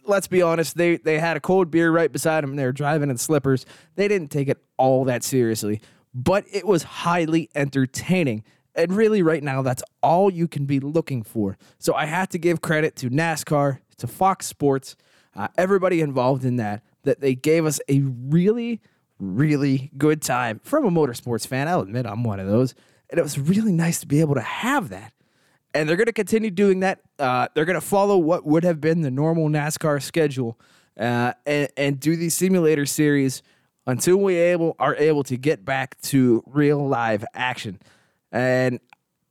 let's 0.05 0.27
be 0.27 0.43
honest, 0.43 0.77
they 0.77 0.97
they 0.97 1.19
had 1.19 1.37
a 1.37 1.41
cold 1.41 1.71
beer 1.71 1.91
right 1.91 2.11
beside 2.11 2.43
them 2.43 2.51
and 2.51 2.59
they 2.59 2.65
were 2.65 2.73
driving 2.73 3.11
in 3.11 3.17
slippers. 3.17 3.65
They 3.95 4.09
didn't 4.09 4.29
take 4.29 4.49
it 4.49 4.59
all 4.77 5.05
that 5.05 5.23
seriously, 5.23 5.81
but 6.15 6.45
it 6.51 6.67
was 6.67 6.83
highly 6.83 7.51
entertaining. 7.55 8.45
And 8.77 8.93
really, 8.93 9.23
right 9.23 9.43
now, 9.43 9.63
that's 9.63 9.83
all 10.03 10.31
you 10.31 10.47
can 10.47 10.67
be 10.67 10.79
looking 10.81 11.23
for. 11.23 11.57
So 11.79 11.95
I 11.95 12.07
have 12.07 12.29
to 12.31 12.39
give 12.39 12.61
credit 12.61 12.95
to 12.97 13.11
NASCAR, 13.11 13.79
to 13.99 14.07
Fox 14.07 14.47
Sports, 14.47 14.97
uh, 15.35 15.49
everybody 15.57 16.01
involved 16.01 16.45
in 16.45 16.57
that, 16.57 16.83
that 17.03 17.21
they 17.21 17.35
gave 17.35 17.67
us 17.67 17.81
a 17.89 18.01
really, 18.01 18.81
really 19.19 19.91
good 19.97 20.23
time. 20.23 20.61
From 20.63 20.85
a 20.85 20.91
motorsports 20.91 21.47
fan, 21.47 21.69
I'll 21.69 21.81
admit 21.81 22.07
I'm 22.07 22.23
one 22.23 22.39
of 22.39 22.47
those. 22.47 22.75
And 23.11 23.19
it 23.19 23.23
was 23.23 23.39
really 23.39 23.73
nice 23.73 24.01
to 24.01 24.07
be 24.07 24.21
able 24.21 24.35
to 24.35 24.41
have 24.41 24.91
that 24.91 25.13
and 25.77 25.89
they're 25.89 25.97
going 25.97 26.07
to 26.07 26.13
continue 26.13 26.51
doing 26.51 26.81
that. 26.81 27.01
Uh, 27.19 27.49
they're 27.55 27.67
going 27.67 27.79
to 27.79 27.87
follow 27.87 28.17
what 28.17 28.47
would 28.47 28.65
have 28.65 28.81
been 28.81 29.03
the 29.03 29.11
normal 29.11 29.49
NASCAR 29.49 30.03
schedule 30.03 30.59
uh, 30.99 31.35
and, 31.45 31.69
and 31.77 32.01
do 32.01 32.17
these 32.17 32.35
simulator 32.35 32.87
series 32.87 33.43
until 33.87 34.17
we 34.17 34.37
able 34.37 34.75
are 34.79 34.97
able 34.97 35.23
to 35.25 35.37
get 35.37 35.65
back 35.65 36.01
to 36.01 36.43
real 36.47 36.87
live 36.89 37.25
action. 37.35 37.79
And 38.33 38.81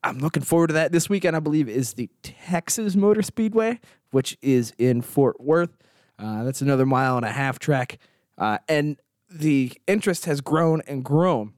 I'm 0.04 0.20
looking 0.20 0.44
forward 0.44 0.68
to 0.68 0.74
that. 0.74 0.92
This 0.92 1.10
weekend, 1.10 1.36
I 1.36 1.40
believe, 1.40 1.68
is 1.68 1.94
the 1.94 2.10
Texas 2.24 2.96
Motor 2.96 3.22
Speedway, 3.22 3.80
which 4.12 4.38
is 4.42 4.74
in 4.78 5.02
Fort 5.02 5.40
Worth. 5.42 5.78
Uh, 6.18 6.44
that's 6.44 6.62
another 6.62 6.86
mile 6.86 7.18
and 7.18 7.26
a 7.26 7.32
half 7.32 7.60
track, 7.60 7.98
uh, 8.38 8.58
and 8.70 8.98
the 9.30 9.74
interest 9.86 10.26
has 10.26 10.40
grown 10.40 10.82
and 10.88 11.04
grown. 11.04 11.54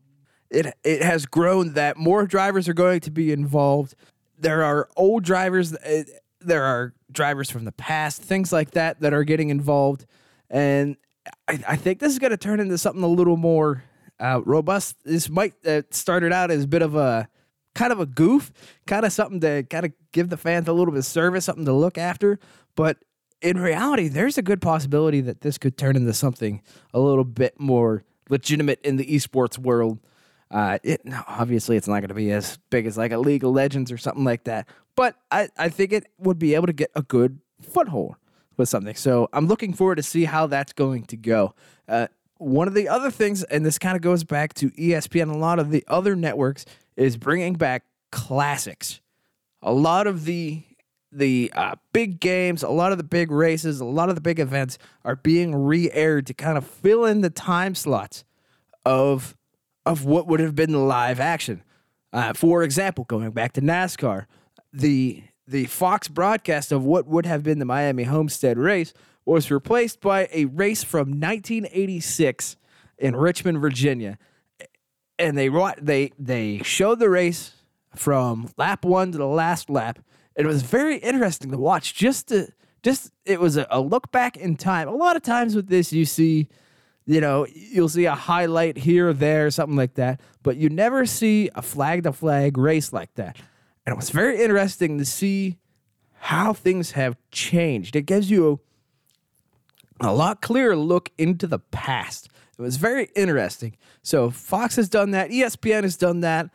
It 0.50 0.74
it 0.84 1.04
has 1.04 1.26
grown 1.26 1.74
that 1.74 1.98
more 1.98 2.26
drivers 2.26 2.68
are 2.68 2.74
going 2.74 3.02
to 3.02 3.12
be 3.12 3.32
involved 3.32 3.94
there 4.38 4.64
are 4.64 4.90
old 4.96 5.24
drivers 5.24 5.74
uh, 5.74 6.04
there 6.40 6.64
are 6.64 6.94
drivers 7.12 7.50
from 7.50 7.66
the 7.66 7.72
past 7.72 8.22
things 8.22 8.52
like 8.54 8.72
that 8.72 9.00
that 9.02 9.14
are 9.14 9.24
getting 9.24 9.50
involved 9.50 10.06
and 10.50 10.98
i, 11.48 11.60
I 11.68 11.76
think 11.76 12.00
this 12.00 12.12
is 12.12 12.20
going 12.20 12.32
to 12.32 12.38
turn 12.38 12.60
into 12.60 12.78
something 12.78 13.04
a 13.04 13.08
little 13.08 13.38
more 13.38 13.84
uh, 14.20 14.42
robust 14.46 14.96
this 15.04 15.30
might 15.30 15.54
started 15.92 16.34
out 16.34 16.52
as 16.52 16.64
a 16.64 16.68
bit 16.68 16.82
of 16.82 16.96
a 16.96 17.28
kind 17.76 17.92
of 17.92 18.00
a 18.00 18.06
goof 18.06 18.52
kind 18.88 19.06
of 19.06 19.12
something 19.12 19.40
to 19.40 19.64
kind 19.64 19.86
of 19.86 19.92
give 20.12 20.30
the 20.30 20.38
fans 20.38 20.68
a 20.68 20.74
little 20.74 20.92
bit 20.92 21.00
of 21.00 21.06
service 21.06 21.46
something 21.46 21.66
to 21.66 21.74
look 21.74 21.98
after 21.98 22.40
but 22.76 22.98
in 23.42 23.60
reality 23.60 24.08
there's 24.08 24.38
a 24.38 24.42
good 24.42 24.62
possibility 24.62 25.22
that 25.22 25.42
this 25.42 25.58
could 25.58 25.78
turn 25.78 25.96
into 25.96 26.14
something 26.14 26.62
a 26.94 27.00
little 27.00 27.24
bit 27.24 27.60
more 27.60 28.04
legitimate 28.30 28.80
in 28.84 28.96
the 28.96 29.06
esports 29.06 29.58
world 29.58 30.00
uh, 30.50 30.78
it 30.84 31.02
obviously 31.28 31.76
it's 31.76 31.88
not 31.88 32.00
going 32.00 32.08
to 32.08 32.14
be 32.14 32.32
as 32.32 32.58
big 32.70 32.86
as 32.86 32.98
like 32.98 33.12
a 33.12 33.18
League 33.18 33.44
of 33.44 33.52
Legends 33.52 33.92
or 33.92 33.98
something 33.98 34.24
like 34.24 34.46
that, 34.46 34.68
but 34.96 35.16
I, 35.30 35.50
I 35.58 35.70
think 35.70 35.92
it 35.92 36.08
would 36.18 36.40
be 36.40 36.56
able 36.56 36.68
to 36.68 36.74
get 36.74 36.92
a 36.96 37.02
good 37.02 37.40
foothold 37.62 38.16
with 38.56 38.70
something. 38.70 38.96
So 38.96 39.30
I'm 39.34 39.48
looking 39.48 39.74
forward 39.74 39.96
to 39.96 40.04
see 40.04 40.26
how 40.26 40.48
that's 40.48 40.74
going 40.74 41.06
to 41.06 41.18
go. 41.18 41.54
Uh, 41.88 42.08
one 42.40 42.68
of 42.68 42.74
the 42.74 42.88
other 42.88 43.12
things, 43.12 43.44
and 43.44 43.66
this 43.66 43.80
kind 43.80 43.96
of 43.96 44.02
goes 44.02 44.24
back 44.24 44.54
to 44.56 44.70
ESPN, 44.72 45.24
and 45.24 45.32
a 45.32 45.38
lot 45.38 45.60
of 45.60 45.72
the 45.72 45.84
other 45.88 46.16
networks 46.16 46.66
is 46.96 47.18
bringing 47.18 47.54
back 47.54 47.84
classics. 48.12 49.02
A 49.62 49.74
lot 49.74 50.08
of 50.08 50.26
the 50.26 50.64
the 51.12 51.52
uh, 51.56 51.76
big 51.94 52.20
games, 52.20 52.64
a 52.64 52.70
lot 52.70 52.92
of 52.92 52.98
the 52.98 53.04
big 53.04 53.32
races, 53.32 53.80
a 53.80 53.86
lot 53.86 54.10
of 54.10 54.16
the 54.16 54.22
big 54.22 54.40
events 54.40 54.78
are 55.06 55.16
being 55.16 55.56
re-aired 55.56 56.28
to 56.28 56.34
kind 56.34 56.58
of 56.58 56.68
fill 56.68 57.06
in 57.06 57.22
the 57.22 57.30
time 57.30 57.76
slots 57.76 58.24
of 58.86 59.38
of 59.86 60.06
what 60.06 60.28
would 60.28 60.40
have 60.40 60.54
been 60.54 60.72
the 60.72 60.80
live 60.80 61.20
action. 61.20 61.64
Uh, 62.12 62.34
for 62.34 62.62
example, 62.62 63.06
going 63.06 63.32
back 63.32 63.54
to 63.54 63.62
NASCAR, 63.62 64.26
the 64.74 65.24
the 65.48 65.66
Fox 65.66 66.08
broadcast 66.08 66.72
of 66.72 66.84
what 66.84 67.08
would 67.08 67.26
have 67.26 67.42
been 67.42 67.60
the 67.60 67.66
Miami 67.66 68.04
Homestead 68.04 68.58
race 68.58 68.94
was 69.28 69.52
replaced 69.52 70.00
by 70.00 70.30
a 70.32 70.46
race 70.46 70.84
from 70.84 71.10
1986 71.10 72.56
in 72.98 73.16
Richmond, 73.16 73.60
Virginia, 73.60 74.18
and 75.20 75.38
they 75.38 75.50
they 75.82 76.12
they 76.18 76.60
showed 76.64 77.00
the 77.00 77.10
race 77.10 77.54
from 77.96 78.50
lap 78.58 78.86
one 78.86 79.12
to 79.12 79.18
the 79.18 79.28
last 79.28 79.70
lap. 79.70 80.00
It 80.36 80.46
was 80.46 80.64
very 80.64 80.98
interesting 80.98 81.52
to 81.52 81.58
watch. 81.58 81.94
Just 81.94 82.30
to 82.30 82.48
just 82.82 83.12
it 83.26 83.40
was 83.40 83.58
a, 83.58 83.68
a 83.70 83.82
look 83.82 84.12
back 84.12 84.38
in 84.38 84.56
time. 84.56 84.88
A 84.88 84.96
lot 84.96 85.16
of 85.16 85.24
times 85.24 85.56
with 85.56 85.68
this, 85.68 85.92
you 85.92 86.06
see 86.06 86.48
you 87.06 87.22
know, 87.22 87.48
you'll 87.54 87.90
see 87.90 88.06
a 88.06 88.16
highlight 88.16 88.78
here 88.78 89.10
or 89.10 89.14
there, 89.14 89.50
something 89.50 89.78
like 89.78 89.94
that, 89.94 90.20
but 90.44 90.58
you 90.58 90.68
never 90.68 91.06
see 91.06 91.50
a 91.56 91.62
flag 91.62 92.04
to 92.04 92.12
flag 92.12 92.58
race 92.58 92.92
like 92.92 93.14
that. 93.16 93.38
And 93.86 93.94
it 93.94 93.96
was 93.96 94.10
very 94.10 94.42
interesting 94.42 94.98
to 94.98 95.06
see 95.06 95.58
how 96.20 96.52
things 96.52 96.92
have 96.92 97.16
changed. 97.32 97.96
It 97.96 98.02
gives 98.02 98.30
you 98.30 98.52
a, 98.52 98.58
a 100.02 100.14
lot 100.14 100.42
clearer 100.42 100.76
look 100.76 101.12
into 101.18 101.48
the 101.48 101.60
past. 101.60 102.30
It 102.58 102.62
was 102.62 102.78
very 102.78 103.10
interesting. 103.16 103.78
So 104.02 104.30
Fox 104.30 104.76
has 104.78 104.90
done 104.90 105.12
that. 105.12 105.30
ESPN 105.30 105.84
has 105.84 105.96
done 105.96 106.22
that. 106.22 106.50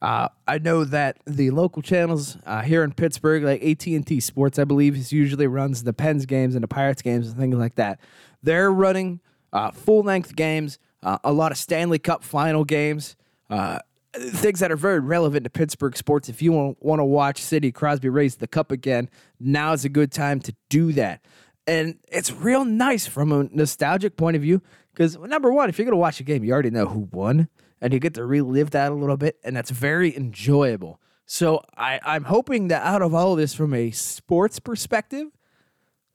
Uh, 0.00 0.28
I 0.46 0.58
know 0.58 0.84
that 0.84 1.18
the 1.26 1.50
local 1.50 1.80
channels 1.80 2.36
uh, 2.44 2.62
here 2.62 2.82
in 2.82 2.92
Pittsburgh, 2.92 3.42
like 3.42 3.62
AT 3.62 3.86
and 3.86 4.06
T 4.06 4.20
Sports, 4.20 4.58
I 4.58 4.64
believe, 4.64 4.96
is 4.96 5.12
usually 5.12 5.46
runs 5.46 5.82
the 5.82 5.92
Pens 5.92 6.26
games 6.26 6.54
and 6.54 6.62
the 6.62 6.68
Pirates 6.68 7.00
games 7.00 7.28
and 7.28 7.38
things 7.38 7.56
like 7.56 7.76
that. 7.76 8.00
They're 8.42 8.70
running 8.70 9.20
uh, 9.52 9.70
full 9.70 10.02
length 10.02 10.36
games, 10.36 10.78
uh, 11.02 11.18
a 11.24 11.32
lot 11.32 11.52
of 11.52 11.58
Stanley 11.58 11.98
Cup 11.98 12.22
final 12.22 12.64
games, 12.64 13.16
uh, 13.48 13.78
things 14.14 14.60
that 14.60 14.70
are 14.70 14.76
very 14.76 15.00
relevant 15.00 15.44
to 15.44 15.50
Pittsburgh 15.50 15.96
sports. 15.96 16.28
If 16.28 16.42
you 16.42 16.52
want 16.52 17.00
to 17.00 17.04
watch 17.04 17.40
Sidney 17.40 17.72
Crosby 17.72 18.08
raise 18.08 18.36
the 18.36 18.46
cup 18.46 18.70
again, 18.70 19.08
now 19.40 19.72
is 19.72 19.84
a 19.84 19.88
good 19.88 20.12
time 20.12 20.40
to 20.40 20.54
do 20.68 20.92
that. 20.92 21.24
And 21.66 21.98
it's 22.08 22.30
real 22.30 22.64
nice 22.64 23.06
from 23.06 23.32
a 23.32 23.44
nostalgic 23.44 24.16
point 24.16 24.36
of 24.36 24.42
view 24.42 24.60
because, 24.92 25.16
number 25.16 25.52
one, 25.52 25.68
if 25.68 25.78
you're 25.78 25.86
going 25.86 25.92
to 25.92 25.98
watch 25.98 26.20
a 26.20 26.24
game, 26.24 26.44
you 26.44 26.52
already 26.52 26.70
know 26.70 26.86
who 26.86 27.08
won 27.10 27.48
and 27.80 27.92
you 27.92 27.98
get 27.98 28.14
to 28.14 28.24
relive 28.24 28.70
that 28.70 28.92
a 28.92 28.94
little 28.94 29.16
bit, 29.16 29.38
and 29.44 29.56
that's 29.56 29.70
very 29.70 30.16
enjoyable. 30.16 31.00
So 31.26 31.62
I, 31.76 32.00
I'm 32.02 32.24
hoping 32.24 32.68
that 32.68 32.82
out 32.82 33.02
of 33.02 33.14
all 33.14 33.32
of 33.32 33.38
this, 33.38 33.54
from 33.54 33.74
a 33.74 33.90
sports 33.90 34.58
perspective, 34.58 35.28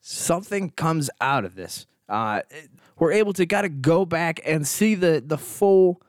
something 0.01 0.71
comes 0.71 1.09
out 1.19 1.45
of 1.45 1.55
this. 1.55 1.85
Uh, 2.07 2.41
we're 2.97 3.11
able 3.11 3.33
to 3.33 3.45
kind 3.45 3.65
of 3.65 3.81
go 3.81 4.05
back 4.05 4.39
and 4.45 4.67
see 4.67 4.95
the 4.95 5.23
the 5.25 5.37
full 5.37 6.01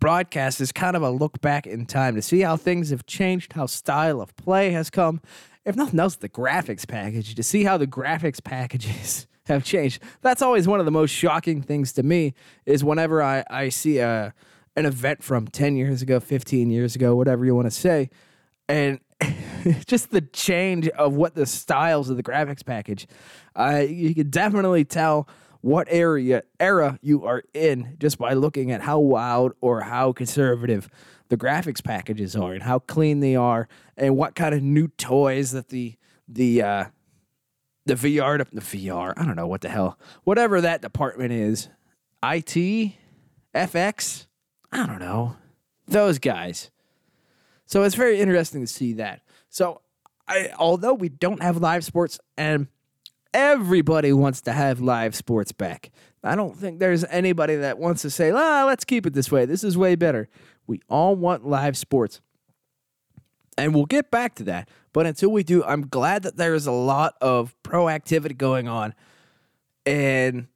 broadcast 0.00 0.60
as 0.60 0.72
kind 0.72 0.94
of 0.94 1.02
a 1.02 1.10
look 1.10 1.40
back 1.40 1.66
in 1.66 1.86
time 1.86 2.14
to 2.14 2.22
see 2.22 2.40
how 2.40 2.56
things 2.56 2.90
have 2.90 3.06
changed, 3.06 3.54
how 3.54 3.66
style 3.66 4.20
of 4.20 4.36
play 4.36 4.70
has 4.70 4.90
come. 4.90 5.20
If 5.66 5.74
nothing 5.74 5.98
else, 5.98 6.14
the 6.14 6.28
graphics 6.28 6.86
package 6.86 7.34
to 7.34 7.42
see 7.42 7.64
how 7.64 7.76
the 7.76 7.88
graphics 7.88 8.42
packages 8.42 9.26
have 9.46 9.64
changed. 9.64 10.00
That's 10.22 10.40
always 10.40 10.68
one 10.68 10.78
of 10.78 10.86
the 10.86 10.92
most 10.92 11.10
shocking 11.10 11.60
things 11.60 11.92
to 11.94 12.04
me 12.04 12.34
is 12.64 12.84
whenever 12.84 13.20
I, 13.20 13.44
I 13.50 13.68
see 13.68 13.98
a 13.98 14.32
an 14.76 14.84
event 14.84 15.22
from 15.22 15.48
10 15.48 15.74
years 15.76 16.02
ago, 16.02 16.20
15 16.20 16.70
years 16.70 16.94
ago, 16.94 17.16
whatever 17.16 17.46
you 17.46 17.54
want 17.54 17.66
to 17.66 17.70
say, 17.70 18.10
and 18.68 19.00
just 19.86 20.10
the 20.10 20.20
change 20.20 20.86
of 20.88 21.14
what 21.14 21.34
the 21.34 21.46
styles 21.46 22.10
of 22.10 22.18
the 22.18 22.22
graphics 22.22 22.64
package. 22.64 23.06
Uh, 23.54 23.82
you 23.88 24.14
can 24.14 24.28
definitely 24.28 24.84
tell 24.84 25.26
what 25.62 25.88
area 25.90 26.42
era 26.60 26.98
you 27.00 27.24
are 27.24 27.42
in 27.54 27.96
just 27.98 28.18
by 28.18 28.34
looking 28.34 28.70
at 28.70 28.82
how 28.82 28.98
wild 28.98 29.52
or 29.62 29.80
how 29.80 30.12
conservative 30.12 30.90
the 31.28 31.36
graphics 31.36 31.82
packages 31.82 32.36
are 32.36 32.52
and 32.52 32.62
how 32.62 32.78
clean 32.78 33.20
they 33.20 33.36
are 33.36 33.68
and 33.96 34.16
what 34.16 34.34
kind 34.34 34.54
of 34.54 34.62
new 34.62 34.88
toys 34.88 35.52
that 35.52 35.68
the 35.68 35.94
the 36.28 36.62
uh, 36.62 36.84
the 37.84 37.94
VR 37.94 38.44
the 38.52 38.60
VR 38.60 39.14
I 39.16 39.24
don't 39.24 39.36
know 39.36 39.46
what 39.46 39.60
the 39.60 39.68
hell 39.68 39.98
whatever 40.24 40.60
that 40.60 40.82
department 40.82 41.32
is 41.32 41.68
IT 42.22 42.94
FX 43.54 44.26
I 44.72 44.86
don't 44.86 44.98
know 45.00 45.36
those 45.86 46.18
guys. 46.18 46.70
So 47.64 47.82
it's 47.82 47.94
very 47.94 48.20
interesting 48.20 48.60
to 48.60 48.66
see 48.66 48.92
that. 48.94 49.22
So 49.48 49.80
I 50.28 50.50
although 50.58 50.94
we 50.94 51.08
don't 51.08 51.42
have 51.42 51.56
live 51.56 51.84
sports 51.84 52.18
and 52.36 52.68
everybody 53.32 54.12
wants 54.12 54.40
to 54.42 54.52
have 54.52 54.80
live 54.80 55.14
sports 55.14 55.52
back 55.52 55.90
I 56.24 56.34
don't 56.34 56.56
think 56.56 56.78
there's 56.78 57.04
anybody 57.04 57.54
that 57.56 57.78
wants 57.78 58.02
to 58.02 58.10
say 58.10 58.30
ah 58.30 58.64
let's 58.66 58.84
keep 58.84 59.06
it 59.06 59.12
this 59.12 59.30
way. 59.30 59.44
This 59.44 59.62
is 59.62 59.78
way 59.78 59.94
better 59.94 60.28
we 60.66 60.80
all 60.88 61.16
want 61.16 61.46
live 61.46 61.76
sports 61.76 62.20
and 63.58 63.74
we'll 63.74 63.86
get 63.86 64.10
back 64.10 64.34
to 64.36 64.44
that. 64.44 64.68
But 64.92 65.06
until 65.06 65.30
we 65.30 65.42
do, 65.42 65.64
I'm 65.64 65.88
glad 65.88 66.22
that 66.24 66.36
there 66.36 66.54
is 66.54 66.66
a 66.66 66.72
lot 66.72 67.14
of 67.20 67.54
proactivity 67.62 68.36
going 68.36 68.68
on 68.68 68.94
and 69.84 70.48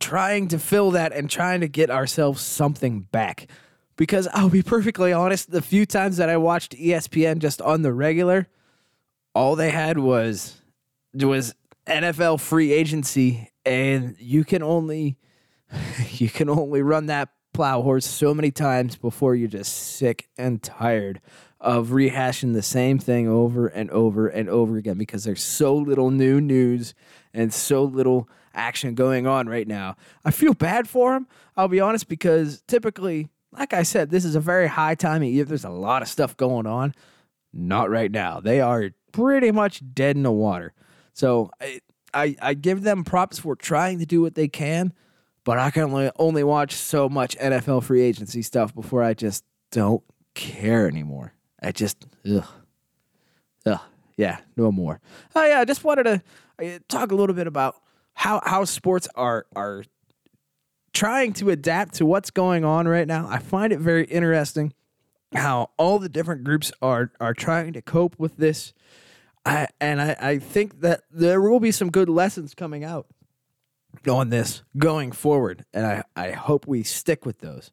trying 0.00 0.48
to 0.48 0.58
fill 0.58 0.92
that 0.92 1.12
and 1.12 1.28
trying 1.28 1.60
to 1.60 1.68
get 1.68 1.90
ourselves 1.90 2.42
something 2.42 3.00
back. 3.00 3.48
Because 3.96 4.28
I'll 4.32 4.48
be 4.48 4.62
perfectly 4.62 5.12
honest, 5.12 5.50
the 5.50 5.62
few 5.62 5.84
times 5.84 6.18
that 6.18 6.28
I 6.28 6.36
watched 6.36 6.72
ESPN 6.76 7.38
just 7.38 7.60
on 7.60 7.82
the 7.82 7.92
regular, 7.92 8.46
all 9.34 9.56
they 9.56 9.70
had 9.70 9.98
was 9.98 10.60
was 11.14 11.54
NFL 11.86 12.40
free 12.40 12.72
agency 12.72 13.50
and 13.64 14.14
you 14.20 14.44
can 14.44 14.62
only 14.62 15.18
you 16.10 16.28
can 16.28 16.48
only 16.48 16.82
run 16.82 17.06
that 17.06 17.30
plow 17.58 17.82
horse 17.82 18.06
so 18.06 18.32
many 18.32 18.52
times 18.52 18.94
before 18.94 19.34
you're 19.34 19.48
just 19.48 19.96
sick 19.96 20.28
and 20.38 20.62
tired 20.62 21.20
of 21.60 21.88
rehashing 21.88 22.52
the 22.52 22.62
same 22.62 23.00
thing 23.00 23.26
over 23.26 23.66
and 23.66 23.90
over 23.90 24.28
and 24.28 24.48
over 24.48 24.76
again 24.76 24.96
because 24.96 25.24
there's 25.24 25.42
so 25.42 25.74
little 25.74 26.12
new 26.12 26.40
news 26.40 26.94
and 27.34 27.52
so 27.52 27.82
little 27.82 28.28
action 28.54 28.94
going 28.94 29.26
on 29.26 29.48
right 29.48 29.66
now. 29.66 29.96
I 30.24 30.30
feel 30.30 30.54
bad 30.54 30.88
for 30.88 31.16
him, 31.16 31.26
I'll 31.56 31.66
be 31.66 31.80
honest, 31.80 32.06
because 32.06 32.62
typically, 32.68 33.28
like 33.50 33.74
I 33.74 33.82
said, 33.82 34.10
this 34.10 34.24
is 34.24 34.36
a 34.36 34.40
very 34.40 34.68
high 34.68 34.94
time 34.94 35.22
of 35.22 35.28
year. 35.28 35.44
There's 35.44 35.64
a 35.64 35.68
lot 35.68 36.02
of 36.02 36.06
stuff 36.06 36.36
going 36.36 36.68
on. 36.68 36.94
Not 37.52 37.90
right 37.90 38.12
now. 38.12 38.38
They 38.38 38.60
are 38.60 38.90
pretty 39.10 39.50
much 39.50 39.82
dead 39.94 40.14
in 40.14 40.22
the 40.22 40.30
water. 40.30 40.74
So 41.12 41.50
I, 41.60 41.80
I, 42.14 42.36
I 42.40 42.54
give 42.54 42.82
them 42.82 43.02
props 43.02 43.40
for 43.40 43.56
trying 43.56 43.98
to 43.98 44.06
do 44.06 44.22
what 44.22 44.36
they 44.36 44.46
can 44.46 44.92
but 45.48 45.58
I 45.58 45.70
can 45.70 45.84
only 45.84 46.10
only 46.18 46.44
watch 46.44 46.74
so 46.74 47.08
much 47.08 47.34
NFL 47.38 47.82
free 47.82 48.02
agency 48.02 48.42
stuff 48.42 48.74
before 48.74 49.02
I 49.02 49.14
just 49.14 49.46
don't 49.70 50.02
care 50.34 50.86
anymore. 50.86 51.32
I 51.62 51.72
just 51.72 52.04
ugh, 52.30 52.44
ugh, 53.64 53.80
yeah, 54.18 54.40
no 54.58 54.70
more. 54.70 55.00
Oh 55.34 55.46
yeah, 55.46 55.60
I 55.60 55.64
just 55.64 55.84
wanted 55.84 56.02
to 56.02 56.22
uh, 56.62 56.78
talk 56.86 57.12
a 57.12 57.14
little 57.14 57.34
bit 57.34 57.46
about 57.46 57.76
how 58.12 58.42
how 58.44 58.66
sports 58.66 59.08
are 59.14 59.46
are 59.56 59.84
trying 60.92 61.32
to 61.32 61.48
adapt 61.48 61.94
to 61.94 62.04
what's 62.04 62.30
going 62.30 62.66
on 62.66 62.86
right 62.86 63.08
now. 63.08 63.26
I 63.26 63.38
find 63.38 63.72
it 63.72 63.78
very 63.78 64.04
interesting 64.04 64.74
how 65.34 65.70
all 65.78 65.98
the 65.98 66.10
different 66.10 66.44
groups 66.44 66.72
are 66.82 67.10
are 67.22 67.32
trying 67.32 67.72
to 67.72 67.80
cope 67.80 68.18
with 68.18 68.36
this. 68.36 68.74
I, 69.46 69.68
and 69.80 70.02
I, 70.02 70.14
I 70.20 70.38
think 70.40 70.82
that 70.82 71.04
there 71.10 71.40
will 71.40 71.58
be 71.58 71.72
some 71.72 71.90
good 71.90 72.10
lessons 72.10 72.52
coming 72.52 72.84
out 72.84 73.06
on 74.08 74.30
this 74.30 74.62
going 74.76 75.12
forward. 75.12 75.64
And 75.72 75.86
I, 75.86 76.02
I 76.16 76.30
hope 76.32 76.66
we 76.66 76.82
stick 76.82 77.26
with 77.26 77.40
those. 77.40 77.70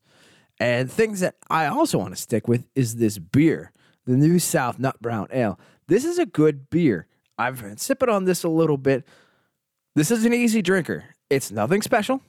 And 0.60 0.90
things 0.92 1.20
that 1.20 1.36
I 1.50 1.66
also 1.68 1.98
want 1.98 2.16
to 2.16 2.22
stick 2.22 2.48
with 2.48 2.68
is 2.76 2.96
this 2.96 3.18
beer, 3.18 3.72
the 4.06 4.16
New 4.16 4.40
South 4.40 4.80
Nut 4.80 5.02
Brown 5.02 5.28
Ale. 5.32 5.60
This 5.88 6.06
is 6.06 6.18
a 6.18 6.26
good 6.26 6.70
beer. 6.70 7.08
I've 7.38 7.62
been 7.62 7.78
sipping 7.78 8.10
on 8.10 8.26
this 8.26 8.44
a 8.44 8.50
little 8.50 8.78
bit. 8.78 9.06
This 9.96 10.12
is 10.12 10.26
an 10.26 10.34
easy 10.34 10.62
drinker. 10.62 11.06
It's 11.30 11.52
nothing 11.52 11.82
special. 11.82 12.22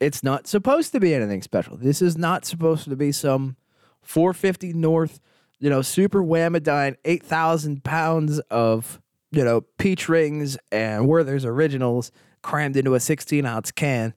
It's 0.00 0.22
not 0.22 0.46
supposed 0.46 0.92
to 0.92 1.00
be 1.00 1.14
anything 1.14 1.42
special. 1.42 1.76
This 1.76 2.02
is 2.02 2.16
not 2.16 2.44
supposed 2.44 2.84
to 2.84 2.96
be 2.96 3.12
some 3.12 3.56
450 4.02 4.72
North, 4.74 5.20
you 5.58 5.70
know, 5.70 5.82
super 5.82 6.22
whamadine, 6.22 6.96
8,000 7.04 7.82
pounds 7.82 8.38
of, 8.50 9.00
you 9.30 9.44
know, 9.44 9.62
peach 9.78 10.08
rings 10.08 10.56
and 10.70 11.08
Werther's 11.08 11.44
originals 11.44 12.12
crammed 12.44 12.76
into 12.76 12.94
a 12.94 13.00
16 13.00 13.44
ounce 13.44 13.72
can. 13.72 14.14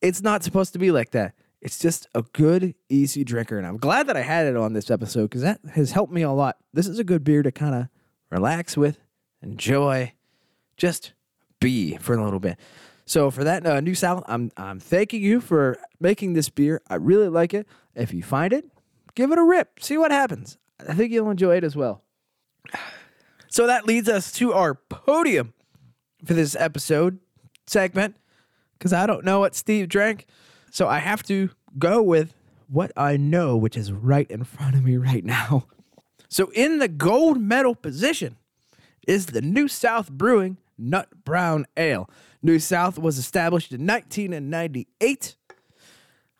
It's 0.00 0.22
not 0.22 0.42
supposed 0.42 0.72
to 0.72 0.78
be 0.78 0.90
like 0.90 1.10
that. 1.10 1.34
It's 1.60 1.78
just 1.78 2.08
a 2.14 2.22
good, 2.22 2.74
easy 2.88 3.24
drinker. 3.24 3.58
And 3.58 3.66
I'm 3.66 3.78
glad 3.78 4.06
that 4.06 4.16
I 4.16 4.22
had 4.22 4.46
it 4.46 4.56
on 4.56 4.72
this 4.72 4.90
episode 4.90 5.24
because 5.24 5.42
that 5.42 5.60
has 5.74 5.92
helped 5.92 6.12
me 6.12 6.22
a 6.22 6.30
lot. 6.30 6.56
This 6.72 6.86
is 6.86 6.98
a 6.98 7.04
good 7.04 7.24
beer 7.24 7.42
to 7.42 7.50
kind 7.50 7.74
of 7.74 7.88
relax 8.30 8.76
with, 8.76 8.98
enjoy, 9.42 10.12
just 10.76 11.12
be 11.60 11.96
for 11.96 12.14
a 12.14 12.22
little 12.22 12.40
bit. 12.40 12.58
So 13.06 13.30
for 13.30 13.44
that 13.44 13.66
uh, 13.66 13.80
new 13.80 13.94
South, 13.94 14.24
I'm 14.26 14.50
I'm 14.56 14.80
thanking 14.80 15.22
you 15.22 15.40
for 15.40 15.78
making 16.00 16.32
this 16.32 16.48
beer. 16.48 16.80
I 16.88 16.94
really 16.94 17.28
like 17.28 17.52
it. 17.52 17.66
If 17.94 18.14
you 18.14 18.22
find 18.22 18.52
it, 18.52 18.70
give 19.14 19.30
it 19.30 19.38
a 19.38 19.42
rip. 19.44 19.80
See 19.80 19.98
what 19.98 20.10
happens. 20.10 20.58
I 20.86 20.94
think 20.94 21.12
you'll 21.12 21.30
enjoy 21.30 21.56
it 21.56 21.64
as 21.64 21.76
well. 21.76 22.02
So 23.46 23.68
that 23.68 23.86
leads 23.86 24.08
us 24.08 24.32
to 24.32 24.52
our 24.52 24.74
podium 24.74 25.54
for 26.24 26.34
this 26.34 26.56
episode 26.58 27.20
segment 27.66 28.16
because 28.78 28.92
I 28.92 29.06
don't 29.06 29.24
know 29.24 29.40
what 29.40 29.54
Steve 29.54 29.88
drank. 29.88 30.26
So 30.70 30.88
I 30.88 30.98
have 30.98 31.22
to 31.24 31.50
go 31.78 32.02
with 32.02 32.34
what 32.68 32.92
I 32.96 33.16
know, 33.16 33.56
which 33.56 33.76
is 33.76 33.92
right 33.92 34.30
in 34.30 34.44
front 34.44 34.74
of 34.74 34.84
me 34.84 34.96
right 34.96 35.24
now. 35.24 35.66
So 36.28 36.50
in 36.54 36.78
the 36.78 36.88
gold 36.88 37.40
medal 37.40 37.74
position 37.74 38.36
is 39.06 39.26
the 39.26 39.42
New 39.42 39.68
South 39.68 40.10
Brewing 40.10 40.58
Nut 40.76 41.08
Brown 41.24 41.66
Ale. 41.76 42.10
New 42.42 42.58
South 42.58 42.98
was 42.98 43.18
established 43.18 43.72
in 43.72 43.86
1998. 43.86 45.36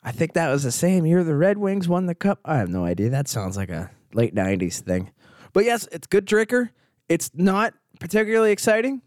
I 0.03 0.11
think 0.11 0.33
that 0.33 0.51
was 0.51 0.63
the 0.63 0.71
same 0.71 1.05
year 1.05 1.23
the 1.23 1.35
Red 1.35 1.57
Wings 1.57 1.87
won 1.87 2.05
the 2.05 2.13
cup. 2.13 2.39
I 2.45 2.57
have 2.57 2.69
no 2.69 2.85
idea. 2.85 3.09
That 3.09 3.27
sounds 3.27 3.57
like 3.57 3.69
a 3.69 3.89
late 4.13 4.35
90s 4.35 4.81
thing. 4.81 5.11
But 5.53 5.65
yes, 5.65 5.87
it's 5.91 6.07
good 6.07 6.25
drinker. 6.25 6.71
It's 7.09 7.31
not 7.33 7.73
particularly 7.99 8.51
exciting. 8.51 9.01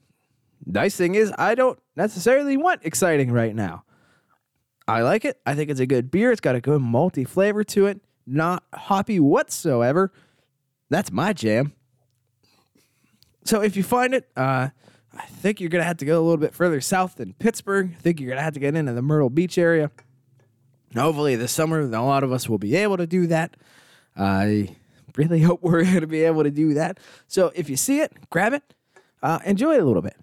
Nice 0.65 0.97
thing 0.97 1.15
is, 1.15 1.33
I 1.39 1.55
don't 1.55 1.79
necessarily 1.99 2.57
want 2.57 2.81
exciting 2.85 3.31
right 3.31 3.55
now. 3.55 3.85
I 4.87 5.03
like 5.03 5.27
it. 5.27 5.39
I 5.45 5.55
think 5.55 5.69
it's 5.69 5.81
a 5.81 5.87
good 5.87 6.11
beer. 6.11 6.33
It's 6.33 6.41
got 6.41 6.55
a 6.55 6.61
good 6.61 6.81
malty 6.81 7.29
flavor 7.29 7.63
to 7.65 7.87
it, 7.87 8.01
not 8.27 8.65
hoppy 8.73 9.21
whatsoever. 9.21 10.13
That's 10.89 11.13
my 11.13 11.35
jam. 11.35 11.75
So 13.45 13.61
if 13.61 13.77
you 13.77 13.83
find 13.83 14.15
it, 14.15 14.31
uh, 14.37 14.69
I 15.13 15.27
think 15.27 15.61
you're 15.61 15.69
gonna 15.69 15.85
have 15.85 15.99
to 15.99 16.07
go 16.07 16.19
a 16.19 16.23
little 16.23 16.39
bit 16.39 16.55
further 16.55 16.81
south 16.81 17.17
than 17.17 17.35
Pittsburgh. 17.35 17.95
I 17.95 18.01
think 18.01 18.21
you're 18.21 18.31
gonna 18.31 18.43
have 18.43 18.55
to 18.55 18.61
get 18.61 18.75
into 18.75 18.95
the 18.95 19.03
Myrtle 19.03 19.29
Beach 19.29 19.59
area. 19.59 19.91
Hopefully, 20.95 21.37
this 21.37 21.53
summer, 21.53 21.81
a 21.81 21.87
lot 21.87 22.23
of 22.25 22.33
us 22.33 22.49
will 22.49 22.59
be 22.59 22.75
able 22.77 22.97
to 22.97 23.07
do 23.07 23.27
that. 23.27 23.57
I 24.17 24.77
really 25.17 25.41
hope 25.43 25.63
we're 25.63 25.85
going 25.85 26.01
to 26.01 26.07
be 26.07 26.25
able 26.25 26.45
to 26.45 26.51
do 26.51 26.75
that. 26.75 26.99
So 27.27 27.53
if 27.55 27.69
you 27.69 27.77
see 27.77 28.01
it, 28.01 28.13
grab 28.31 28.55
it, 28.55 28.63
uh, 29.23 29.41
enjoy 29.45 29.75
it 29.75 29.83
a 29.83 29.85
little 29.85 30.03
bit. 30.03 30.17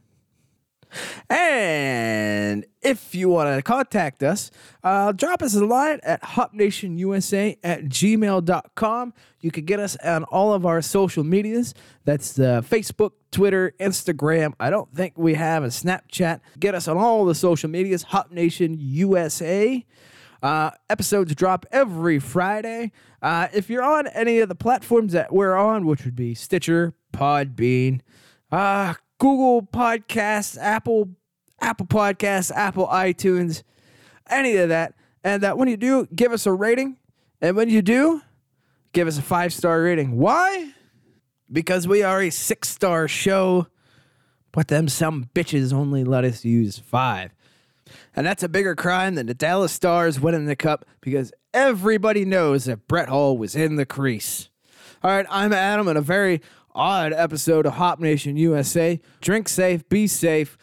And 1.29 2.65
if 2.81 3.15
you 3.15 3.29
want 3.29 3.55
to 3.55 3.61
contact 3.61 4.23
us, 4.23 4.51
uh, 4.83 5.11
drop 5.11 5.41
us 5.41 5.55
a 5.55 5.65
line 5.65 5.99
at 6.03 6.21
hopnationusa 6.23 7.57
at 7.63 7.85
gmail.com. 7.85 9.13
You 9.41 9.51
can 9.51 9.65
get 9.65 9.79
us 9.79 9.95
on 9.97 10.23
all 10.25 10.53
of 10.53 10.65
our 10.65 10.81
social 10.81 11.23
medias. 11.23 11.73
That's 12.03 12.39
uh, 12.39 12.61
Facebook, 12.61 13.11
Twitter, 13.31 13.73
Instagram. 13.79 14.53
I 14.59 14.69
don't 14.69 14.93
think 14.93 15.17
we 15.17 15.33
have 15.35 15.63
a 15.63 15.67
Snapchat. 15.67 16.41
Get 16.59 16.75
us 16.75 16.87
on 16.87 16.97
all 16.97 17.25
the 17.25 17.35
social 17.35 17.69
medias, 17.69 18.03
Hop 18.03 18.31
Nation 18.31 18.75
USA. 18.79 19.85
Uh, 20.41 20.69
episodes 20.89 21.33
drop 21.33 21.65
every 21.71 22.19
Friday. 22.19 22.91
Uh, 23.21 23.47
if 23.53 23.69
you're 23.69 23.83
on 23.83 24.05
any 24.07 24.39
of 24.39 24.49
the 24.49 24.55
platforms 24.55 25.13
that 25.13 25.33
we're 25.33 25.55
on, 25.55 25.85
which 25.85 26.05
would 26.05 26.15
be 26.15 26.35
Stitcher, 26.35 26.93
Podbean, 27.11 28.01
uh, 28.51 28.93
Google 29.25 29.63
Podcasts, 29.63 30.55
Apple, 30.59 31.09
Apple 31.59 31.87
Podcasts, 31.87 32.51
Apple 32.51 32.87
iTunes, 32.87 33.63
any 34.29 34.55
of 34.57 34.69
that, 34.69 34.93
and 35.23 35.41
that 35.41 35.57
when 35.57 35.67
you 35.67 35.77
do, 35.77 36.07
give 36.13 36.31
us 36.31 36.45
a 36.45 36.51
rating, 36.51 36.97
and 37.41 37.55
when 37.55 37.69
you 37.69 37.81
do, 37.81 38.21
give 38.93 39.07
us 39.07 39.17
a 39.17 39.23
five 39.23 39.51
star 39.51 39.81
rating. 39.81 40.17
Why? 40.17 40.73
Because 41.51 41.87
we 41.87 42.03
are 42.03 42.21
a 42.21 42.29
six 42.29 42.69
star 42.69 43.07
show 43.07 43.67
but 44.55 44.69
them 44.69 44.87
some 44.87 45.29
bitches 45.35 45.73
only 45.73 46.05
let 46.05 46.23
us 46.23 46.45
use 46.45 46.79
five. 46.79 47.31
And 48.15 48.25
that's 48.25 48.41
a 48.41 48.47
bigger 48.47 48.73
crime 48.73 49.15
than 49.15 49.25
the 49.25 49.33
Dallas 49.33 49.73
Stars 49.73 50.17
winning 50.17 50.45
the 50.45 50.55
cup 50.55 50.85
because 51.01 51.33
everybody 51.53 52.23
knows 52.23 52.63
that 52.63 52.87
Brett 52.87 53.09
Hull 53.09 53.37
was 53.37 53.53
in 53.55 53.75
the 53.75 53.85
crease. 53.85 54.49
All 55.03 55.11
right, 55.11 55.25
I'm 55.29 55.51
Adam 55.51 55.89
and 55.89 55.97
a 55.97 56.01
very 56.01 56.41
odd 56.75 57.13
episode 57.13 57.65
of 57.65 57.73
Hop 57.73 57.99
Nation 57.99 58.37
USA. 58.37 58.99
Drink 59.21 59.49
safe, 59.49 59.87
be 59.89 60.07
safe, 60.07 60.57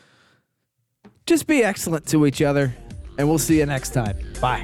just 1.27 1.47
be 1.47 1.65
excellent 1.65 2.07
to 2.09 2.27
each 2.27 2.43
other, 2.43 2.77
and 3.19 3.29
we'll 3.29 3.39
see 3.39 3.59
you 3.59 3.67
next 3.67 3.95
time. 3.95 4.19
Bye. 4.41 4.63